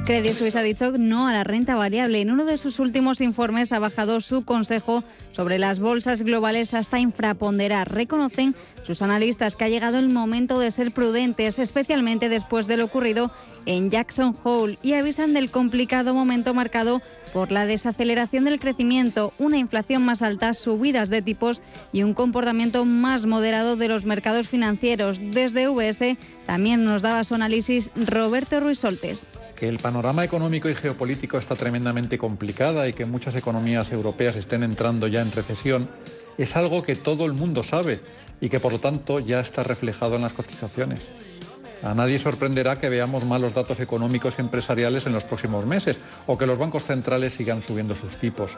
Credit 0.04 0.34
Suisse 0.34 0.54
ha 0.54 0.62
dicho 0.62 0.92
no 0.98 1.26
a 1.26 1.32
la 1.32 1.42
renta 1.42 1.74
variable. 1.74 2.20
En 2.20 2.30
uno 2.30 2.44
de 2.44 2.58
sus 2.58 2.78
últimos 2.78 3.20
informes 3.20 3.72
ha 3.72 3.80
bajado 3.80 4.20
su 4.20 4.44
consejo 4.44 5.02
sobre 5.32 5.58
las 5.58 5.80
bolsas 5.80 6.22
globales 6.22 6.74
hasta 6.74 7.00
infraponderar. 7.00 7.92
Reconocen 7.92 8.54
sus 8.84 9.02
analistas 9.02 9.56
que 9.56 9.64
ha 9.64 9.68
llegado 9.68 9.98
el 9.98 10.10
momento 10.10 10.60
de 10.60 10.70
ser 10.70 10.92
prudentes, 10.92 11.58
especialmente 11.58 12.28
después 12.28 12.68
de 12.68 12.76
lo 12.76 12.84
ocurrido 12.84 13.32
en 13.66 13.90
Jackson 13.90 14.34
Hole, 14.42 14.78
y 14.82 14.94
avisan 14.94 15.32
del 15.32 15.50
complicado 15.50 16.14
momento 16.14 16.54
marcado 16.54 17.02
por 17.32 17.52
la 17.52 17.66
desaceleración 17.66 18.44
del 18.44 18.58
crecimiento, 18.58 19.34
una 19.38 19.58
inflación 19.58 20.04
más 20.04 20.22
alta, 20.22 20.54
subidas 20.54 21.10
de 21.10 21.20
tipos 21.20 21.60
y 21.92 22.02
un 22.02 22.14
comportamiento 22.14 22.84
más 22.84 23.26
moderado 23.26 23.76
de 23.76 23.88
los 23.88 24.06
mercados 24.06 24.48
financieros. 24.48 25.18
Desde 25.20 25.68
VS 25.68 26.16
también 26.46 26.84
nos 26.84 27.02
daba 27.02 27.24
su 27.24 27.34
análisis 27.34 27.90
Roberto 27.94 28.60
Ruiz 28.60 28.78
Soltes. 28.78 29.24
Que 29.54 29.68
el 29.68 29.78
panorama 29.78 30.24
económico 30.24 30.68
y 30.68 30.74
geopolítico 30.74 31.38
está 31.38 31.56
tremendamente 31.56 32.18
complicada 32.18 32.88
y 32.88 32.92
que 32.92 33.06
muchas 33.06 33.36
economías 33.36 33.90
europeas 33.92 34.36
estén 34.36 34.62
entrando 34.62 35.06
ya 35.06 35.22
en 35.22 35.32
recesión 35.32 35.88
es 36.38 36.56
algo 36.56 36.82
que 36.82 36.96
todo 36.96 37.24
el 37.24 37.32
mundo 37.32 37.62
sabe 37.62 38.00
y 38.40 38.48
que 38.48 38.60
por 38.60 38.72
lo 38.72 38.78
tanto 38.78 39.20
ya 39.20 39.40
está 39.40 39.62
reflejado 39.62 40.16
en 40.16 40.22
las 40.22 40.34
cotizaciones. 40.34 41.00
A 41.82 41.94
nadie 41.94 42.18
sorprenderá 42.18 42.80
que 42.80 42.88
veamos 42.88 43.24
malos 43.24 43.54
datos 43.54 43.80
económicos 43.80 44.34
y 44.38 44.40
empresariales 44.40 45.06
en 45.06 45.12
los 45.12 45.24
próximos 45.24 45.66
meses 45.66 46.00
o 46.26 46.38
que 46.38 46.46
los 46.46 46.58
bancos 46.58 46.84
centrales 46.84 47.34
sigan 47.34 47.62
subiendo 47.62 47.94
sus 47.94 48.16
tipos. 48.16 48.54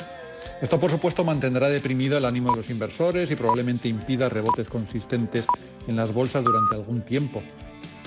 Esto, 0.63 0.81
por 0.81 0.91
supuesto, 0.91 1.25
mantendrá 1.25 1.69
deprimido 1.69 2.19
el 2.19 2.25
ánimo 2.25 2.51
de 2.51 2.59
los 2.59 2.71
inversores 2.71 3.31
y 3.31 3.37
probablemente 3.37 3.89
impida 3.89 4.29
rebotes 4.29 4.69
consistentes 4.69 5.47
en 5.87 5.97
las 5.97 6.13
bolsas 6.13 6.45
durante 6.45 6.75
algún 6.75 7.03
tiempo. 7.03 7.43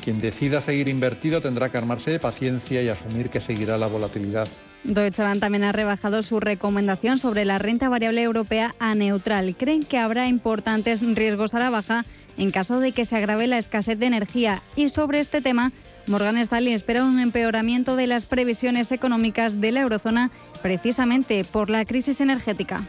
Quien 0.03 0.19
decida 0.19 0.61
seguir 0.61 0.89
invertido 0.89 1.41
tendrá 1.41 1.69
que 1.69 1.77
armarse 1.77 2.11
de 2.11 2.19
paciencia 2.19 2.81
y 2.81 2.89
asumir 2.89 3.29
que 3.29 3.39
seguirá 3.39 3.77
la 3.77 3.87
volatilidad. 3.87 4.47
Deutsche 4.83 5.21
Bank 5.21 5.39
también 5.39 5.63
ha 5.63 5.71
rebajado 5.71 6.23
su 6.23 6.39
recomendación 6.39 7.19
sobre 7.19 7.45
la 7.45 7.59
renta 7.59 7.87
variable 7.87 8.23
europea 8.23 8.73
a 8.79 8.95
neutral. 8.95 9.55
Creen 9.55 9.83
que 9.83 9.99
habrá 9.99 10.27
importantes 10.27 11.01
riesgos 11.15 11.53
a 11.53 11.59
la 11.59 11.69
baja 11.69 12.03
en 12.37 12.49
caso 12.49 12.79
de 12.79 12.91
que 12.91 13.05
se 13.05 13.15
agrave 13.15 13.47
la 13.47 13.57
escasez 13.57 13.97
de 13.99 14.05
energía. 14.05 14.61
Y 14.75 14.89
sobre 14.89 15.19
este 15.19 15.41
tema, 15.41 15.71
Morgan 16.07 16.37
Stanley 16.37 16.73
espera 16.73 17.03
un 17.03 17.19
empeoramiento 17.19 17.95
de 17.95 18.07
las 18.07 18.25
previsiones 18.25 18.91
económicas 18.91 19.61
de 19.61 19.71
la 19.71 19.81
eurozona 19.81 20.31
precisamente 20.61 21.43
por 21.43 21.69
la 21.69 21.85
crisis 21.85 22.21
energética. 22.21 22.83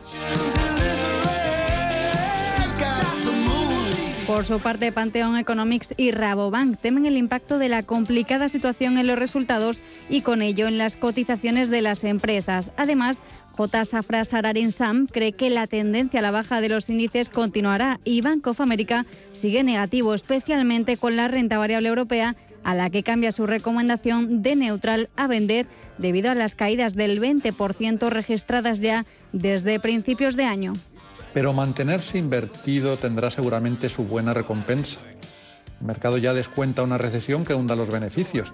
Por 4.27 4.47
su 4.47 4.61
parte, 4.61 4.93
Pantheon 4.93 5.37
Economics 5.37 5.93
y 5.99 6.11
Rabobank 6.11 6.79
temen 6.81 7.05
el 7.05 7.19
impacto 7.19 7.59
de 7.59 7.69
la 7.69 7.83
complicada 7.83 8.49
situación 8.49 8.97
en 8.97 9.07
los 9.07 9.19
resultados 9.19 9.83
y 10.09 10.23
con 10.23 10.41
ello 10.41 10.69
en 10.69 10.79
las 10.79 10.97
cotizaciones 10.97 11.69
de 11.69 11.83
las 11.83 12.03
empresas. 12.03 12.71
Además, 12.79 13.21
J. 13.57 13.85
Safra 13.85 14.25
Sararin 14.25 14.73
Sam 14.73 15.07
cree 15.07 15.33
que 15.33 15.51
la 15.51 15.67
tendencia 15.67 16.21
a 16.21 16.23
la 16.23 16.31
baja 16.31 16.61
de 16.61 16.69
los 16.69 16.89
índices 16.89 17.31
continuará 17.31 18.01
y 18.05 18.21
Bank 18.21 18.47
of 18.47 18.61
America 18.61 19.07
sigue 19.33 19.63
negativo, 19.63 20.15
especialmente 20.15 20.97
con 20.97 21.17
la 21.17 21.29
renta 21.29 21.59
variable 21.59 21.89
europea 21.89 22.37
a 22.65 22.75
la 22.75 22.91
que 22.91 23.03
cambia 23.03 23.33
su 23.33 23.47
recomendación 23.47 24.43
de 24.43 24.57
neutral 24.57 25.11
a 25.17 25.27
vender 25.27 25.67
debido 25.99 26.31
a 26.31 26.35
las 26.35 26.55
caídas 26.55 26.95
del 26.95 27.21
20% 27.21 28.09
registradas 28.09 28.81
ya 28.81 29.05
desde 29.33 29.81
principios 29.81 30.37
de 30.37 30.45
año 30.45 30.73
pero 31.33 31.53
mantenerse 31.53 32.19
invertido 32.19 32.97
tendrá 32.97 33.31
seguramente 33.31 33.89
su 33.89 34.05
buena 34.05 34.33
recompensa. 34.33 35.01
El 35.81 35.87
mercado 35.87 36.19
ya 36.19 36.33
descuenta 36.33 36.83
una 36.83 36.99
recesión 36.99 37.45
que 37.45 37.55
hunda 37.55 37.75
los 37.75 37.91
beneficios. 37.91 38.53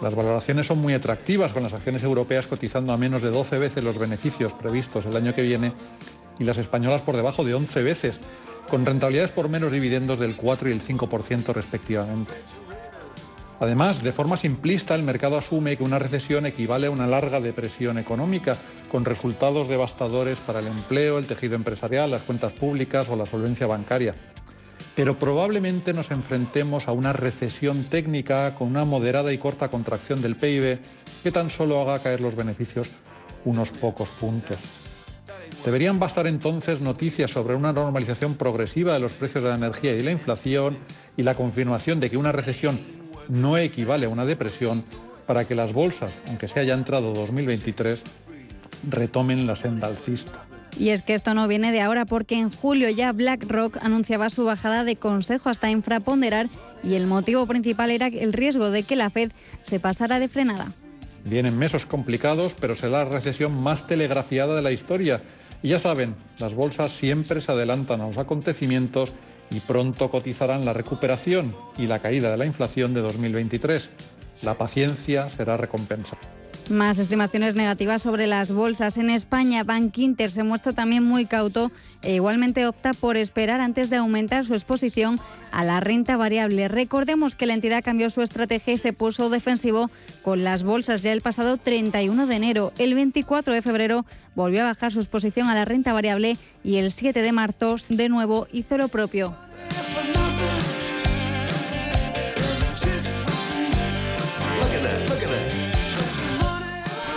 Las 0.00 0.14
valoraciones 0.14 0.66
son 0.66 0.78
muy 0.78 0.94
atractivas, 0.94 1.52
con 1.52 1.64
las 1.64 1.72
acciones 1.72 2.04
europeas 2.04 2.46
cotizando 2.46 2.92
a 2.92 2.96
menos 2.96 3.20
de 3.20 3.30
12 3.30 3.58
veces 3.58 3.82
los 3.82 3.98
beneficios 3.98 4.52
previstos 4.52 5.04
el 5.06 5.16
año 5.16 5.34
que 5.34 5.42
viene 5.42 5.72
y 6.38 6.44
las 6.44 6.58
españolas 6.58 7.02
por 7.02 7.16
debajo 7.16 7.42
de 7.44 7.54
11 7.54 7.82
veces, 7.82 8.20
con 8.70 8.86
rentabilidades 8.86 9.32
por 9.32 9.48
menos 9.48 9.72
dividendos 9.72 10.18
del 10.18 10.36
4 10.36 10.68
y 10.68 10.72
el 10.72 10.82
5% 10.82 11.52
respectivamente. 11.52 12.34
Además, 13.60 14.02
de 14.04 14.12
forma 14.12 14.36
simplista, 14.36 14.94
el 14.94 15.02
mercado 15.02 15.36
asume 15.36 15.76
que 15.76 15.82
una 15.82 15.98
recesión 15.98 16.46
equivale 16.46 16.86
a 16.86 16.92
una 16.92 17.08
larga 17.08 17.40
depresión 17.40 17.98
económica, 17.98 18.56
con 18.88 19.04
resultados 19.04 19.68
devastadores 19.68 20.38
para 20.38 20.60
el 20.60 20.68
empleo, 20.68 21.18
el 21.18 21.26
tejido 21.26 21.56
empresarial, 21.56 22.12
las 22.12 22.22
cuentas 22.22 22.52
públicas 22.52 23.08
o 23.08 23.16
la 23.16 23.26
solvencia 23.26 23.66
bancaria. 23.66 24.14
Pero 24.98 25.16
probablemente 25.16 25.92
nos 25.92 26.10
enfrentemos 26.10 26.88
a 26.88 26.92
una 26.92 27.12
recesión 27.12 27.84
técnica 27.84 28.56
con 28.56 28.66
una 28.66 28.84
moderada 28.84 29.32
y 29.32 29.38
corta 29.38 29.68
contracción 29.68 30.20
del 30.20 30.34
PIB 30.34 30.80
que 31.22 31.30
tan 31.30 31.50
solo 31.50 31.80
haga 31.80 32.02
caer 32.02 32.20
los 32.20 32.34
beneficios 32.34 32.96
unos 33.44 33.70
pocos 33.70 34.08
puntos. 34.08 34.58
Deberían 35.64 36.00
bastar 36.00 36.26
entonces 36.26 36.80
noticias 36.80 37.30
sobre 37.30 37.54
una 37.54 37.72
normalización 37.72 38.34
progresiva 38.34 38.92
de 38.92 38.98
los 38.98 39.12
precios 39.12 39.44
de 39.44 39.50
la 39.50 39.54
energía 39.54 39.94
y 39.94 40.00
la 40.00 40.10
inflación 40.10 40.76
y 41.16 41.22
la 41.22 41.36
confirmación 41.36 42.00
de 42.00 42.10
que 42.10 42.16
una 42.16 42.32
recesión 42.32 42.76
no 43.28 43.56
equivale 43.56 44.06
a 44.06 44.08
una 44.08 44.24
depresión 44.24 44.82
para 45.28 45.44
que 45.44 45.54
las 45.54 45.74
bolsas, 45.74 46.18
aunque 46.26 46.48
se 46.48 46.58
haya 46.58 46.74
entrado 46.74 47.12
2023, 47.12 48.02
retomen 48.90 49.46
la 49.46 49.54
senda 49.54 49.86
alcista. 49.86 50.48
Y 50.78 50.90
es 50.90 51.02
que 51.02 51.14
esto 51.14 51.34
no 51.34 51.48
viene 51.48 51.72
de 51.72 51.80
ahora 51.80 52.04
porque 52.04 52.36
en 52.36 52.50
julio 52.52 52.88
ya 52.88 53.12
BlackRock 53.12 53.78
anunciaba 53.82 54.30
su 54.30 54.44
bajada 54.44 54.84
de 54.84 54.96
consejo 54.96 55.48
hasta 55.48 55.70
infraponderar 55.70 56.46
y 56.84 56.94
el 56.94 57.06
motivo 57.08 57.46
principal 57.46 57.90
era 57.90 58.06
el 58.06 58.32
riesgo 58.32 58.70
de 58.70 58.84
que 58.84 58.94
la 58.94 59.10
Fed 59.10 59.32
se 59.62 59.80
pasara 59.80 60.20
de 60.20 60.28
frenada. 60.28 60.66
Vienen 61.24 61.58
meses 61.58 61.84
complicados, 61.84 62.54
pero 62.60 62.76
será 62.76 63.04
la 63.04 63.10
recesión 63.10 63.60
más 63.60 63.86
telegrafiada 63.88 64.54
de 64.54 64.62
la 64.62 64.70
historia. 64.70 65.20
Y 65.62 65.70
ya 65.70 65.80
saben, 65.80 66.14
las 66.38 66.54
bolsas 66.54 66.92
siempre 66.92 67.40
se 67.40 67.50
adelantan 67.50 68.00
a 68.00 68.06
los 68.06 68.18
acontecimientos 68.18 69.12
y 69.50 69.58
pronto 69.60 70.10
cotizarán 70.10 70.64
la 70.64 70.72
recuperación 70.72 71.56
y 71.76 71.86
la 71.86 71.98
caída 71.98 72.30
de 72.30 72.36
la 72.36 72.46
inflación 72.46 72.94
de 72.94 73.00
2023. 73.00 73.90
La 74.42 74.54
paciencia 74.54 75.28
será 75.28 75.56
recompensada. 75.56 76.20
Más 76.70 76.98
estimaciones 76.98 77.54
negativas 77.54 78.02
sobre 78.02 78.26
las 78.26 78.52
bolsas. 78.52 78.98
En 78.98 79.08
España, 79.08 79.64
Bank 79.64 79.96
Inter 79.96 80.30
se 80.30 80.42
muestra 80.42 80.74
también 80.74 81.02
muy 81.02 81.24
cauto 81.24 81.72
e 82.02 82.16
igualmente 82.16 82.66
opta 82.66 82.92
por 82.92 83.16
esperar 83.16 83.62
antes 83.62 83.88
de 83.88 83.96
aumentar 83.96 84.44
su 84.44 84.52
exposición 84.52 85.18
a 85.50 85.64
la 85.64 85.80
renta 85.80 86.18
variable. 86.18 86.68
Recordemos 86.68 87.34
que 87.34 87.46
la 87.46 87.54
entidad 87.54 87.82
cambió 87.82 88.10
su 88.10 88.20
estrategia 88.20 88.74
y 88.74 88.78
se 88.78 88.92
puso 88.92 89.30
defensivo 89.30 89.90
con 90.22 90.44
las 90.44 90.62
bolsas 90.62 91.02
ya 91.02 91.12
el 91.12 91.22
pasado 91.22 91.56
31 91.56 92.26
de 92.26 92.36
enero. 92.36 92.72
El 92.76 92.94
24 92.94 93.54
de 93.54 93.62
febrero 93.62 94.04
volvió 94.34 94.62
a 94.62 94.66
bajar 94.66 94.92
su 94.92 95.00
exposición 95.00 95.48
a 95.48 95.54
la 95.54 95.64
renta 95.64 95.94
variable 95.94 96.36
y 96.62 96.76
el 96.76 96.92
7 96.92 97.22
de 97.22 97.32
marzo 97.32 97.76
de 97.88 98.10
nuevo 98.10 98.46
hizo 98.52 98.76
lo 98.76 98.88
propio. 98.88 99.34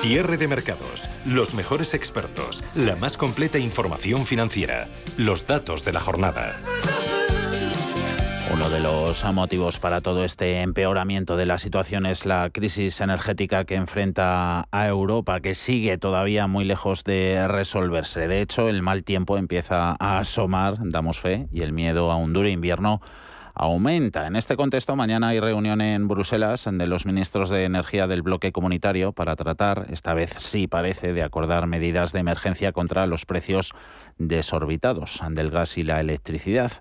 Cierre 0.02 0.38
de 0.38 0.48
mercados, 0.48 1.12
los 1.26 1.54
mejores 1.54 1.94
expertos, 1.94 2.64
la 2.74 2.96
más 2.96 3.18
completa 3.18 3.60
información 3.60 4.26
financiera, 4.26 4.88
los 5.20 5.46
datos 5.46 5.86
de 5.86 5.94
la 5.94 6.00
jornada. 6.00 6.54
Uno 8.52 8.68
de 8.72 8.80
los 8.80 9.24
motivos 9.32 9.78
para 9.78 10.02
todo 10.02 10.24
este 10.24 10.64
empeoramiento 10.64 11.38
de 11.38 11.46
la 11.46 11.60
situación 11.60 12.08
es 12.08 12.26
la 12.26 12.50
crisis 12.50 13.00
energética 13.00 13.64
que 13.66 13.76
enfrenta 13.76 14.68
a 14.72 14.88
Europa, 14.88 15.40
que 15.40 15.54
sigue 15.54 16.00
todavía 16.00 16.48
muy 16.48 16.66
lejos 16.66 17.04
de 17.04 17.48
resolverse. 17.48 18.28
De 18.28 18.42
hecho, 18.42 18.70
el 18.70 18.82
mal 18.82 19.04
tiempo 19.04 19.38
empieza 19.38 19.96
a 20.00 20.18
asomar, 20.18 20.78
damos 20.80 21.20
fe, 21.20 21.48
y 21.54 21.62
el 21.62 21.74
miedo 21.74 22.12
a 22.12 22.16
un 22.16 22.34
duro 22.34 22.48
invierno 22.48 23.02
aumenta. 23.62 24.26
En 24.26 24.36
este 24.36 24.58
contexto, 24.58 24.96
mañana 24.96 25.28
hay 25.28 25.40
reunión 25.40 25.82
en 25.82 26.08
Bruselas 26.08 26.68
de 26.70 26.88
los 26.88 27.06
ministros 27.06 27.52
de 27.52 27.66
Energía 27.66 28.08
del 28.08 28.24
bloque 28.24 28.52
comunitario 28.52 29.12
para 29.12 29.36
tratar, 29.36 29.86
esta 29.92 30.16
vez 30.16 30.32
sí 30.40 30.66
parece, 30.66 31.14
de 31.14 31.22
acordar 31.22 31.68
medidas 31.68 32.12
de 32.12 32.22
emergencia 32.22 32.72
contra 32.72 33.06
los 33.06 33.28
precios 33.28 33.74
desorbitados 34.18 35.22
del 35.30 35.52
gas 35.52 35.78
y 35.78 35.84
la 35.84 36.00
electricidad. 36.00 36.72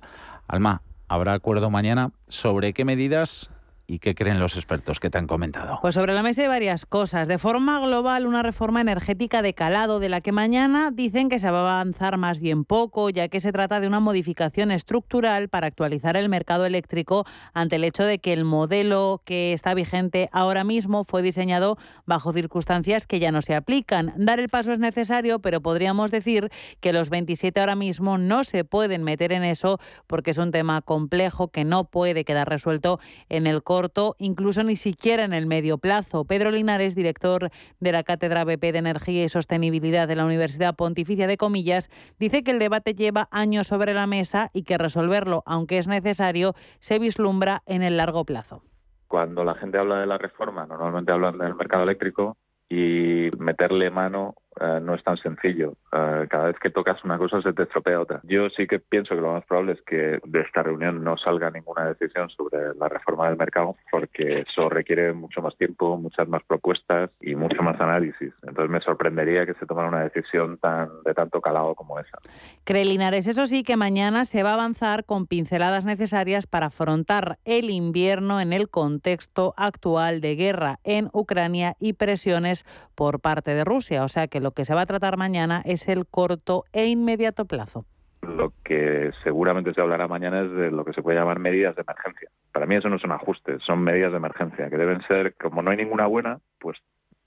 Alma, 0.48 0.80
¿habrá 1.06 1.34
acuerdo 1.34 1.68
mañana 1.68 2.12
sobre 2.28 2.72
qué 2.72 2.86
medidas 2.86 3.50
¿Y 3.90 3.98
qué 3.98 4.14
creen 4.14 4.38
los 4.38 4.54
expertos 4.54 5.00
que 5.00 5.10
te 5.10 5.18
han 5.18 5.26
comentado? 5.26 5.80
Pues 5.82 5.96
sobre 5.96 6.14
la 6.14 6.22
mesa 6.22 6.42
hay 6.42 6.46
varias 6.46 6.86
cosas. 6.86 7.26
De 7.26 7.38
forma 7.38 7.80
global, 7.80 8.24
una 8.24 8.44
reforma 8.44 8.80
energética 8.80 9.42
de 9.42 9.52
calado, 9.52 9.98
de 9.98 10.08
la 10.08 10.20
que 10.20 10.30
mañana 10.30 10.92
dicen 10.92 11.28
que 11.28 11.40
se 11.40 11.50
va 11.50 11.58
a 11.58 11.80
avanzar 11.80 12.16
más 12.16 12.40
bien 12.40 12.64
poco, 12.64 13.10
ya 13.10 13.26
que 13.26 13.40
se 13.40 13.50
trata 13.50 13.80
de 13.80 13.88
una 13.88 13.98
modificación 13.98 14.70
estructural 14.70 15.48
para 15.48 15.66
actualizar 15.66 16.16
el 16.16 16.28
mercado 16.28 16.66
eléctrico 16.66 17.26
ante 17.52 17.76
el 17.76 17.82
hecho 17.82 18.04
de 18.04 18.20
que 18.20 18.32
el 18.32 18.44
modelo 18.44 19.22
que 19.24 19.52
está 19.52 19.74
vigente 19.74 20.28
ahora 20.30 20.62
mismo 20.62 21.02
fue 21.02 21.20
diseñado 21.22 21.76
bajo 22.06 22.32
circunstancias 22.32 23.08
que 23.08 23.18
ya 23.18 23.32
no 23.32 23.42
se 23.42 23.56
aplican. 23.56 24.12
Dar 24.16 24.38
el 24.38 24.50
paso 24.50 24.72
es 24.72 24.78
necesario, 24.78 25.40
pero 25.40 25.62
podríamos 25.62 26.12
decir 26.12 26.48
que 26.78 26.92
los 26.92 27.10
27 27.10 27.58
ahora 27.58 27.74
mismo 27.74 28.18
no 28.18 28.44
se 28.44 28.62
pueden 28.62 29.02
meter 29.02 29.32
en 29.32 29.42
eso 29.42 29.80
porque 30.06 30.30
es 30.30 30.38
un 30.38 30.52
tema 30.52 30.80
complejo 30.80 31.48
que 31.48 31.64
no 31.64 31.86
puede 31.86 32.24
quedar 32.24 32.48
resuelto 32.48 33.00
en 33.28 33.48
el 33.48 33.64
corto 33.64 33.79
incluso 34.18 34.62
ni 34.62 34.76
siquiera 34.76 35.24
en 35.24 35.32
el 35.32 35.46
medio 35.46 35.78
plazo. 35.78 36.24
Pedro 36.24 36.50
Linares, 36.50 36.94
director 36.94 37.50
de 37.78 37.92
la 37.92 38.02
Cátedra 38.02 38.44
BP 38.44 38.72
de 38.72 38.78
Energía 38.78 39.24
y 39.24 39.28
Sostenibilidad 39.28 40.06
de 40.06 40.16
la 40.16 40.24
Universidad 40.24 40.76
Pontificia 40.76 41.26
de 41.26 41.36
Comillas, 41.36 41.88
dice 42.18 42.42
que 42.42 42.50
el 42.50 42.58
debate 42.58 42.94
lleva 42.94 43.28
años 43.30 43.68
sobre 43.68 43.94
la 43.94 44.06
mesa 44.06 44.50
y 44.52 44.64
que 44.64 44.78
resolverlo, 44.78 45.42
aunque 45.46 45.78
es 45.78 45.88
necesario, 45.88 46.54
se 46.78 46.98
vislumbra 46.98 47.62
en 47.66 47.82
el 47.82 47.96
largo 47.96 48.24
plazo. 48.24 48.62
Cuando 49.08 49.42
la 49.44 49.54
gente 49.54 49.78
habla 49.78 50.00
de 50.00 50.06
la 50.06 50.18
reforma, 50.18 50.66
normalmente 50.66 51.12
hablan 51.12 51.38
del 51.38 51.54
mercado 51.54 51.82
eléctrico 51.82 52.36
y 52.68 53.28
meterle 53.38 53.90
mano 53.90 54.36
eh, 54.58 54.80
no 54.82 54.94
es 54.94 55.04
tan 55.04 55.16
sencillo. 55.16 55.74
Eh, 55.92 56.26
cada 56.28 56.46
vez 56.46 56.56
que 56.58 56.70
tocas 56.70 57.02
una 57.04 57.18
cosa 57.18 57.40
se 57.40 57.52
te 57.52 57.62
estropea 57.62 58.00
otra. 58.00 58.20
Yo 58.24 58.48
sí 58.50 58.66
que 58.66 58.78
pienso 58.78 59.14
que 59.14 59.20
lo 59.20 59.32
más 59.32 59.44
probable 59.44 59.72
es 59.72 59.82
que 59.82 60.18
de 60.24 60.40
esta 60.40 60.62
reunión 60.62 61.04
no 61.04 61.16
salga 61.16 61.50
ninguna 61.50 61.86
decisión 61.86 62.28
sobre 62.30 62.74
la 62.74 62.88
reforma 62.88 63.28
del 63.28 63.36
mercado 63.36 63.76
porque 63.90 64.40
eso 64.40 64.68
requiere 64.68 65.12
mucho 65.12 65.40
más 65.40 65.56
tiempo, 65.56 65.96
muchas 65.96 66.28
más 66.28 66.42
propuestas 66.42 67.10
y 67.20 67.34
mucho 67.34 67.62
más 67.62 67.80
análisis. 67.80 68.32
Entonces 68.42 68.70
me 68.70 68.80
sorprendería 68.80 69.46
que 69.46 69.54
se 69.54 69.66
tomara 69.66 69.88
una 69.88 70.02
decisión 70.02 70.58
tan 70.58 71.02
de 71.04 71.14
tanto 71.14 71.40
calado 71.40 71.74
como 71.74 71.98
esa. 71.98 72.18
Cree 72.64 72.84
Linares, 72.84 73.26
eso 73.26 73.46
sí 73.46 73.62
que 73.62 73.76
mañana 73.76 74.24
se 74.24 74.42
va 74.42 74.50
a 74.50 74.54
avanzar 74.54 75.04
con 75.04 75.26
pinceladas 75.26 75.86
necesarias 75.86 76.46
para 76.46 76.66
afrontar 76.66 77.38
el 77.44 77.70
invierno 77.70 78.40
en 78.40 78.52
el 78.52 78.68
contexto 78.68 79.54
actual 79.56 80.20
de 80.20 80.36
guerra 80.36 80.76
en 80.84 81.08
Ucrania 81.12 81.76
y 81.78 81.92
presiones 81.92 82.64
por 82.94 83.20
parte 83.20 83.54
de 83.54 83.64
Rusia. 83.64 84.04
O 84.04 84.08
sea 84.08 84.28
que 84.28 84.39
lo 84.40 84.52
que 84.52 84.64
se 84.64 84.74
va 84.74 84.82
a 84.82 84.86
tratar 84.86 85.16
mañana 85.16 85.62
es 85.64 85.88
el 85.88 86.06
corto 86.06 86.64
e 86.72 86.86
inmediato 86.86 87.44
plazo. 87.44 87.84
Lo 88.22 88.52
que 88.64 89.12
seguramente 89.22 89.72
se 89.72 89.80
hablará 89.80 90.06
mañana 90.06 90.42
es 90.42 90.50
de 90.52 90.70
lo 90.70 90.84
que 90.84 90.92
se 90.92 91.02
puede 91.02 91.18
llamar 91.18 91.38
medidas 91.38 91.74
de 91.76 91.82
emergencia. 91.82 92.30
Para 92.52 92.66
mí 92.66 92.74
eso 92.74 92.88
no 92.88 92.98
son 92.98 93.12
ajustes, 93.12 93.62
son 93.62 93.82
medidas 93.82 94.10
de 94.12 94.18
emergencia, 94.18 94.68
que 94.68 94.76
deben 94.76 95.00
ser, 95.02 95.34
como 95.36 95.62
no 95.62 95.70
hay 95.70 95.78
ninguna 95.78 96.06
buena, 96.06 96.40
pues 96.58 96.78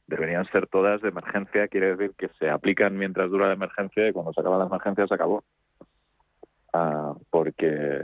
deberían 0.08 0.46
ser 0.52 0.68
todas 0.68 1.02
de 1.02 1.10
emergencia, 1.10 1.68
quiere 1.68 1.96
decir 1.96 2.14
que 2.18 2.30
se 2.40 2.50
aplican 2.50 2.98
mientras 2.98 3.30
dura 3.30 3.48
la 3.48 3.54
emergencia 3.54 4.08
y 4.08 4.14
cuando 4.14 4.34
se 4.34 4.42
acaba 4.42 4.58
la 4.58 4.66
emergencia 4.66 5.08
se 5.08 5.14
acabó. 5.14 5.44
Ah, 6.74 7.14
porque 7.30 8.04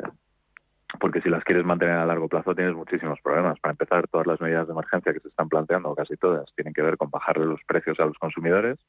porque 0.97 1.21
si 1.21 1.29
las 1.29 1.43
quieres 1.43 1.65
mantener 1.65 1.95
a 1.95 2.05
largo 2.05 2.27
plazo 2.27 2.55
tienes 2.55 2.73
muchísimos 2.73 3.19
problemas. 3.21 3.59
Para 3.59 3.73
empezar, 3.73 4.07
todas 4.07 4.25
las 4.25 4.41
medidas 4.41 4.67
de 4.67 4.73
emergencia 4.73 5.13
que 5.13 5.19
se 5.19 5.27
están 5.27 5.49
planteando, 5.49 5.93
casi 5.93 6.15
todas, 6.17 6.51
tienen 6.55 6.73
que 6.73 6.81
ver 6.81 6.97
con 6.97 7.09
bajarle 7.11 7.45
los 7.45 7.61
precios 7.65 7.99
a 7.99 8.05
los 8.05 8.17
consumidores. 8.17 8.79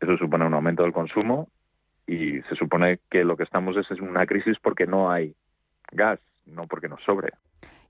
Eso 0.00 0.16
supone 0.16 0.46
un 0.46 0.54
aumento 0.54 0.82
del 0.82 0.92
consumo 0.92 1.48
y 2.06 2.40
se 2.42 2.54
supone 2.56 3.00
que 3.10 3.24
lo 3.24 3.36
que 3.36 3.44
estamos 3.44 3.76
es 3.76 3.90
en 3.90 4.08
una 4.08 4.26
crisis 4.26 4.58
porque 4.60 4.86
no 4.86 5.10
hay 5.10 5.34
gas, 5.90 6.20
no 6.46 6.66
porque 6.66 6.88
nos 6.88 7.02
sobre. 7.02 7.32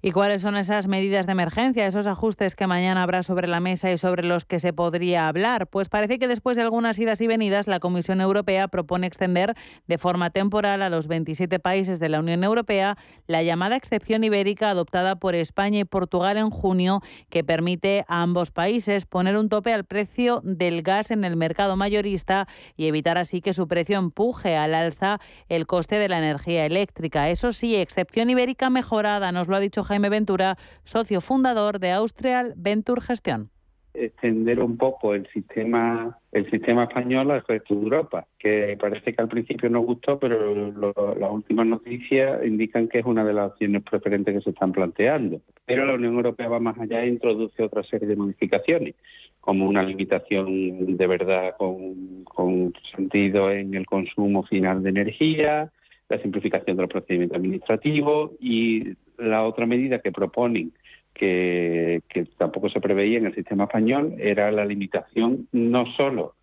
¿Y 0.05 0.11
cuáles 0.11 0.43
son 0.43 0.57
esas 0.57 0.89
medidas 0.89 1.27
de 1.27 1.33
emergencia, 1.33 1.87
esos 1.87 2.09
ajustes 2.09 2.57
que 2.57 2.67
mañana 2.67 3.05
habrá 3.05 3.23
sobre 3.23 3.47
la 3.47 3.61
mesa 3.61 3.93
y 3.93 3.99
sobre 3.99 4.25
los 4.25 4.45
que 4.45 4.59
se 4.59 4.73
podría 4.73 5.29
hablar? 5.29 5.69
Pues 5.69 5.89
parece 5.89 6.19
que 6.19 6.27
después 6.27 6.57
de 6.57 6.65
algunas 6.65 6.99
idas 6.99 7.21
y 7.21 7.29
venidas, 7.29 7.69
la 7.69 7.79
Comisión 7.79 8.21
Europea 8.21 8.67
propone 8.67 9.07
extender 9.07 9.55
de 9.87 9.99
forma 9.99 10.31
temporal 10.31 10.83
a 10.83 10.91
los 10.91 11.07
27 11.07 11.61
países 11.61 12.01
de 12.01 12.09
la 12.09 12.19
Unión 12.19 12.43
Europea 12.43 12.99
la 13.29 13.45
llamada 13.45 13.77
excepción 13.77 14.25
ibérica 14.25 14.71
adoptada 14.71 15.21
por 15.21 15.37
España 15.37 15.79
y 15.79 15.85
Portugal 15.85 16.37
en 16.37 16.51
junio, 16.51 17.01
que 17.31 17.45
permite 17.45 18.05
a 18.09 18.23
ambos 18.23 18.51
países 18.51 19.07
poner 19.07 19.37
un 19.37 19.49
tope 19.49 19.73
al 19.73 19.85
precio 19.85 20.41
del 20.43 20.83
gas 20.83 21.13
en 21.13 21.25
el 21.25 21.37
mercado 21.37 21.77
mayorista 21.77 22.49
y 22.77 22.87
evitar 22.89 23.19
así 23.19 23.41
que 23.41 23.55
su 23.55 23.69
precio 23.69 24.01
empuje 24.01 24.57
al 24.57 24.75
alza 24.75 25.21
el 25.49 25.69
coste 25.69 26.01
de 26.01 26.09
la 26.09 26.19
energía 26.19 26.67
eléctrica. 26.67 27.31
Eso 27.31 27.53
sí, 27.53 27.77
excepción 27.77 28.31
ibérica 28.31 28.69
mejorada, 28.69 29.31
nos 29.31 29.47
lo 29.47 29.55
ha 29.55 29.61
dicho 29.61 29.85
Jaime 29.93 30.09
Ventura, 30.09 30.57
socio 30.85 31.21
fundador 31.21 31.79
de 31.79 31.91
Austrial 31.91 32.55
Venture 32.57 33.03
Gestión 33.03 33.51
extender 33.95 34.59
un 34.61 34.79
poco 34.79 35.15
el 35.15 35.29
sistema 35.35 36.19
el 36.33 36.51
sistema 36.51 36.85
español 36.85 37.31
al 37.31 37.45
resto 37.47 37.75
de 37.75 37.83
Europa, 37.83 38.27
que 38.39 38.79
parece 38.81 39.13
que 39.13 39.21
al 39.21 39.29
principio 39.29 39.69
nos 39.69 39.85
gustó, 39.85 40.19
pero 40.19 40.73
las 41.15 41.31
últimas 41.31 41.67
noticias 41.67 42.43
indican 42.43 42.89
que 42.89 43.01
es 43.01 43.05
una 43.05 43.23
de 43.23 43.35
las 43.35 43.51
opciones 43.51 43.83
preferentes 43.83 44.35
que 44.35 44.41
se 44.41 44.49
están 44.49 44.73
planteando. 44.73 45.43
Pero 45.67 45.85
la 45.85 45.93
Unión 45.93 46.15
Europea 46.15 46.49
va 46.49 46.59
más 46.59 46.79
allá 46.79 47.03
e 47.03 47.09
introduce 47.09 47.63
otra 47.63 47.83
serie 47.83 48.09
de 48.09 48.17
modificaciones, 48.17 48.95
como 49.41 49.69
una 49.69 49.83
limitación 49.83 50.97
de 50.97 51.07
verdad 51.07 51.55
con 51.59 52.73
sentido 52.97 53.51
en 53.51 53.75
el 53.75 53.85
consumo 53.85 54.43
final 54.45 54.83
de 54.83 54.89
energía, 54.89 55.71
la 56.13 56.21
simplificación 56.21 56.77
de 56.77 56.83
los 56.83 56.91
procedimientos 56.91 57.37
administrativos 57.39 58.33
y 58.39 58.95
la 59.23 59.45
otra 59.45 59.67
medida 59.67 60.01
que 60.01 60.13
proponen, 60.13 60.73
que, 61.15 62.03
tampoco 62.37 62.69
se 62.69 62.81
preveía 62.81 63.19
en 63.19 63.27
el 63.27 63.35
sistema 63.35 63.65
español, 63.65 64.15
era 64.19 64.51
la 64.51 64.65
limitación 64.65 65.49
no 65.53 65.87
solo 65.97 66.35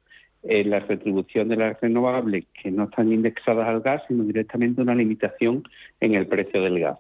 en 0.43 0.69
la 0.69 0.79
retribución 0.79 1.49
de 1.49 1.57
las 1.57 1.81
renovables 1.81 2.45
que 2.53 2.71
no 2.71 2.85
están 2.85 3.11
indexadas 3.11 3.67
al 3.67 3.81
gas, 3.81 4.03
sino 4.07 4.23
directamente 4.23 4.81
una 4.81 4.95
limitación 4.95 5.63
en 5.99 6.13
el 6.13 6.27
precio 6.27 6.61
del 6.61 6.79
gas. 6.79 6.99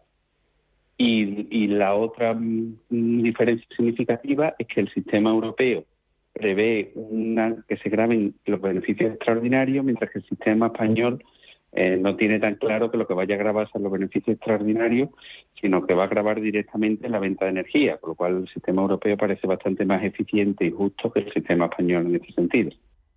Y, 0.97 1.67
la 1.67 1.95
otra 1.95 2.33
mm, 2.33 3.23
diferencia 3.23 3.65
significativa 3.75 4.55
es 4.59 4.67
que 4.67 4.81
el 4.81 4.89
sistema 4.89 5.29
europeo 5.29 5.85
prevé 6.33 6.91
una, 6.95 7.55
que 7.69 7.77
se 7.77 7.89
graben 7.89 8.35
los 8.45 8.59
beneficios 8.59 9.13
extraordinarios, 9.13 9.85
mientras 9.85 10.11
que 10.11 10.19
el 10.19 10.25
sistema 10.25 10.67
español 10.67 11.23
eh, 11.71 11.97
no 11.97 12.15
tiene 12.15 12.39
tan 12.39 12.55
claro 12.55 12.89
que 12.89 12.97
lo 12.97 13.07
que 13.07 13.13
vaya 13.13 13.35
a 13.35 13.37
grabar 13.37 13.69
son 13.71 13.83
los 13.83 13.91
beneficios 13.91 14.35
extraordinarios, 14.35 15.09
sino 15.61 15.85
que 15.85 15.93
va 15.93 16.05
a 16.05 16.07
grabar 16.07 16.41
directamente 16.41 17.09
la 17.09 17.19
venta 17.19 17.45
de 17.45 17.51
energía, 17.51 17.97
con 17.97 18.11
lo 18.11 18.15
cual 18.15 18.37
el 18.37 18.49
sistema 18.49 18.81
europeo 18.81 19.17
parece 19.17 19.45
bastante 19.47 19.85
más 19.85 20.03
eficiente 20.03 20.65
y 20.65 20.71
justo 20.71 21.11
que 21.11 21.19
el 21.21 21.33
sistema 21.33 21.65
español 21.65 22.07
en 22.07 22.15
este 22.15 22.33
sentido. 22.33 22.71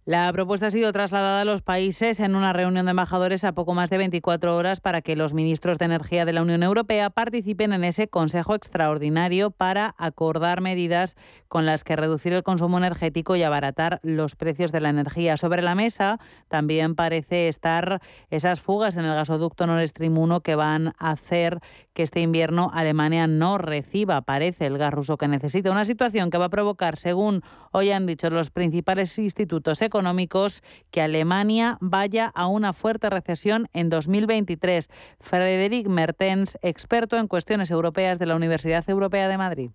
La 0.05 0.33
propuesta 0.33 0.67
ha 0.67 0.71
sido 0.73 0.93
trasladada 0.93 1.43
a 1.43 1.45
los 1.45 1.63
países 1.63 2.19
en 2.19 2.35
una 2.35 2.53
reunión 2.53 2.87
de 2.87 2.91
embajadores 2.91 3.45
a 3.45 3.53
poco 3.53 3.73
más 3.73 3.89
de 3.89 3.99
24 3.99 4.57
horas 4.57 4.81
para 4.81 5.01
que 5.01 5.15
los 5.15 5.33
ministros 5.33 5.79
de 5.79 5.85
Energía 5.85 6.25
de 6.25 6.33
la 6.33 6.43
Unión 6.43 6.65
Europea 6.65 7.09
participen 7.09 7.73
en 7.73 7.85
ese 7.85 8.09
Consejo 8.09 8.57
Extraordinario 8.57 9.53
para 9.53 9.95
acordar 9.99 10.61
medidas 10.61 11.17
con 11.47 11.67
las 11.67 11.85
que 11.85 11.95
reducir 11.95 12.33
el 12.33 12.43
consumo 12.43 12.79
energético 12.79 13.37
y 13.37 13.45
abaratar 13.45 14.01
los 14.03 14.35
precios 14.35 14.73
de 14.73 14.81
la 14.81 14.89
energía. 14.89 15.37
Sobre 15.37 15.63
la 15.63 15.77
mesa 15.77 16.19
también 16.49 16.97
parece 16.97 17.47
estar 17.47 18.03
esas 18.29 18.61
fugas 18.61 18.97
en 18.97 19.05
el 19.05 19.15
gasoducto 19.15 19.69
Nord 19.69 19.87
Stream 19.87 20.19
1 20.19 20.41
que 20.41 20.57
van 20.57 20.95
a 20.99 21.13
hacer 21.13 21.61
que 21.93 22.03
este 22.03 22.21
invierno 22.21 22.73
Alemania 22.75 23.29
no 23.29 23.57
reciba, 23.57 24.23
parece, 24.23 24.67
el 24.67 24.79
gas 24.79 24.93
ruso 24.93 25.17
que 25.17 25.29
necesita. 25.29 25.71
Una 25.71 25.85
situación 25.85 26.31
que 26.31 26.39
va 26.39 26.47
a 26.47 26.51
provocar, 26.51 26.97
según 26.97 27.43
hoy 27.71 27.93
han 27.93 28.07
dicho 28.07 28.31
los 28.31 28.51
principales 28.51 29.17
institutos 29.21 29.81
económicos 29.93 30.63
que 30.91 31.03
Alemania 31.03 31.77
vaya 31.83 32.33
a 32.35 32.47
una 32.47 32.73
fuerte 32.73 33.11
recesión 33.11 33.67
en 33.75 33.91
2023. 33.91 34.89
Frederic 35.21 35.87
Mertens, 35.87 36.59
experto 36.63 37.19
en 37.19 37.29
cuestiones 37.29 37.71
europeas 37.71 38.19
de 38.19 38.25
la 38.25 38.35
Universidad 38.35 38.89
Europea 38.89 39.29
de 39.29 39.37
Madrid. 39.37 39.71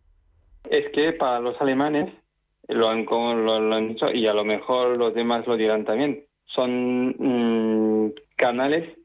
Es 0.71 0.89
que 0.91 1.13
para 1.13 1.39
los 1.39 1.61
alemanes, 1.61 2.11
lo 2.67 2.89
han, 2.89 3.05
dicho 3.89 4.09
y 4.11 4.25
a 4.25 4.33
lo 4.33 4.43
mejor 4.43 4.97
los 4.97 5.13
demás 5.13 5.45
lo 5.45 5.55
dirán 5.55 5.85
también, 5.85 6.25
son 6.47 7.15
mm, 7.19 8.13
canales 8.37 8.97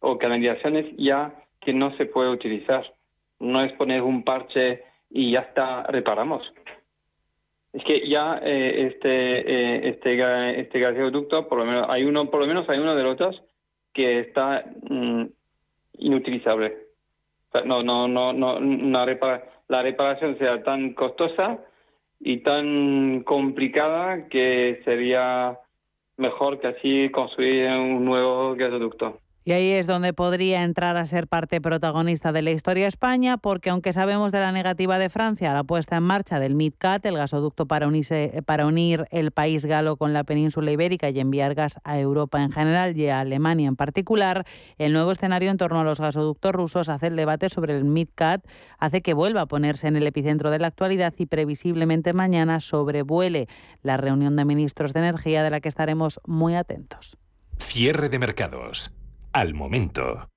o 0.00 0.16
canalizaciones 0.16 0.86
ya 0.96 1.34
que 1.60 1.74
no 1.74 1.94
se 1.98 2.06
puede 2.06 2.30
utilizar. 2.30 2.90
No 3.38 3.62
es 3.62 3.72
poner 3.74 4.00
un 4.00 4.24
parche 4.24 4.82
y 5.10 5.32
ya 5.32 5.40
está, 5.40 5.82
reparamos. 5.82 6.42
Es 7.74 7.82
que 7.82 8.08
ya 8.08 8.38
eh, 8.40 8.86
este, 8.86 9.08
eh, 9.08 9.88
este, 9.88 10.60
este 10.60 10.78
gasoducto, 10.78 11.48
por 11.48 11.58
lo 11.58 11.64
menos 11.64 11.86
hay 11.88 12.04
uno, 12.04 12.30
por 12.30 12.40
lo 12.40 12.46
menos 12.46 12.68
hay 12.68 12.78
uno 12.78 12.94
de 12.94 13.02
los 13.02 13.18
dos 13.18 13.42
que 13.92 14.20
está 14.20 14.64
mm, 14.88 15.24
inutilizable. 15.98 16.78
no, 17.64 17.82
no, 17.82 18.06
no, 18.06 18.32
no, 18.32 18.60
la 19.68 19.82
reparación 19.82 20.38
sea 20.38 20.62
tan 20.62 20.94
costosa 20.94 21.58
y 22.20 22.38
tan 22.38 23.24
complicada 23.24 24.28
que 24.28 24.80
sería 24.84 25.58
mejor 26.16 26.60
que 26.60 26.68
así 26.68 27.10
construir 27.10 27.70
un 27.70 28.04
nuevo 28.04 28.54
gasoducto. 28.54 29.20
Y 29.46 29.52
ahí 29.52 29.72
es 29.72 29.86
donde 29.86 30.14
podría 30.14 30.62
entrar 30.62 30.96
a 30.96 31.04
ser 31.04 31.28
parte 31.28 31.60
protagonista 31.60 32.32
de 32.32 32.40
la 32.40 32.50
historia 32.50 32.86
España, 32.86 33.36
porque 33.36 33.68
aunque 33.68 33.92
sabemos 33.92 34.32
de 34.32 34.40
la 34.40 34.52
negativa 34.52 34.98
de 34.98 35.10
Francia 35.10 35.50
a 35.50 35.54
la 35.54 35.64
puesta 35.64 35.96
en 35.98 36.02
marcha 36.02 36.40
del 36.40 36.54
MidCat, 36.54 37.04
el 37.04 37.18
gasoducto 37.18 37.66
para, 37.66 37.86
unir 37.86 39.04
el 39.10 39.32
país 39.32 39.66
galo 39.66 39.98
con 39.98 40.14
la 40.14 40.24
península 40.24 40.72
ibérica 40.72 41.10
y 41.10 41.20
enviar 41.20 41.54
gas 41.54 41.78
a 41.84 41.98
Europa 41.98 42.42
en 42.42 42.52
general 42.52 42.96
y 42.96 43.08
a 43.08 43.20
Alemania 43.20 43.68
en 43.68 43.76
particular, 43.76 44.46
el 44.78 44.94
nuevo 44.94 45.12
escenario 45.12 45.50
en 45.50 45.58
torno 45.58 45.80
a 45.80 45.84
los 45.84 46.00
gasoductos 46.00 46.52
rusos 46.52 46.88
hace 46.88 47.08
el 47.08 47.16
debate 47.16 47.50
sobre 47.50 47.76
el 47.76 47.84
MidCat, 47.84 48.46
hace 48.78 49.02
que 49.02 49.12
vuelva 49.12 49.42
a 49.42 49.46
ponerse 49.46 49.88
en 49.88 49.96
el 49.96 50.06
epicentro 50.06 50.50
de 50.50 50.58
la 50.58 50.68
actualidad 50.68 51.12
y 51.18 51.26
previsiblemente 51.26 52.14
mañana 52.14 52.60
sobrevuele 52.60 53.48
la 53.82 53.98
reunión 53.98 54.36
de 54.36 54.46
ministros 54.46 54.94
de 54.94 55.00
energía 55.00 55.42
de 55.42 55.50
la 55.50 55.60
que 55.60 55.68
estaremos 55.68 56.18
muy 56.26 56.54
atentos. 56.54 57.18
Cierre 57.58 58.08
de 58.08 58.18
mercados 58.18 58.90
al 59.34 59.52
momento. 59.52 60.30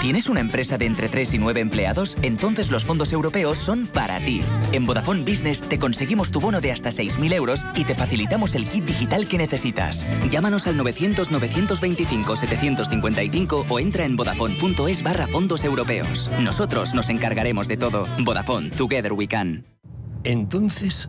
¿Tienes 0.00 0.28
una 0.28 0.40
empresa 0.40 0.76
de 0.76 0.86
entre 0.86 1.08
3 1.08 1.34
y 1.34 1.38
9 1.38 1.60
empleados? 1.60 2.18
Entonces 2.22 2.70
los 2.70 2.84
fondos 2.84 3.12
europeos 3.12 3.56
son 3.56 3.86
para 3.86 4.18
ti. 4.18 4.40
En 4.72 4.84
Vodafone 4.84 5.22
Business 5.22 5.60
te 5.60 5.78
conseguimos 5.78 6.30
tu 6.30 6.40
bono 6.40 6.60
de 6.60 6.72
hasta 6.72 6.90
6.000 6.90 7.32
euros 7.32 7.64
y 7.74 7.84
te 7.84 7.94
facilitamos 7.94 8.54
el 8.54 8.66
kit 8.66 8.84
digital 8.84 9.26
que 9.28 9.38
necesitas. 9.38 10.06
Llámanos 10.28 10.66
al 10.66 10.78
900-925-755 10.78 13.64
o 13.70 13.78
entra 13.78 14.04
en 14.04 14.16
vodafone.es 14.16 15.02
barra 15.02 15.26
fondos 15.26 15.64
europeos. 15.64 16.30
Nosotros 16.42 16.94
nos 16.94 17.08
encargaremos 17.08 17.66
de 17.68 17.78
todo. 17.78 18.06
Vodafone, 18.24 18.68
Together 18.70 19.14
We 19.14 19.28
Can. 19.28 19.64
Entonces... 20.24 21.08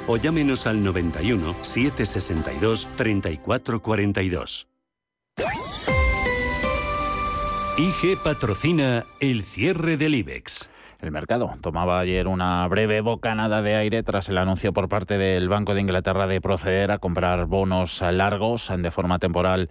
o 0.07 0.17
llámenos 0.17 0.67
al 0.67 0.83
91 0.83 1.53
762 1.61 2.87
3442. 2.95 4.67
IG 7.77 8.17
patrocina 8.23 9.03
el 9.21 9.43
cierre 9.43 9.97
del 9.97 10.15
IBEX. 10.15 10.69
El 11.01 11.09
mercado 11.09 11.55
tomaba 11.61 11.99
ayer 11.99 12.27
una 12.27 12.67
breve 12.67 13.01
bocanada 13.01 13.63
de 13.63 13.75
aire 13.75 14.03
tras 14.03 14.29
el 14.29 14.37
anuncio 14.37 14.71
por 14.71 14.87
parte 14.87 15.17
del 15.17 15.49
Banco 15.49 15.73
de 15.73 15.81
Inglaterra 15.81 16.27
de 16.27 16.41
proceder 16.41 16.91
a 16.91 16.99
comprar 16.99 17.47
bonos 17.47 18.01
largos 18.01 18.71
de 18.77 18.91
forma 18.91 19.17
temporal 19.17 19.69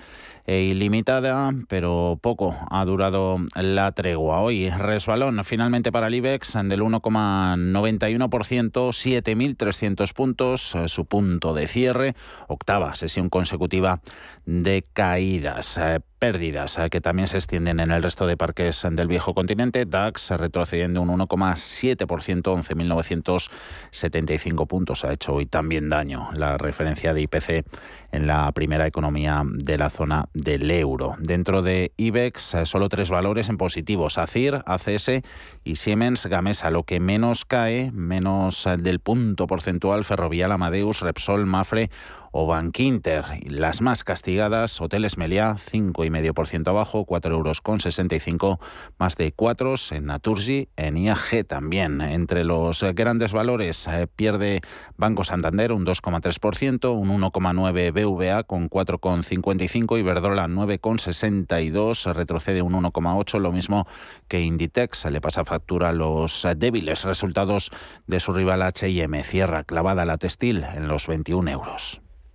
e 0.51 0.63
ilimitada, 0.63 1.53
pero 1.69 2.19
poco 2.21 2.57
ha 2.71 2.85
durado 2.85 3.39
la 3.55 3.93
tregua. 3.93 4.41
Hoy 4.41 4.69
resbalón 4.69 5.45
finalmente 5.45 5.93
para 5.93 6.09
el 6.09 6.17
IBEX 6.17 6.55
del 6.65 6.83
1,91%, 6.83 8.73
7.300 8.73 10.13
puntos, 10.13 10.75
su 10.87 11.05
punto 11.05 11.55
de 11.55 11.69
cierre, 11.69 12.17
octava 12.49 12.97
sesión 12.97 13.29
consecutiva 13.29 14.01
de 14.45 14.85
caídas 14.93 15.79
pérdidas 16.21 16.79
eh, 16.79 16.89
que 16.91 17.01
también 17.01 17.27
se 17.27 17.39
extienden 17.39 17.81
en 17.81 17.91
el 17.91 18.01
resto 18.03 18.29
de 18.29 18.37
parques 18.37 18.87
del 18.93 19.09
viejo 19.09 19.35
continente. 19.35 19.87
DAX 19.87 20.31
retrocediendo 20.33 21.01
un 21.03 21.09
1,7%, 21.09 22.43
11.975 22.43 24.67
puntos. 24.69 25.05
Ha 25.05 25.15
hecho 25.15 25.35
hoy 25.35 25.47
también 25.47 25.89
daño 25.89 26.29
la 26.35 26.59
referencia 26.59 27.15
de 27.15 27.23
IPC 27.23 27.65
en 28.13 28.29
la 28.29 28.53
primera 28.53 28.87
economía 28.87 29.43
de 29.47 29.79
la 29.79 29.91
zona 29.91 30.29
del 30.43 30.71
euro. 30.71 31.15
Dentro 31.19 31.63
de 31.63 31.93
IBEX, 31.97 32.55
eh, 32.55 32.67
solo 32.67 32.89
tres 32.89 33.11
valores 33.11 33.49
en 33.49 33.57
positivos, 33.57 34.19
ACIR, 34.19 34.63
ACS 34.67 35.23
y 35.65 35.77
Siemens 35.77 36.27
Gamesa. 36.27 36.71
Lo 36.71 36.85
que 36.85 37.01
menos 37.01 37.45
cae, 37.45 37.91
menos 37.93 38.67
eh, 38.67 38.77
del 38.77 39.01
punto 39.01 39.47
porcentual, 39.47 40.05
Ferrovial, 40.05 40.53
Amadeus, 40.53 41.01
Repsol, 41.01 41.47
Mafre 41.47 41.91
o 42.33 42.47
Bankinter. 42.47 43.25
Las 43.47 43.81
más 43.81 44.05
castigadas, 44.05 44.81
Hoteles 44.81 45.17
Meliá, 45.17 45.57
5,5% 45.57 46.69
abajo, 46.69 47.05
4 47.05 47.35
euros 47.35 47.61
con 47.61 47.81
65, 47.81 48.61
más 48.99 49.17
de 49.17 49.33
4 49.33 49.75
en 49.93 50.07
Naturgy, 50.07 50.69
en 50.77 50.97
IAG 50.97 51.45
también. 51.47 52.01
Entre 52.01 52.45
los 52.45 52.83
grandes 52.95 53.33
valores 53.33 53.87
eh, 53.87 54.07
pierde 54.07 54.61
Banco 54.97 55.25
Santander 55.25 55.73
un 55.73 55.85
2,3%, 55.85 56.93
un 56.93 57.21
1,9% 57.21 57.93
BVA 57.93 58.43
con 58.45 58.69
4,55, 58.71 59.99
Iberdrola 59.99 60.47
9,62, 60.47 62.13
retrocede 62.13 62.63
un 62.63 62.73
1,8, 62.75 63.39
lo 63.39 63.53
mismo 63.53 63.87
que 64.29 64.41
Inditex, 64.41 65.05
le 65.07 65.21
pasa 65.21 65.45
factura 65.45 65.91
a 65.91 65.93
los 65.93 66.47
débiles 66.57 67.05
resultados 67.05 67.71
de 68.07 68.21
su 68.21 68.33
rival 68.33 68.63
H&M, 68.63 69.23
cierra 69.25 69.65
clavada 69.65 70.05
la 70.05 70.19
textil 70.19 70.65
en 70.75 70.89
los 70.89 71.07
21 71.07 71.51
euros. 71.51 72.01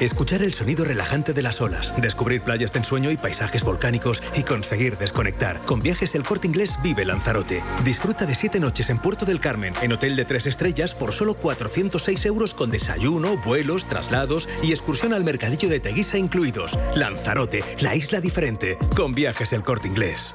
Escuchar 0.00 0.42
el 0.42 0.52
sonido 0.52 0.84
relajante 0.84 1.32
de 1.32 1.42
las 1.42 1.60
olas, 1.60 1.92
descubrir 1.98 2.42
playas 2.42 2.72
de 2.72 2.80
ensueño 2.80 3.10
y 3.10 3.16
paisajes 3.16 3.64
volcánicos 3.64 4.22
y 4.36 4.42
conseguir 4.42 4.98
desconectar. 4.98 5.60
Con 5.60 5.80
viajes 5.80 6.14
El 6.14 6.24
Corte 6.24 6.46
Inglés 6.46 6.78
vive 6.82 7.04
Lanzarote. 7.04 7.62
Disfruta 7.84 8.26
de 8.26 8.34
siete 8.34 8.60
noches 8.60 8.90
en 8.90 8.98
Puerto 8.98 9.24
del 9.24 9.40
Carmen, 9.40 9.74
en 9.82 9.92
hotel 9.92 10.16
de 10.16 10.24
tres 10.24 10.46
estrellas 10.46 10.94
por 10.94 11.12
solo 11.12 11.34
406 11.34 12.26
euros 12.26 12.54
con 12.54 12.70
desayuno, 12.70 13.36
vuelos, 13.38 13.86
traslados 13.86 14.48
y 14.62 14.70
excursión 14.70 15.12
al 15.12 15.24
mercadillo 15.24 15.68
de 15.68 15.80
Teguisa 15.80 16.18
incluidos. 16.18 16.78
Lanzarote, 16.94 17.62
la 17.80 17.94
isla 17.94 18.20
diferente. 18.20 18.78
Con 18.96 19.14
viajes 19.14 19.52
El 19.52 19.62
Corte 19.62 19.88
Inglés. 19.88 20.34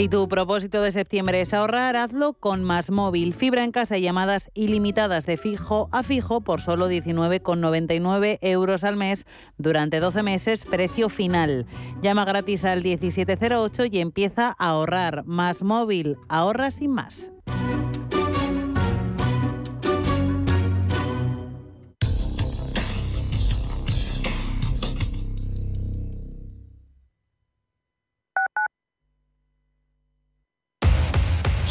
Si 0.00 0.08
tu 0.08 0.26
propósito 0.28 0.80
de 0.80 0.92
septiembre 0.92 1.42
es 1.42 1.52
ahorrar, 1.52 1.94
hazlo 1.94 2.32
con 2.32 2.64
Más 2.64 2.90
Móvil. 2.90 3.34
Fibra 3.34 3.64
en 3.64 3.70
casa 3.70 3.98
y 3.98 4.00
llamadas 4.00 4.50
ilimitadas 4.54 5.26
de 5.26 5.36
fijo 5.36 5.90
a 5.92 6.02
fijo 6.02 6.40
por 6.40 6.62
solo 6.62 6.90
19,99 6.90 8.38
euros 8.40 8.82
al 8.84 8.96
mes 8.96 9.26
durante 9.58 10.00
12 10.00 10.22
meses, 10.22 10.64
precio 10.64 11.10
final. 11.10 11.66
Llama 12.00 12.24
gratis 12.24 12.64
al 12.64 12.82
1708 12.82 13.84
y 13.92 13.98
empieza 13.98 14.56
a 14.58 14.70
ahorrar. 14.70 15.22
Más 15.26 15.62
Móvil, 15.62 16.16
ahorra 16.30 16.70
sin 16.70 16.92
más. 16.92 17.30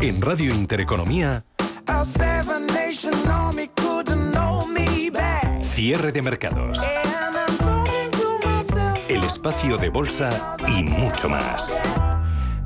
En 0.00 0.20
Radio 0.20 0.54
Intereconomía, 0.54 1.44
cierre 5.62 6.12
de 6.12 6.22
mercados. 6.22 6.80
El 9.08 9.24
espacio 9.24 9.76
de 9.78 9.88
bolsa 9.88 10.56
y 10.68 10.82
mucho 10.82 11.28
más. 11.28 11.74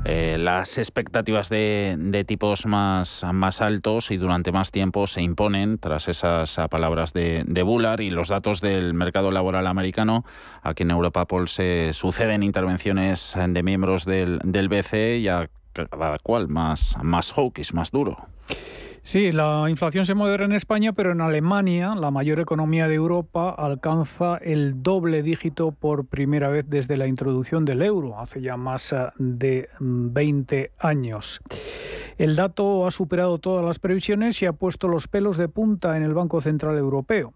Eh, 0.09 0.37
las 0.37 0.77
expectativas 0.77 1.49
de, 1.49 1.97
de, 1.99 2.23
tipos 2.23 2.65
más, 2.65 3.25
más 3.33 3.59
altos 3.59 4.09
y 4.09 4.15
durante 4.15 4.53
más 4.53 4.71
tiempo 4.71 5.05
se 5.05 5.21
imponen 5.21 5.79
tras 5.79 6.07
esas 6.07 6.57
palabras 6.69 7.11
de, 7.11 7.43
de 7.45 7.61
Bullard 7.61 7.99
y 7.99 8.09
los 8.09 8.29
datos 8.29 8.61
del 8.61 8.93
mercado 8.93 9.31
laboral 9.31 9.67
americano. 9.67 10.23
Aquí 10.63 10.83
en 10.83 10.91
Europa 10.91 11.27
se 11.47 11.91
suceden 11.91 12.41
intervenciones 12.41 13.35
de 13.49 13.63
miembros 13.63 14.05
del, 14.05 14.39
del 14.45 14.69
BCE 14.69 15.17
y 15.17 15.27
a 15.27 15.49
cada 15.73 16.17
cual 16.19 16.47
más, 16.47 16.95
más 17.03 17.33
hawkish, 17.33 17.73
más 17.73 17.91
duro. 17.91 18.29
Sí, 19.01 19.31
la 19.31 19.65
inflación 19.69 20.05
se 20.05 20.15
modera 20.15 20.45
en 20.45 20.51
España, 20.51 20.91
pero 20.93 21.11
en 21.11 21.21
Alemania, 21.21 21.95
la 21.95 22.11
mayor 22.11 22.39
economía 22.39 22.87
de 22.87 22.95
Europa, 22.95 23.49
alcanza 23.49 24.37
el 24.37 24.83
doble 24.83 25.23
dígito 25.23 25.71
por 25.71 26.05
primera 26.05 26.49
vez 26.49 26.65
desde 26.67 26.97
la 26.97 27.07
introducción 27.07 27.63
del 27.63 27.81
euro, 27.81 28.19
hace 28.19 28.41
ya 28.41 28.57
más 28.57 28.91
eh, 28.93 29.07
de 29.17 29.69
20 29.79 30.71
mm, 30.75 30.85
años. 30.85 31.41
El 32.17 32.35
dato 32.35 32.85
ha 32.85 32.91
superado 32.91 33.37
todas 33.37 33.63
las 33.63 33.79
previsiones 33.79 34.41
y 34.41 34.45
ha 34.45 34.53
puesto 34.53 34.87
los 34.87 35.07
pelos 35.07 35.37
de 35.37 35.47
punta 35.47 35.95
en 35.95 36.03
el 36.03 36.13
Banco 36.13 36.41
Central 36.41 36.77
Europeo. 36.77 37.31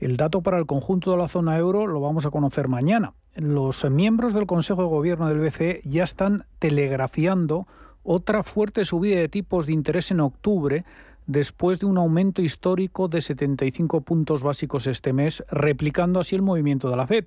El 0.00 0.16
dato 0.16 0.42
para 0.42 0.58
el 0.58 0.66
conjunto 0.66 1.10
de 1.12 1.18
la 1.18 1.28
zona 1.28 1.56
euro 1.56 1.86
lo 1.86 2.00
vamos 2.00 2.26
a 2.26 2.30
conocer 2.30 2.68
mañana. 2.68 3.14
Los 3.34 3.88
miembros 3.90 4.34
del 4.34 4.46
Consejo 4.46 4.82
de 4.82 4.88
Gobierno 4.88 5.28
del 5.28 5.40
BCE 5.40 5.80
ya 5.84 6.04
están 6.04 6.46
telegrafiando 6.58 7.66
otra 8.04 8.42
fuerte 8.42 8.84
subida 8.84 9.18
de 9.18 9.28
tipos 9.28 9.66
de 9.66 9.72
interés 9.72 10.10
en 10.10 10.20
octubre 10.20 10.84
después 11.26 11.78
de 11.80 11.86
un 11.86 11.96
aumento 11.98 12.42
histórico 12.42 13.08
de 13.08 13.20
75 13.20 14.02
puntos 14.02 14.42
básicos 14.42 14.86
este 14.86 15.12
mes, 15.12 15.42
replicando 15.50 16.20
así 16.20 16.36
el 16.36 16.42
movimiento 16.42 16.90
de 16.90 16.96
la 16.96 17.06
Fed. 17.06 17.24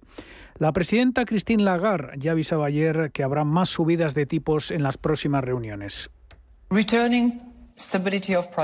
La 0.60 0.72
presidenta 0.72 1.26
Christine 1.26 1.64
Lagarde 1.64 2.18
ya 2.18 2.32
avisaba 2.32 2.68
ayer 2.68 3.12
que 3.12 3.24
habrá 3.24 3.44
más 3.44 3.70
subidas 3.70 4.14
de 4.14 4.26
tipos 4.26 4.72
en 4.72 4.84
las 4.84 4.98
próximas 4.98 5.44
reuniones. 5.44 6.12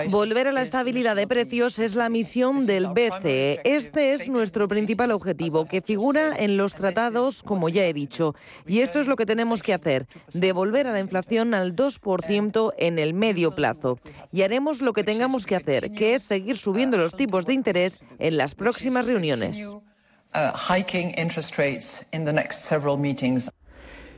Volver 0.09 0.47
a 0.47 0.51
la 0.51 0.63
estabilidad 0.63 1.15
de 1.15 1.27
precios 1.27 1.77
es 1.77 1.95
la 1.95 2.09
misión 2.09 2.65
del 2.65 2.87
BCE. 2.87 3.61
Este 3.63 4.13
es 4.13 4.27
nuestro 4.27 4.67
principal 4.67 5.11
objetivo, 5.11 5.65
que 5.65 5.81
figura 5.81 6.35
en 6.35 6.57
los 6.57 6.73
tratados, 6.73 7.43
como 7.43 7.69
ya 7.69 7.85
he 7.85 7.93
dicho. 7.93 8.33
Y 8.65 8.79
esto 8.79 8.99
es 8.99 9.07
lo 9.07 9.15
que 9.15 9.27
tenemos 9.27 9.61
que 9.61 9.73
hacer, 9.73 10.07
devolver 10.33 10.87
a 10.87 10.93
la 10.93 10.99
inflación 10.99 11.53
al 11.53 11.75
2% 11.75 12.73
en 12.77 12.97
el 12.97 13.13
medio 13.13 13.51
plazo. 13.51 13.99
Y 14.31 14.41
haremos 14.41 14.81
lo 14.81 14.93
que 14.93 15.03
tengamos 15.03 15.45
que 15.45 15.55
hacer, 15.55 15.91
que 15.91 16.15
es 16.15 16.23
seguir 16.23 16.57
subiendo 16.57 16.97
los 16.97 17.15
tipos 17.15 17.45
de 17.45 17.53
interés 17.53 18.01
en 18.17 18.37
las 18.37 18.55
próximas 18.55 19.05
reuniones. 19.05 19.69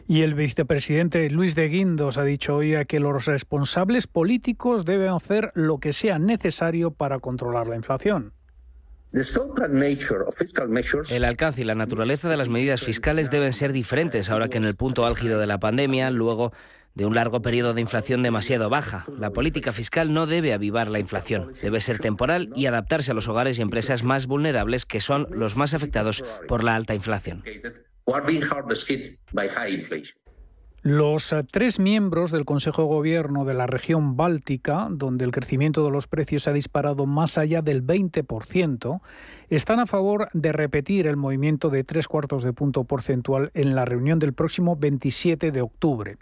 Y 0.08 0.22
el 0.22 0.36
vicepresidente 0.36 1.30
Luis 1.30 1.56
de 1.56 1.68
Guindos 1.68 2.18
ha 2.18 2.24
dicho 2.24 2.58
hoy 2.58 2.76
que 2.88 3.00
los 3.00 3.26
responsables 3.26 4.06
políticos 4.06 4.86
deben 4.86 5.10
hacer 5.10 5.52
lo 5.56 5.80
que 5.80 5.94
sea 5.94 6.20
necesario 6.20 6.92
para 6.92 7.20
controlar 7.20 7.68
la 7.68 7.76
inflación. 7.76 8.34
El 11.10 11.24
alcance 11.24 11.62
y 11.62 11.64
la 11.64 11.76
naturaleza 11.76 12.30
de 12.30 12.38
las 12.38 12.50
medidas 12.50 12.82
fiscales 12.82 13.32
deben 13.32 13.54
ser 13.54 13.72
diferentes 13.72 14.30
ahora 14.30 14.50
que 14.50 14.58
en 14.58 14.66
el 14.66 14.76
punto 14.76 15.06
álgido 15.06 15.40
de 15.40 15.48
la 15.48 15.60
pandemia, 15.60 16.12
luego 16.12 16.52
de 16.96 17.06
un 17.06 17.16
largo 17.16 17.42
periodo 17.42 17.74
de 17.74 17.82
inflación 17.82 18.24
demasiado 18.24 18.70
baja. 18.70 19.06
La 19.18 19.32
política 19.32 19.72
fiscal 19.72 20.14
no 20.14 20.28
debe 20.28 20.54
avivar 20.54 20.90
la 20.90 21.00
inflación, 21.00 21.52
debe 21.62 21.82
ser 21.82 22.00
temporal 22.00 22.52
y 22.56 22.68
adaptarse 22.68 23.12
a 23.12 23.14
los 23.14 23.28
hogares 23.28 23.58
y 23.58 23.62
empresas 23.62 24.04
más 24.04 24.28
vulnerables 24.28 24.86
que 24.86 25.02
son 25.02 25.28
los 25.32 25.58
más 25.58 25.74
afectados 25.74 26.24
por 26.48 26.64
la 26.64 26.76
alta 26.76 26.94
inflación. 26.94 27.44
Los 30.84 31.34
eh, 31.34 31.44
tres 31.52 31.80
miembros 31.80 32.30
del 32.30 32.46
Consejo 32.46 32.84
de 32.84 32.90
Gobierno 32.90 33.44
de 33.44 33.56
la 33.56 33.66
región 33.66 34.16
báltica, 34.16 34.88
donde 34.92 35.26
el 35.26 35.32
crecimiento 35.32 35.84
de 35.84 35.90
los 35.90 36.06
precios 36.06 36.48
ha 36.48 36.54
disparado 36.54 37.08
más 37.08 37.40
allá 37.40 37.62
del 37.62 37.84
20%, 37.84 39.02
están 39.50 39.80
a 39.80 39.88
favor 39.88 40.28
de 40.34 40.52
repetir 40.52 41.08
el 41.08 41.18
movimiento 41.18 41.72
de 41.72 41.84
tres 41.84 42.08
cuartos 42.08 42.44
de 42.44 42.54
punto 42.54 42.84
porcentual 42.84 43.50
en 43.56 43.74
la 43.74 43.86
reunión 43.86 44.20
del 44.20 44.34
próximo 44.34 44.76
27 44.76 45.52
de 45.52 45.62
octubre. 45.64 46.18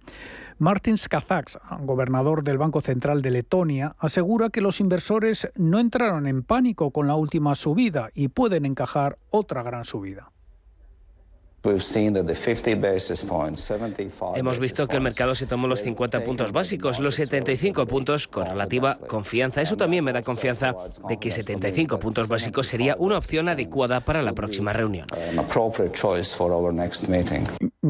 Martin 0.59 0.97
Skazaks, 0.97 1.59
gobernador 1.81 2.45
del 2.45 2.57
Banco 2.57 2.79
Central 2.79 3.21
de 3.21 3.31
Letonia, 3.31 3.97
asegura 3.99 4.49
que 4.49 4.61
los 4.61 4.79
inversores 4.79 5.49
no 5.55 5.79
entraron 5.79 6.25
en 6.25 6.43
pánico 6.43 6.91
con 6.91 7.07
la 7.07 7.15
última 7.15 7.55
subida 7.55 8.11
y 8.13 8.29
pueden 8.29 8.65
encajar 8.65 9.17
otra 9.29 9.61
gran 9.63 9.83
subida. 9.83 10.32
Hemos 14.35 14.59
visto 14.59 14.85
que 14.85 14.97
el 14.97 15.01
mercado 15.01 15.33
se 15.33 15.47
tomó 15.47 15.67
los 15.67 15.81
50 15.81 16.23
puntos 16.25 16.51
básicos, 16.51 16.99
los 16.99 17.15
75 17.15 17.87
puntos 17.87 18.27
con 18.27 18.45
relativa 18.45 18.97
confianza. 19.07 19.61
Eso 19.61 19.77
también 19.77 20.03
me 20.03 20.11
da 20.11 20.21
confianza 20.21 20.75
de 21.07 21.17
que 21.17 21.31
75 21.31 21.99
puntos 21.99 22.27
básicos 22.27 22.67
sería 22.67 22.97
una 22.99 23.17
opción 23.17 23.47
adecuada 23.47 24.01
para 24.01 24.21
la 24.21 24.33
próxima 24.33 24.73
reunión. 24.73 25.07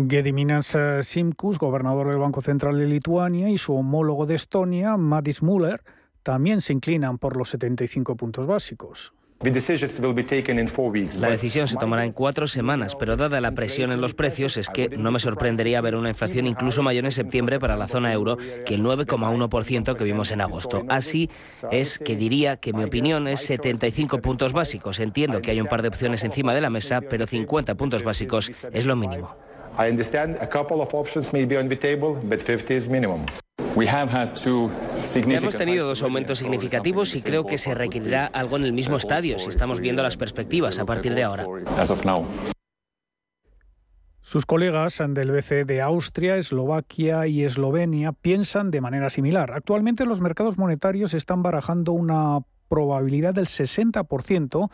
Gediminas 0.07 0.76
eh, 0.76 0.99
Simkus, 1.01 1.57
gobernador 1.57 2.09
del 2.09 2.17
Banco 2.17 2.41
Central 2.41 2.78
de 2.78 2.86
Lituania, 2.86 3.49
y 3.49 3.57
su 3.57 3.74
homólogo 3.74 4.28
de 4.28 4.36
Estonia, 4.36 4.97
Madis 4.97 5.41
Müller, 5.41 5.82
también 6.21 6.61
se 6.61 6.74
inclinan 6.74 7.17
por 7.17 7.36
los 7.38 7.49
75 7.49 8.15
puntos 8.15 8.45
básicos. 8.45 9.13
La 9.44 11.30
decisión 11.30 11.68
se 11.68 11.76
tomará 11.76 12.06
en 12.06 12.14
cuatro 12.14 12.48
semanas, 12.48 12.96
pero 12.96 13.18
dada 13.18 13.41
la 13.41 13.52
presión 13.52 13.91
en 13.91 14.00
los 14.00 14.14
precios, 14.14 14.58
es 14.58 14.70
que 14.70 14.89
no 14.89 15.12
me 15.12 15.20
sorprendería 15.20 15.82
ver 15.82 15.96
una 15.96 16.10
inflación 16.10 16.48
incluso 16.48 16.82
mayor 16.82 17.06
en 17.06 17.12
septiembre 17.12 17.60
para 17.60 17.76
la 17.76 17.88
zona 17.88 18.14
euro 18.14 18.38
que 18.66 18.76
el 18.76 18.84
9,1% 18.84 19.96
que 19.98 20.04
vimos 20.04 20.32
en 20.32 20.41
agosto. 20.41 20.84
Así 20.88 21.30
es 21.72 22.00
que 22.00 22.16
diría 22.16 22.58
que 22.58 22.72
mi 22.72 22.84
opinión 22.84 23.28
es 23.28 23.41
75 23.41 24.20
puntos 24.20 24.54
básicos. 24.54 25.00
Entiendo 25.00 25.41
que 25.41 25.52
hay 25.52 25.60
un 25.60 25.68
par 25.68 25.82
de 25.82 25.89
opciones 25.89 26.24
encima 26.24 26.54
de 26.54 26.62
la 26.62 26.70
mesa, 26.70 27.02
pero 27.02 27.28
50 27.28 27.76
puntos 27.76 28.04
básicos 28.04 28.52
es 28.72 28.86
lo 28.86 28.96
mínimo. 28.96 29.36
I 29.78 29.89
understand 29.89 30.38
a 30.39 30.48
couple 30.48 30.82
of 30.82 30.94
options 30.94 31.34
may 31.34 31.46
be 31.46 31.58
on 31.58 31.68
the 31.68 31.76
table, 31.76 32.18
but 32.24 32.41
50 32.41 32.76
is 32.76 32.88
minimum. 32.88 33.26
Hemos 33.76 35.55
tenido 35.55 35.88
dos 35.88 36.03
aumentos 36.03 36.38
significativos 36.38 37.15
y 37.15 37.21
creo 37.21 37.45
que 37.45 37.57
se 37.57 37.74
requerirá 37.74 38.28
algo 38.28 38.57
en 38.57 38.65
el 38.65 38.74
mismo 38.74 38.97
estadio 38.97 39.39
si 39.39 39.49
estamos 39.49 39.80
viendo 39.80 40.03
las 40.03 40.15
perspectivas 40.15 40.78
a 40.78 40.86
partir 40.86 41.15
de 41.15 41.24
ahora. 41.24 41.47
Sus 44.21 44.45
colegas 44.45 45.01
del 45.09 45.32
BCE 45.32 45.65
de 45.65 45.82
Austria, 45.82 46.38
Eslovaquia 46.38 47.28
y 47.28 47.43
Eslovenia 47.43 48.13
piensan 48.13 48.71
de 48.71 48.80
manera 48.80 49.09
similar. 49.09 49.51
Actualmente 49.51 50.05
los 50.05 50.21
mercados 50.21 50.57
monetarios 50.57 51.13
están 51.13 51.43
barajando 51.43 51.91
una 51.91 52.39
probabilidad 52.69 53.34
del 53.34 53.47
60% 53.47 54.69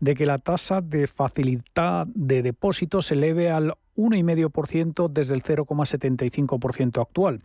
de 0.00 0.14
que 0.14 0.26
la 0.26 0.38
tasa 0.38 0.80
de 0.80 1.06
facilidad 1.06 2.06
de 2.06 2.42
depósito 2.42 3.02
se 3.02 3.14
eleve 3.14 3.50
al 3.50 3.74
1,5% 3.96 5.08
desde 5.08 5.34
el 5.34 5.42
0,75% 5.42 7.00
actual. 7.00 7.42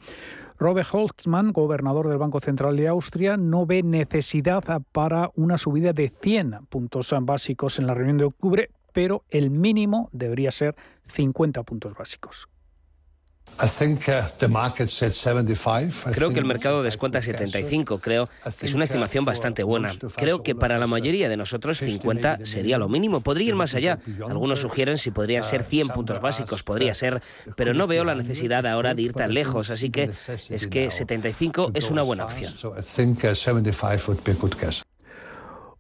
Robert 0.60 0.90
Holtzmann, 0.92 1.54
gobernador 1.54 2.10
del 2.10 2.18
Banco 2.18 2.42
Central 2.42 2.76
de 2.76 2.90
Austria, 2.90 3.38
no 3.38 3.66
ve 3.66 3.82
necesidad 3.82 4.62
para 4.92 5.32
una 5.36 5.58
subida 5.58 5.94
de 5.94 6.10
100 6.10 6.66
puntos 6.68 7.16
básicos 7.22 7.80
en 7.80 7.88
la 7.88 7.94
reunión 7.94 8.18
de 8.18 8.26
octubre, 8.26 8.70
pero 8.92 9.24
el 9.30 9.52
mínimo 9.52 10.10
debería 10.12 10.52
ser 10.52 10.76
50 11.08 11.64
puntos 11.64 11.96
básicos. 11.96 12.50
Uh, 16.06 16.12
creo 16.14 16.30
que 16.30 16.40
el 16.40 16.46
mercado 16.46 16.82
descuenta 16.84 17.22
75, 17.22 18.00
creo 18.00 18.30
es 18.62 18.74
una 18.74 18.86
estimación 18.86 19.26
bastante 19.26 19.64
buena. 19.64 19.92
Creo 20.16 20.44
que 20.44 20.56
para 20.56 20.78
la 20.78 20.88
mayoría 20.88 21.28
de 21.30 21.38
nosotros 21.38 21.78
50 21.80 22.40
sería 22.46 22.78
lo 22.78 22.88
mínimo. 22.88 23.22
Podría 23.22 23.50
ir 23.50 23.56
más 23.56 23.76
allá. 23.76 24.00
Algunos 24.28 24.60
sugieren 24.60 24.98
si 24.98 25.12
podrían 25.12 25.44
ser 25.44 25.64
100 25.64 25.90
puntos 25.90 26.22
básicos, 26.22 26.64
podría 26.64 26.94
ser, 26.94 27.22
pero 27.56 27.74
no 27.74 27.88
veo 27.88 28.04
la 28.04 28.16
necesidad 28.16 28.66
ahora 28.66 28.94
de 28.96 29.02
ir 29.02 29.14
tan 29.14 29.34
lejos, 29.34 29.70
así 29.70 29.90
que 29.90 30.10
es 30.50 30.68
que 30.68 30.90
75 30.90 31.72
es 31.74 31.90
una 31.90 32.02
buena 32.02 32.26
opción. 32.26 32.54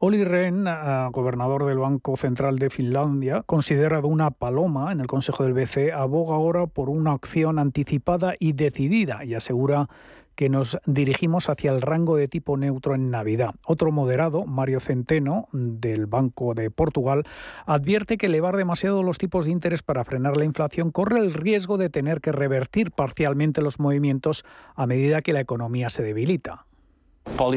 Olli 0.01 0.23
Rehn, 0.23 0.65
ah, 0.65 1.09
gobernador 1.11 1.65
del 1.65 1.79
Banco 1.79 2.15
Central 2.15 2.57
de 2.57 2.69
Finlandia, 2.69 3.43
considerado 3.45 4.07
una 4.07 4.31
paloma 4.31 4.93
en 4.93 5.01
el 5.01 5.07
Consejo 5.07 5.43
del 5.43 5.51
BCE, 5.51 5.91
aboga 5.91 6.35
ahora 6.35 6.67
por 6.67 6.89
una 6.89 7.11
acción 7.11 7.59
anticipada 7.59 8.33
y 8.39 8.53
decidida 8.53 9.25
y 9.25 9.33
asegura 9.33 9.89
que 10.35 10.47
nos 10.47 10.79
dirigimos 10.85 11.49
hacia 11.49 11.71
el 11.71 11.81
rango 11.81 12.15
de 12.15 12.29
tipo 12.29 12.55
neutro 12.55 12.95
en 12.95 13.11
Navidad. 13.11 13.55
Otro 13.65 13.91
moderado, 13.91 14.45
Mario 14.45 14.79
Centeno, 14.79 15.49
del 15.51 16.05
Banco 16.05 16.53
de 16.53 16.71
Portugal, 16.71 17.25
advierte 17.65 18.17
que 18.17 18.27
elevar 18.27 18.55
demasiado 18.55 19.03
los 19.03 19.17
tipos 19.17 19.43
de 19.43 19.51
interés 19.51 19.83
para 19.83 20.05
frenar 20.05 20.37
la 20.37 20.45
inflación 20.45 20.91
corre 20.91 21.19
el 21.19 21.33
riesgo 21.33 21.77
de 21.77 21.89
tener 21.89 22.21
que 22.21 22.31
revertir 22.31 22.91
parcialmente 22.91 23.61
los 23.61 23.81
movimientos 23.81 24.45
a 24.75 24.87
medida 24.87 25.21
que 25.21 25.33
la 25.33 25.41
economía 25.41 25.89
se 25.89 26.03
debilita. 26.03 26.68
Uh, 27.25 27.53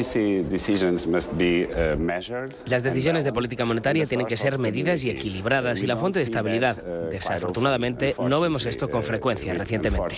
Las 2.66 2.82
decisiones 2.82 3.24
de 3.24 3.32
política 3.32 3.64
monetaria 3.64 4.06
tienen 4.06 4.26
que 4.26 4.36
ser 4.36 4.58
medidas 4.58 5.02
y 5.04 5.10
equilibradas 5.10 5.82
y 5.82 5.86
la 5.86 5.96
fuente 5.96 6.18
de 6.18 6.24
estabilidad. 6.24 6.78
Uh, 6.78 7.10
Desafortunadamente, 7.10 8.14
no 8.18 8.40
vemos 8.40 8.66
esto 8.66 8.90
con 8.90 9.00
uh, 9.00 9.04
frecuencia 9.04 9.54
recientemente. 9.54 10.16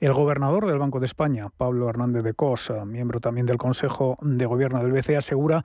El 0.00 0.12
gobernador 0.12 0.66
del 0.66 0.78
Banco 0.78 1.00
de 1.00 1.06
España, 1.06 1.48
Pablo 1.56 1.88
Hernández 1.88 2.24
de 2.24 2.34
Cos, 2.34 2.70
miembro 2.84 3.20
también 3.20 3.46
del 3.46 3.56
Consejo 3.56 4.18
de 4.20 4.44
Gobierno 4.44 4.82
del 4.82 4.92
BCE, 4.92 5.16
asegura 5.16 5.64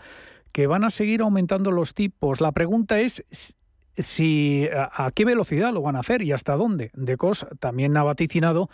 que 0.52 0.68
van 0.68 0.84
a 0.84 0.90
seguir 0.90 1.22
aumentando 1.22 1.72
los 1.72 1.94
tipos. 1.94 2.40
La 2.40 2.52
pregunta 2.52 3.00
es 3.02 3.24
si 3.98 4.70
a, 4.74 5.12
qué 5.14 5.26
velocidad 5.26 5.74
lo 5.74 5.82
van 5.82 5.96
a 5.96 6.00
hacer 6.00 6.22
y 6.22 6.32
hasta 6.32 6.56
dónde. 6.56 6.92
De 6.94 7.18
Cos 7.18 7.46
también 7.60 7.98
ha 7.98 8.04
vaticinado 8.04 8.70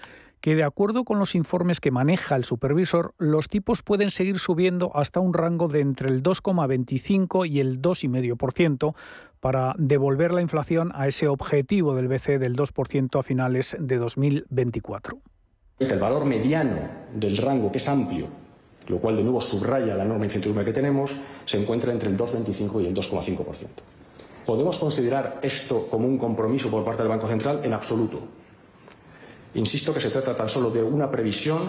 que 0.45 0.53
de 0.53 0.63
acuerdo 0.63 1.05
con 1.05 1.17
los 1.17 1.33
informes 1.33 1.79
que 1.79 1.89
maneja 1.89 2.35
el 2.35 2.43
supervisor, 2.43 3.15
los 3.17 3.47
tipos 3.47 3.81
pueden 3.81 4.11
seguir 4.11 4.37
subiendo 4.37 4.91
hasta 4.93 5.19
un 5.19 5.33
rango 5.33 5.67
de 5.67 5.79
entre 5.79 6.07
el 6.07 6.21
2,25 6.21 7.49
y 7.49 7.61
el 7.61 7.81
2,5% 7.81 8.93
para 9.39 9.73
devolver 9.79 10.35
la 10.35 10.43
inflación 10.43 10.91
a 10.93 11.07
ese 11.07 11.27
objetivo 11.27 11.95
del 11.95 12.07
BCE 12.07 12.37
del 12.37 12.55
2% 12.55 13.19
a 13.19 13.23
finales 13.23 13.75
de 13.79 13.97
2024. 13.97 15.17
El 15.79 15.97
valor 15.97 16.25
mediano 16.25 16.77
del 17.11 17.37
rango, 17.37 17.71
que 17.71 17.79
es 17.79 17.89
amplio, 17.89 18.27
lo 18.87 18.99
cual 18.99 19.15
de 19.15 19.23
nuevo 19.23 19.41
subraya 19.41 19.95
la 19.95 20.05
enorme 20.05 20.27
incertidumbre 20.27 20.63
que 20.63 20.73
tenemos, 20.73 21.21
se 21.47 21.59
encuentra 21.59 21.91
entre 21.91 22.09
el 22.09 22.17
2,25 22.19 22.83
y 22.83 22.85
el 22.85 22.93
2,5%. 22.93 23.67
¿Podemos 24.45 24.77
considerar 24.77 25.39
esto 25.41 25.87
como 25.89 26.07
un 26.07 26.19
compromiso 26.19 26.69
por 26.69 26.85
parte 26.85 27.01
del 27.01 27.09
Banco 27.09 27.27
Central? 27.27 27.61
En 27.63 27.73
absoluto. 27.73 28.19
Insisto 29.55 29.93
que 29.93 30.01
se 30.01 30.09
trata 30.09 30.35
tan 30.35 30.49
solo 30.49 30.69
de 30.69 30.83
una 30.83 31.09
previsión. 31.09 31.59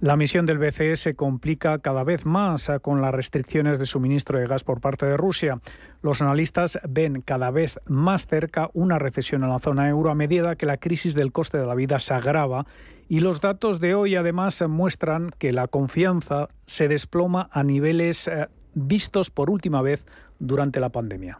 La 0.00 0.16
misión 0.16 0.46
del 0.46 0.56
BCE 0.56 0.96
se 0.96 1.14
complica 1.14 1.78
cada 1.78 2.04
vez 2.04 2.24
más 2.24 2.72
con 2.80 3.02
las 3.02 3.12
restricciones 3.12 3.78
de 3.78 3.84
suministro 3.84 4.38
de 4.38 4.46
gas 4.46 4.64
por 4.64 4.80
parte 4.80 5.04
de 5.04 5.18
Rusia. 5.18 5.60
Los 6.00 6.22
analistas 6.22 6.78
ven 6.88 7.20
cada 7.20 7.50
vez 7.50 7.78
más 7.84 8.26
cerca 8.26 8.70
una 8.72 8.98
recesión 8.98 9.44
en 9.44 9.50
la 9.50 9.58
zona 9.58 9.90
euro 9.90 10.10
a 10.10 10.14
medida 10.14 10.56
que 10.56 10.64
la 10.64 10.78
crisis 10.78 11.12
del 11.12 11.32
coste 11.32 11.58
de 11.58 11.66
la 11.66 11.74
vida 11.74 11.98
se 11.98 12.14
agrava 12.14 12.64
y 13.10 13.20
los 13.20 13.42
datos 13.42 13.78
de 13.78 13.94
hoy 13.94 14.14
además 14.14 14.64
muestran 14.66 15.32
que 15.36 15.52
la 15.52 15.68
confianza 15.68 16.48
se 16.64 16.88
desploma 16.88 17.50
a 17.52 17.62
niveles 17.62 18.26
eh, 18.26 18.48
vistos 18.72 19.30
por 19.30 19.50
última 19.50 19.82
vez 19.82 20.06
durante 20.38 20.80
la 20.80 20.88
pandemia. 20.88 21.36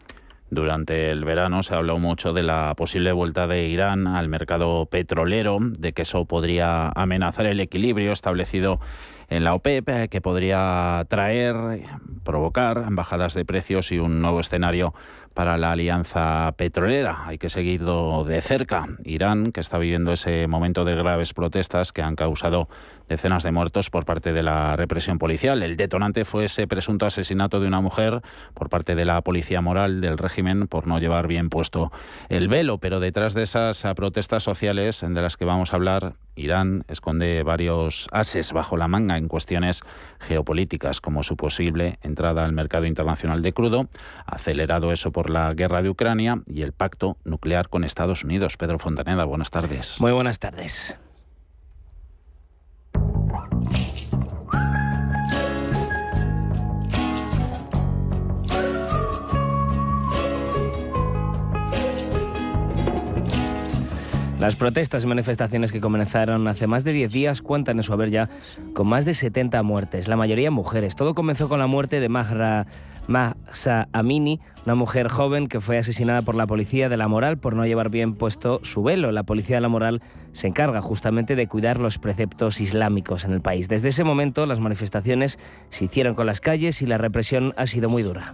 Durante 0.53 1.11
el 1.11 1.23
verano 1.23 1.63
se 1.63 1.73
habló 1.73 1.97
mucho 1.97 2.33
de 2.33 2.43
la 2.43 2.73
posible 2.75 3.13
vuelta 3.13 3.47
de 3.47 3.69
Irán 3.69 4.05
al 4.05 4.27
mercado 4.27 4.85
petrolero, 4.85 5.59
de 5.61 5.93
que 5.93 6.01
eso 6.01 6.25
podría 6.25 6.89
amenazar 6.89 7.45
el 7.45 7.61
equilibrio 7.61 8.11
establecido 8.11 8.81
en 9.29 9.45
la 9.45 9.53
OPEP, 9.53 10.09
que 10.09 10.19
podría 10.19 11.05
traer, 11.07 11.55
provocar 12.25 12.85
bajadas 12.89 13.33
de 13.33 13.45
precios 13.45 13.93
y 13.93 13.99
un 13.99 14.21
nuevo 14.21 14.41
escenario 14.41 14.93
para 15.33 15.57
la 15.57 15.71
alianza 15.71 16.53
petrolera. 16.57 17.25
Hay 17.25 17.37
que 17.37 17.49
seguirlo 17.49 18.23
de 18.23 18.41
cerca. 18.41 18.87
Irán, 19.03 19.51
que 19.51 19.59
está 19.59 19.77
viviendo 19.77 20.11
ese 20.11 20.47
momento 20.47 20.85
de 20.85 20.95
graves 20.95 21.33
protestas 21.33 21.91
que 21.91 22.01
han 22.01 22.15
causado 22.15 22.67
decenas 23.07 23.43
de 23.43 23.51
muertos 23.51 23.89
por 23.89 24.05
parte 24.05 24.31
de 24.31 24.41
la 24.41 24.75
represión 24.75 25.19
policial. 25.19 25.63
El 25.63 25.75
detonante 25.75 26.23
fue 26.23 26.45
ese 26.45 26.65
presunto 26.67 27.05
asesinato 27.05 27.59
de 27.59 27.67
una 27.67 27.81
mujer 27.81 28.21
por 28.53 28.69
parte 28.69 28.95
de 28.95 29.05
la 29.05 29.21
policía 29.21 29.61
moral 29.61 29.99
del 30.01 30.17
régimen 30.17 30.67
por 30.67 30.87
no 30.87 30.99
llevar 30.99 31.27
bien 31.27 31.49
puesto 31.49 31.91
el 32.29 32.47
velo. 32.47 32.77
Pero 32.77 32.99
detrás 32.99 33.33
de 33.33 33.43
esas 33.43 33.85
protestas 33.95 34.43
sociales 34.43 35.01
de 35.01 35.21
las 35.21 35.35
que 35.35 35.45
vamos 35.45 35.73
a 35.73 35.75
hablar, 35.75 36.13
Irán 36.35 36.85
esconde 36.87 37.43
varios 37.43 38.07
ases 38.11 38.53
bajo 38.53 38.77
la 38.77 38.87
manga 38.87 39.17
en 39.17 39.27
cuestiones 39.27 39.81
geopolíticas, 40.19 41.01
como 41.01 41.23
su 41.23 41.35
posible 41.35 41.99
entrada 42.01 42.45
al 42.45 42.53
mercado 42.53 42.85
internacional 42.85 43.41
de 43.41 43.53
crudo, 43.53 43.87
acelerado 44.25 44.91
eso 44.91 45.11
por 45.11 45.20
la 45.29 45.53
guerra 45.53 45.81
de 45.81 45.89
Ucrania 45.89 46.41
y 46.47 46.61
el 46.61 46.73
pacto 46.73 47.17
nuclear 47.23 47.69
con 47.69 47.83
Estados 47.83 48.23
Unidos. 48.23 48.57
Pedro 48.57 48.79
Fontaneda, 48.79 49.25
buenas 49.25 49.51
tardes. 49.51 49.99
Muy 49.99 50.11
buenas 50.11 50.39
tardes. 50.39 50.97
Las 64.41 64.55
protestas 64.55 65.03
y 65.03 65.07
manifestaciones 65.07 65.71
que 65.71 65.79
comenzaron 65.79 66.47
hace 66.47 66.65
más 66.65 66.83
de 66.83 66.93
10 66.93 67.11
días 67.11 67.43
cuentan 67.43 67.77
en 67.77 67.83
su 67.83 67.93
haber 67.93 68.09
ya 68.09 68.27
con 68.73 68.87
más 68.87 69.05
de 69.05 69.13
70 69.13 69.61
muertes, 69.61 70.07
la 70.07 70.15
mayoría 70.15 70.49
mujeres. 70.49 70.95
Todo 70.95 71.13
comenzó 71.13 71.47
con 71.47 71.59
la 71.59 71.67
muerte 71.67 71.99
de 71.99 72.09
Mahra 72.09 72.65
Mahsa 73.05 73.87
Amini, 73.93 74.39
una 74.65 74.73
mujer 74.73 75.09
joven 75.09 75.45
que 75.45 75.61
fue 75.61 75.77
asesinada 75.77 76.23
por 76.23 76.33
la 76.33 76.47
policía 76.47 76.89
de 76.89 76.97
la 76.97 77.07
moral 77.07 77.37
por 77.37 77.55
no 77.55 77.67
llevar 77.67 77.91
bien 77.91 78.15
puesto 78.15 78.59
su 78.63 78.81
velo. 78.81 79.11
La 79.11 79.21
policía 79.21 79.57
de 79.57 79.61
la 79.61 79.69
moral 79.69 80.01
se 80.33 80.47
encarga 80.47 80.81
justamente 80.81 81.35
de 81.35 81.47
cuidar 81.47 81.79
los 81.79 81.99
preceptos 81.99 82.61
islámicos 82.61 83.25
en 83.25 83.33
el 83.33 83.41
país. 83.41 83.67
Desde 83.67 83.89
ese 83.89 84.03
momento 84.03 84.47
las 84.47 84.59
manifestaciones 84.59 85.37
se 85.69 85.85
hicieron 85.85 86.15
con 86.15 86.25
las 86.25 86.41
calles 86.41 86.81
y 86.81 86.87
la 86.87 86.97
represión 86.97 87.53
ha 87.57 87.67
sido 87.67 87.89
muy 87.89 88.01
dura. 88.01 88.33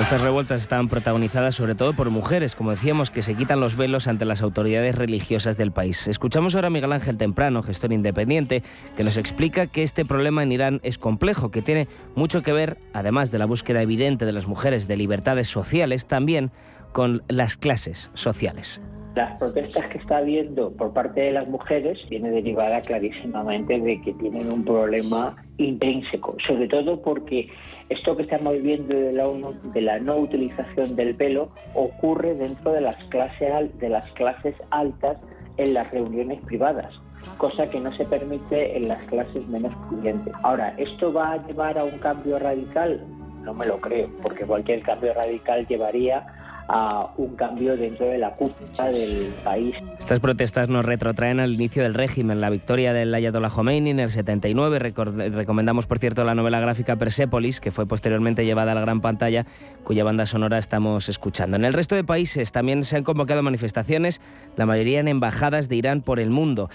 Estas 0.00 0.22
revueltas 0.22 0.62
están 0.62 0.88
protagonizadas 0.88 1.54
sobre 1.54 1.74
todo 1.74 1.92
por 1.92 2.08
mujeres, 2.08 2.56
como 2.56 2.70
decíamos, 2.70 3.10
que 3.10 3.20
se 3.20 3.34
quitan 3.34 3.60
los 3.60 3.76
velos 3.76 4.08
ante 4.08 4.24
las 4.24 4.40
autoridades 4.40 4.96
religiosas 4.96 5.58
del 5.58 5.72
país. 5.72 6.08
Escuchamos 6.08 6.54
ahora 6.54 6.68
a 6.68 6.70
Miguel 6.70 6.94
Ángel 6.94 7.18
Temprano, 7.18 7.62
gestor 7.62 7.92
independiente, 7.92 8.62
que 8.96 9.04
nos 9.04 9.18
explica 9.18 9.66
que 9.66 9.82
este 9.82 10.06
problema 10.06 10.42
en 10.42 10.52
Irán 10.52 10.80
es 10.84 10.96
complejo, 10.96 11.50
que 11.50 11.60
tiene 11.60 11.86
mucho 12.14 12.40
que 12.40 12.54
ver, 12.54 12.78
además 12.94 13.30
de 13.30 13.40
la 13.40 13.44
búsqueda 13.44 13.82
evidente 13.82 14.24
de 14.24 14.32
las 14.32 14.46
mujeres 14.46 14.88
de 14.88 14.96
libertades 14.96 15.48
sociales, 15.48 16.06
también 16.06 16.50
con 16.92 17.22
las 17.28 17.58
clases 17.58 18.10
sociales. 18.14 18.80
Las 19.14 19.38
protestas 19.38 19.86
que 19.88 19.98
está 19.98 20.18
habiendo 20.18 20.72
por 20.72 20.94
parte 20.94 21.20
de 21.20 21.32
las 21.32 21.46
mujeres 21.46 21.98
viene 22.08 22.30
derivada 22.30 22.80
clarísimamente 22.80 23.78
de 23.78 24.00
que 24.00 24.14
tienen 24.14 24.50
un 24.50 24.64
problema 24.64 25.36
intrínseco, 25.58 26.36
sobre 26.46 26.68
todo 26.68 27.02
porque 27.02 27.48
esto 27.90 28.16
que 28.16 28.22
estamos 28.22 28.60
viendo 28.62 28.94
de 28.94 29.12
la, 29.12 29.28
de 29.72 29.80
la 29.80 29.98
no 29.98 30.16
utilización 30.16 30.96
del 30.96 31.14
pelo 31.14 31.50
ocurre 31.74 32.34
dentro 32.34 32.72
de 32.72 32.80
las, 32.80 32.96
clases, 33.04 33.78
de 33.78 33.88
las 33.88 34.10
clases 34.12 34.54
altas 34.70 35.18
en 35.58 35.74
las 35.74 35.90
reuniones 35.90 36.40
privadas 36.46 36.94
cosa 37.36 37.68
que 37.68 37.80
no 37.80 37.94
se 37.96 38.04
permite 38.04 38.76
en 38.76 38.88
las 38.88 39.02
clases 39.04 39.46
menos 39.48 39.74
pudientes. 39.88 40.32
Ahora, 40.42 40.74
¿esto 40.76 41.12
va 41.12 41.32
a 41.32 41.46
llevar 41.46 41.78
a 41.78 41.84
un 41.84 41.98
cambio 41.98 42.38
radical? 42.38 43.02
No 43.42 43.54
me 43.54 43.66
lo 43.66 43.80
creo, 43.80 44.10
porque 44.22 44.44
cualquier 44.44 44.82
cambio 44.82 45.14
radical 45.14 45.66
llevaría 45.66 46.26
a 46.68 47.10
un 47.16 47.34
cambio 47.36 47.76
dentro 47.76 48.06
de 48.06 48.18
la 48.18 48.30
cúpula 48.34 48.90
del 48.90 49.34
país. 49.44 49.74
Estas 49.98 50.20
protestas 50.20 50.68
nos 50.68 50.84
retrotraen 50.84 51.40
al 51.40 51.52
inicio 51.52 51.82
del 51.82 51.94
régimen, 51.94 52.40
la 52.40 52.50
victoria 52.50 52.92
del 52.92 53.14
Ayatollah 53.14 53.50
Khomeini 53.50 53.90
en 53.90 54.00
el 54.00 54.10
79. 54.10 54.78
recomendamos, 54.78 55.86
por 55.86 55.98
cierto, 55.98 56.24
la 56.24 56.34
novela 56.34 56.60
gráfica 56.60 56.96
Persepolis, 56.96 57.60
que 57.60 57.70
fue 57.70 57.86
posteriormente 57.86 58.44
llevada 58.44 58.72
a 58.72 58.74
la 58.74 58.80
gran 58.80 59.00
pantalla, 59.00 59.46
cuya 59.84 60.04
banda 60.04 60.26
sonora 60.26 60.58
estamos 60.58 61.08
escuchando. 61.08 61.56
En 61.56 61.64
el 61.64 61.72
resto 61.72 61.94
de 61.94 62.04
países 62.04 62.52
también 62.52 62.84
se 62.84 62.96
han 62.96 63.04
convocado 63.04 63.42
manifestaciones, 63.42 64.20
la 64.56 64.66
mayoría 64.66 65.00
en 65.00 65.08
embajadas 65.08 65.68
de 65.68 65.76
Irán 65.76 66.02
por 66.02 66.20
el 66.20 66.30
mundo. 66.30 66.68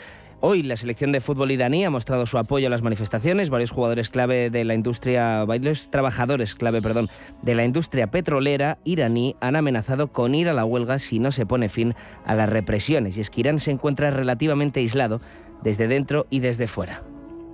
Hoy 0.47 0.61
la 0.61 0.75
selección 0.75 1.11
de 1.11 1.21
fútbol 1.21 1.49
iraní 1.49 1.85
ha 1.85 1.89
mostrado 1.89 2.27
su 2.27 2.37
apoyo 2.37 2.67
a 2.67 2.69
las 2.69 2.83
manifestaciones. 2.83 3.49
Varios 3.49 3.71
jugadores 3.71 4.11
clave 4.11 4.51
de 4.51 4.63
la 4.63 4.75
industria, 4.75 5.43
varios 5.43 5.89
trabajadores 5.89 6.53
clave, 6.53 6.83
perdón, 6.83 7.07
de 7.41 7.55
la 7.55 7.65
industria 7.65 8.11
petrolera 8.11 8.77
iraní 8.83 9.35
han 9.41 9.55
amenazado 9.55 10.11
con 10.11 10.35
ir 10.35 10.47
a 10.47 10.53
la 10.53 10.63
huelga 10.63 10.99
si 10.99 11.17
no 11.17 11.31
se 11.31 11.47
pone 11.47 11.67
fin 11.67 11.95
a 12.27 12.35
las 12.35 12.47
represiones. 12.47 13.17
Y 13.17 13.21
es 13.21 13.31
que 13.31 13.39
Irán 13.39 13.57
se 13.57 13.71
encuentra 13.71 14.11
relativamente 14.11 14.81
aislado 14.81 15.19
desde 15.63 15.87
dentro 15.87 16.27
y 16.29 16.41
desde 16.41 16.67
fuera 16.67 17.01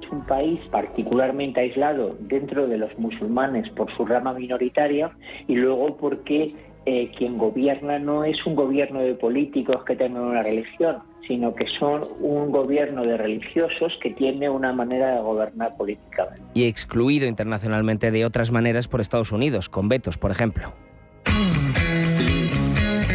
Es 0.03 0.11
un 0.11 0.25
país 0.25 0.59
particularmente 0.69 1.61
aislado 1.61 2.17
dentro 2.19 2.67
de 2.67 2.77
los 2.77 2.99
musulmanes 2.99 3.69
por 3.69 3.89
su 3.95 4.05
rama 4.05 4.33
minoritaria 4.33 5.11
y 5.47 5.55
luego 5.55 5.95
porque 5.95 6.53
eh, 6.85 7.09
quien 7.17 7.37
gobierna 7.37 7.99
no 7.99 8.25
es 8.25 8.45
un 8.45 8.55
gobierno 8.55 8.99
de 8.99 9.13
políticos 9.13 9.85
que 9.85 9.95
tengan 9.95 10.23
una 10.23 10.43
religión, 10.43 10.97
sino 11.27 11.55
que 11.55 11.67
son 11.79 12.03
un 12.19 12.51
gobierno 12.51 13.03
de 13.03 13.17
religiosos 13.17 13.97
que 14.01 14.09
tiene 14.11 14.49
una 14.49 14.73
manera 14.73 15.15
de 15.15 15.21
gobernar 15.21 15.75
políticamente. 15.77 16.41
Y 16.53 16.65
excluido 16.65 17.27
internacionalmente 17.27 18.11
de 18.11 18.25
otras 18.25 18.51
maneras 18.51 18.87
por 18.87 19.01
Estados 19.01 19.31
Unidos, 19.31 19.69
con 19.69 19.89
vetos, 19.89 20.17
por 20.17 20.31
ejemplo. 20.31 20.73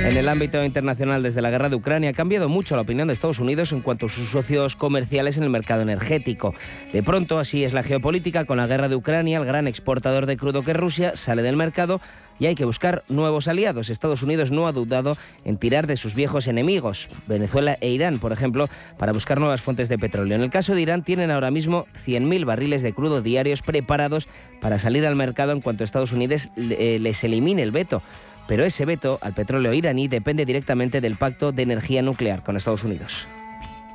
En 0.04 0.16
el 0.16 0.28
ámbito 0.28 0.64
internacional, 0.64 1.22
desde 1.22 1.42
la 1.42 1.50
guerra 1.50 1.68
de 1.68 1.76
Ucrania, 1.76 2.10
ha 2.10 2.12
cambiado 2.12 2.48
mucho 2.48 2.76
la 2.76 2.82
opinión 2.82 3.08
de 3.08 3.14
Estados 3.14 3.40
Unidos 3.40 3.72
en 3.72 3.80
cuanto 3.80 4.06
a 4.06 4.08
sus 4.08 4.28
socios 4.30 4.76
comerciales 4.76 5.36
en 5.36 5.42
el 5.42 5.50
mercado 5.50 5.82
energético. 5.82 6.54
De 6.92 7.02
pronto, 7.02 7.38
así 7.38 7.64
es 7.64 7.72
la 7.72 7.82
geopolítica, 7.82 8.44
con 8.44 8.58
la 8.58 8.66
guerra 8.66 8.88
de 8.88 8.96
Ucrania, 8.96 9.38
el 9.38 9.44
gran 9.44 9.66
exportador 9.66 10.26
de 10.26 10.36
crudo 10.36 10.62
que 10.62 10.74
Rusia 10.74 11.16
sale 11.16 11.42
del 11.42 11.56
mercado 11.56 12.00
y 12.38 12.46
hay 12.46 12.54
que 12.54 12.64
buscar 12.64 13.02
nuevos 13.08 13.48
aliados. 13.48 13.90
Estados 13.90 14.22
Unidos 14.22 14.50
no 14.50 14.66
ha 14.66 14.72
dudado 14.72 15.16
en 15.44 15.56
tirar 15.56 15.86
de 15.86 15.96
sus 15.96 16.14
viejos 16.14 16.46
enemigos, 16.48 17.08
Venezuela 17.26 17.78
e 17.80 17.90
Irán, 17.90 18.18
por 18.18 18.32
ejemplo, 18.32 18.68
para 18.98 19.12
buscar 19.12 19.40
nuevas 19.40 19.62
fuentes 19.62 19.88
de 19.88 19.98
petróleo. 19.98 20.36
En 20.36 20.42
el 20.42 20.50
caso 20.50 20.74
de 20.74 20.82
Irán, 20.82 21.02
tienen 21.02 21.30
ahora 21.30 21.50
mismo 21.50 21.86
100.000 22.06 22.44
barriles 22.44 22.82
de 22.82 22.92
crudo 22.92 23.22
diarios 23.22 23.62
preparados 23.62 24.28
para 24.60 24.78
salir 24.78 25.06
al 25.06 25.16
mercado 25.16 25.52
en 25.52 25.60
cuanto 25.60 25.84
Estados 25.84 26.12
Unidos 26.12 26.50
eh, 26.56 26.98
les 27.00 27.24
elimine 27.24 27.62
el 27.62 27.72
veto. 27.72 28.02
Pero 28.48 28.64
ese 28.64 28.84
veto 28.84 29.18
al 29.22 29.34
petróleo 29.34 29.72
iraní 29.72 30.08
depende 30.08 30.44
directamente 30.44 31.00
del 31.00 31.16
pacto 31.16 31.52
de 31.52 31.62
energía 31.62 32.02
nuclear 32.02 32.42
con 32.42 32.56
Estados 32.56 32.84
Unidos. 32.84 33.28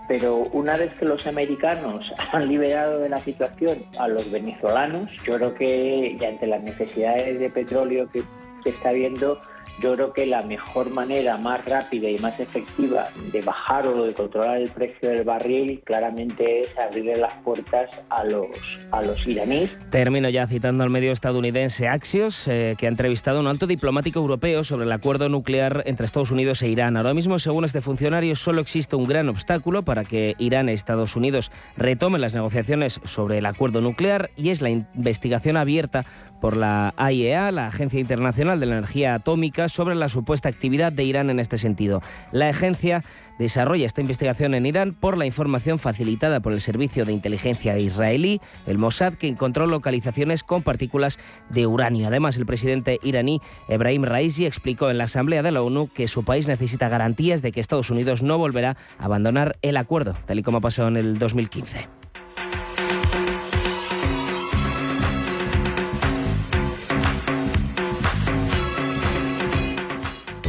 Pero 0.07 0.35
una 0.51 0.75
vez 0.75 0.93
que 0.95 1.05
los 1.05 1.25
americanos 1.25 2.11
han 2.33 2.49
liberado 2.49 2.99
de 2.99 3.07
la 3.07 3.19
situación 3.19 3.85
a 3.97 4.09
los 4.09 4.29
venezolanos, 4.29 5.09
yo 5.25 5.37
creo 5.37 5.53
que 5.53 6.17
ya 6.19 6.27
ante 6.27 6.47
las 6.47 6.61
necesidades 6.63 7.39
de 7.39 7.49
petróleo 7.49 8.09
que 8.11 8.23
se 8.63 8.71
está 8.71 8.91
viendo, 8.91 9.39
yo 9.81 9.95
creo 9.95 10.13
que 10.13 10.25
la 10.25 10.43
mejor 10.43 10.91
manera 10.91 11.37
más 11.37 11.65
rápida 11.65 12.09
y 12.09 12.17
más 12.19 12.39
efectiva 12.39 13.07
de 13.31 13.41
bajar 13.41 13.87
o 13.87 14.05
de 14.05 14.13
controlar 14.13 14.57
el 14.57 14.69
precio 14.69 15.09
del 15.09 15.23
barril 15.23 15.81
claramente 15.83 16.61
es 16.61 16.77
abrirle 16.77 17.17
las 17.17 17.33
puertas 17.43 17.89
a 18.09 18.23
los, 18.23 18.47
a 18.91 19.01
los 19.01 19.25
iraníes. 19.25 19.75
Termino 19.89 20.29
ya 20.29 20.45
citando 20.47 20.83
al 20.83 20.89
medio 20.89 21.11
estadounidense 21.11 21.87
Axios, 21.87 22.47
eh, 22.47 22.75
que 22.77 22.85
ha 22.85 22.89
entrevistado 22.89 23.37
a 23.37 23.41
un 23.41 23.47
alto 23.47 23.67
diplomático 23.67 24.19
europeo 24.19 24.63
sobre 24.63 24.85
el 24.85 24.91
acuerdo 24.91 25.29
nuclear 25.29 25.83
entre 25.85 26.05
Estados 26.05 26.31
Unidos 26.31 26.61
e 26.61 26.69
Irán. 26.69 26.97
Ahora 26.97 27.13
mismo, 27.13 27.39
según 27.39 27.65
este 27.65 27.81
funcionario, 27.81 28.35
solo 28.35 28.61
existe 28.61 28.95
un 28.95 29.05
gran 29.05 29.29
obstáculo 29.29 29.83
para 29.83 30.03
que 30.03 30.35
Irán 30.37 30.69
y 30.69 30.73
Estados 30.73 31.15
Unidos 31.15 31.51
retomen 31.75 32.21
las 32.21 32.33
negociaciones 32.33 32.99
sobre 33.03 33.39
el 33.39 33.45
acuerdo 33.45 33.81
nuclear 33.81 34.29
y 34.35 34.49
es 34.49 34.61
la 34.61 34.69
investigación 34.69 35.57
abierta 35.57 36.05
por 36.41 36.57
la 36.57 36.93
AIEA, 36.97 37.51
la 37.51 37.67
Agencia 37.67 37.99
Internacional 37.99 38.59
de 38.59 38.65
la 38.65 38.79
Energía 38.79 39.13
Atómica, 39.13 39.69
sobre 39.69 39.95
la 39.95 40.09
supuesta 40.09 40.49
actividad 40.49 40.91
de 40.91 41.05
Irán 41.05 41.29
en 41.29 41.39
este 41.39 41.57
sentido. 41.57 42.01
La 42.31 42.49
agencia 42.49 43.03
desarrolla 43.39 43.85
esta 43.85 44.01
investigación 44.01 44.53
en 44.53 44.65
Irán 44.65 44.93
por 44.93 45.17
la 45.17 45.25
información 45.25 45.79
facilitada 45.79 46.41
por 46.41 46.53
el 46.53 46.61
servicio 46.61 47.05
de 47.05 47.13
inteligencia 47.13 47.77
israelí, 47.77 48.41
el 48.67 48.77
Mossad, 48.77 49.13
que 49.13 49.27
encontró 49.27 49.67
localizaciones 49.67 50.43
con 50.43 50.63
partículas 50.63 51.19
de 51.49 51.67
uranio. 51.67 52.07
Además, 52.07 52.37
el 52.37 52.45
presidente 52.45 52.99
iraní 53.03 53.39
Ebrahim 53.69 54.03
Raisi 54.03 54.45
explicó 54.45 54.89
en 54.89 54.97
la 54.97 55.05
Asamblea 55.05 55.43
de 55.43 55.51
la 55.51 55.61
ONU 55.61 55.87
que 55.87 56.07
su 56.07 56.23
país 56.25 56.47
necesita 56.47 56.89
garantías 56.89 57.41
de 57.41 57.51
que 57.51 57.59
Estados 57.59 57.89
Unidos 57.91 58.23
no 58.23 58.37
volverá 58.37 58.77
a 58.99 59.05
abandonar 59.05 59.57
el 59.61 59.77
acuerdo, 59.77 60.15
tal 60.25 60.39
y 60.39 60.43
como 60.43 60.61
pasó 60.61 60.87
en 60.87 60.97
el 60.97 61.19
2015. 61.19 61.87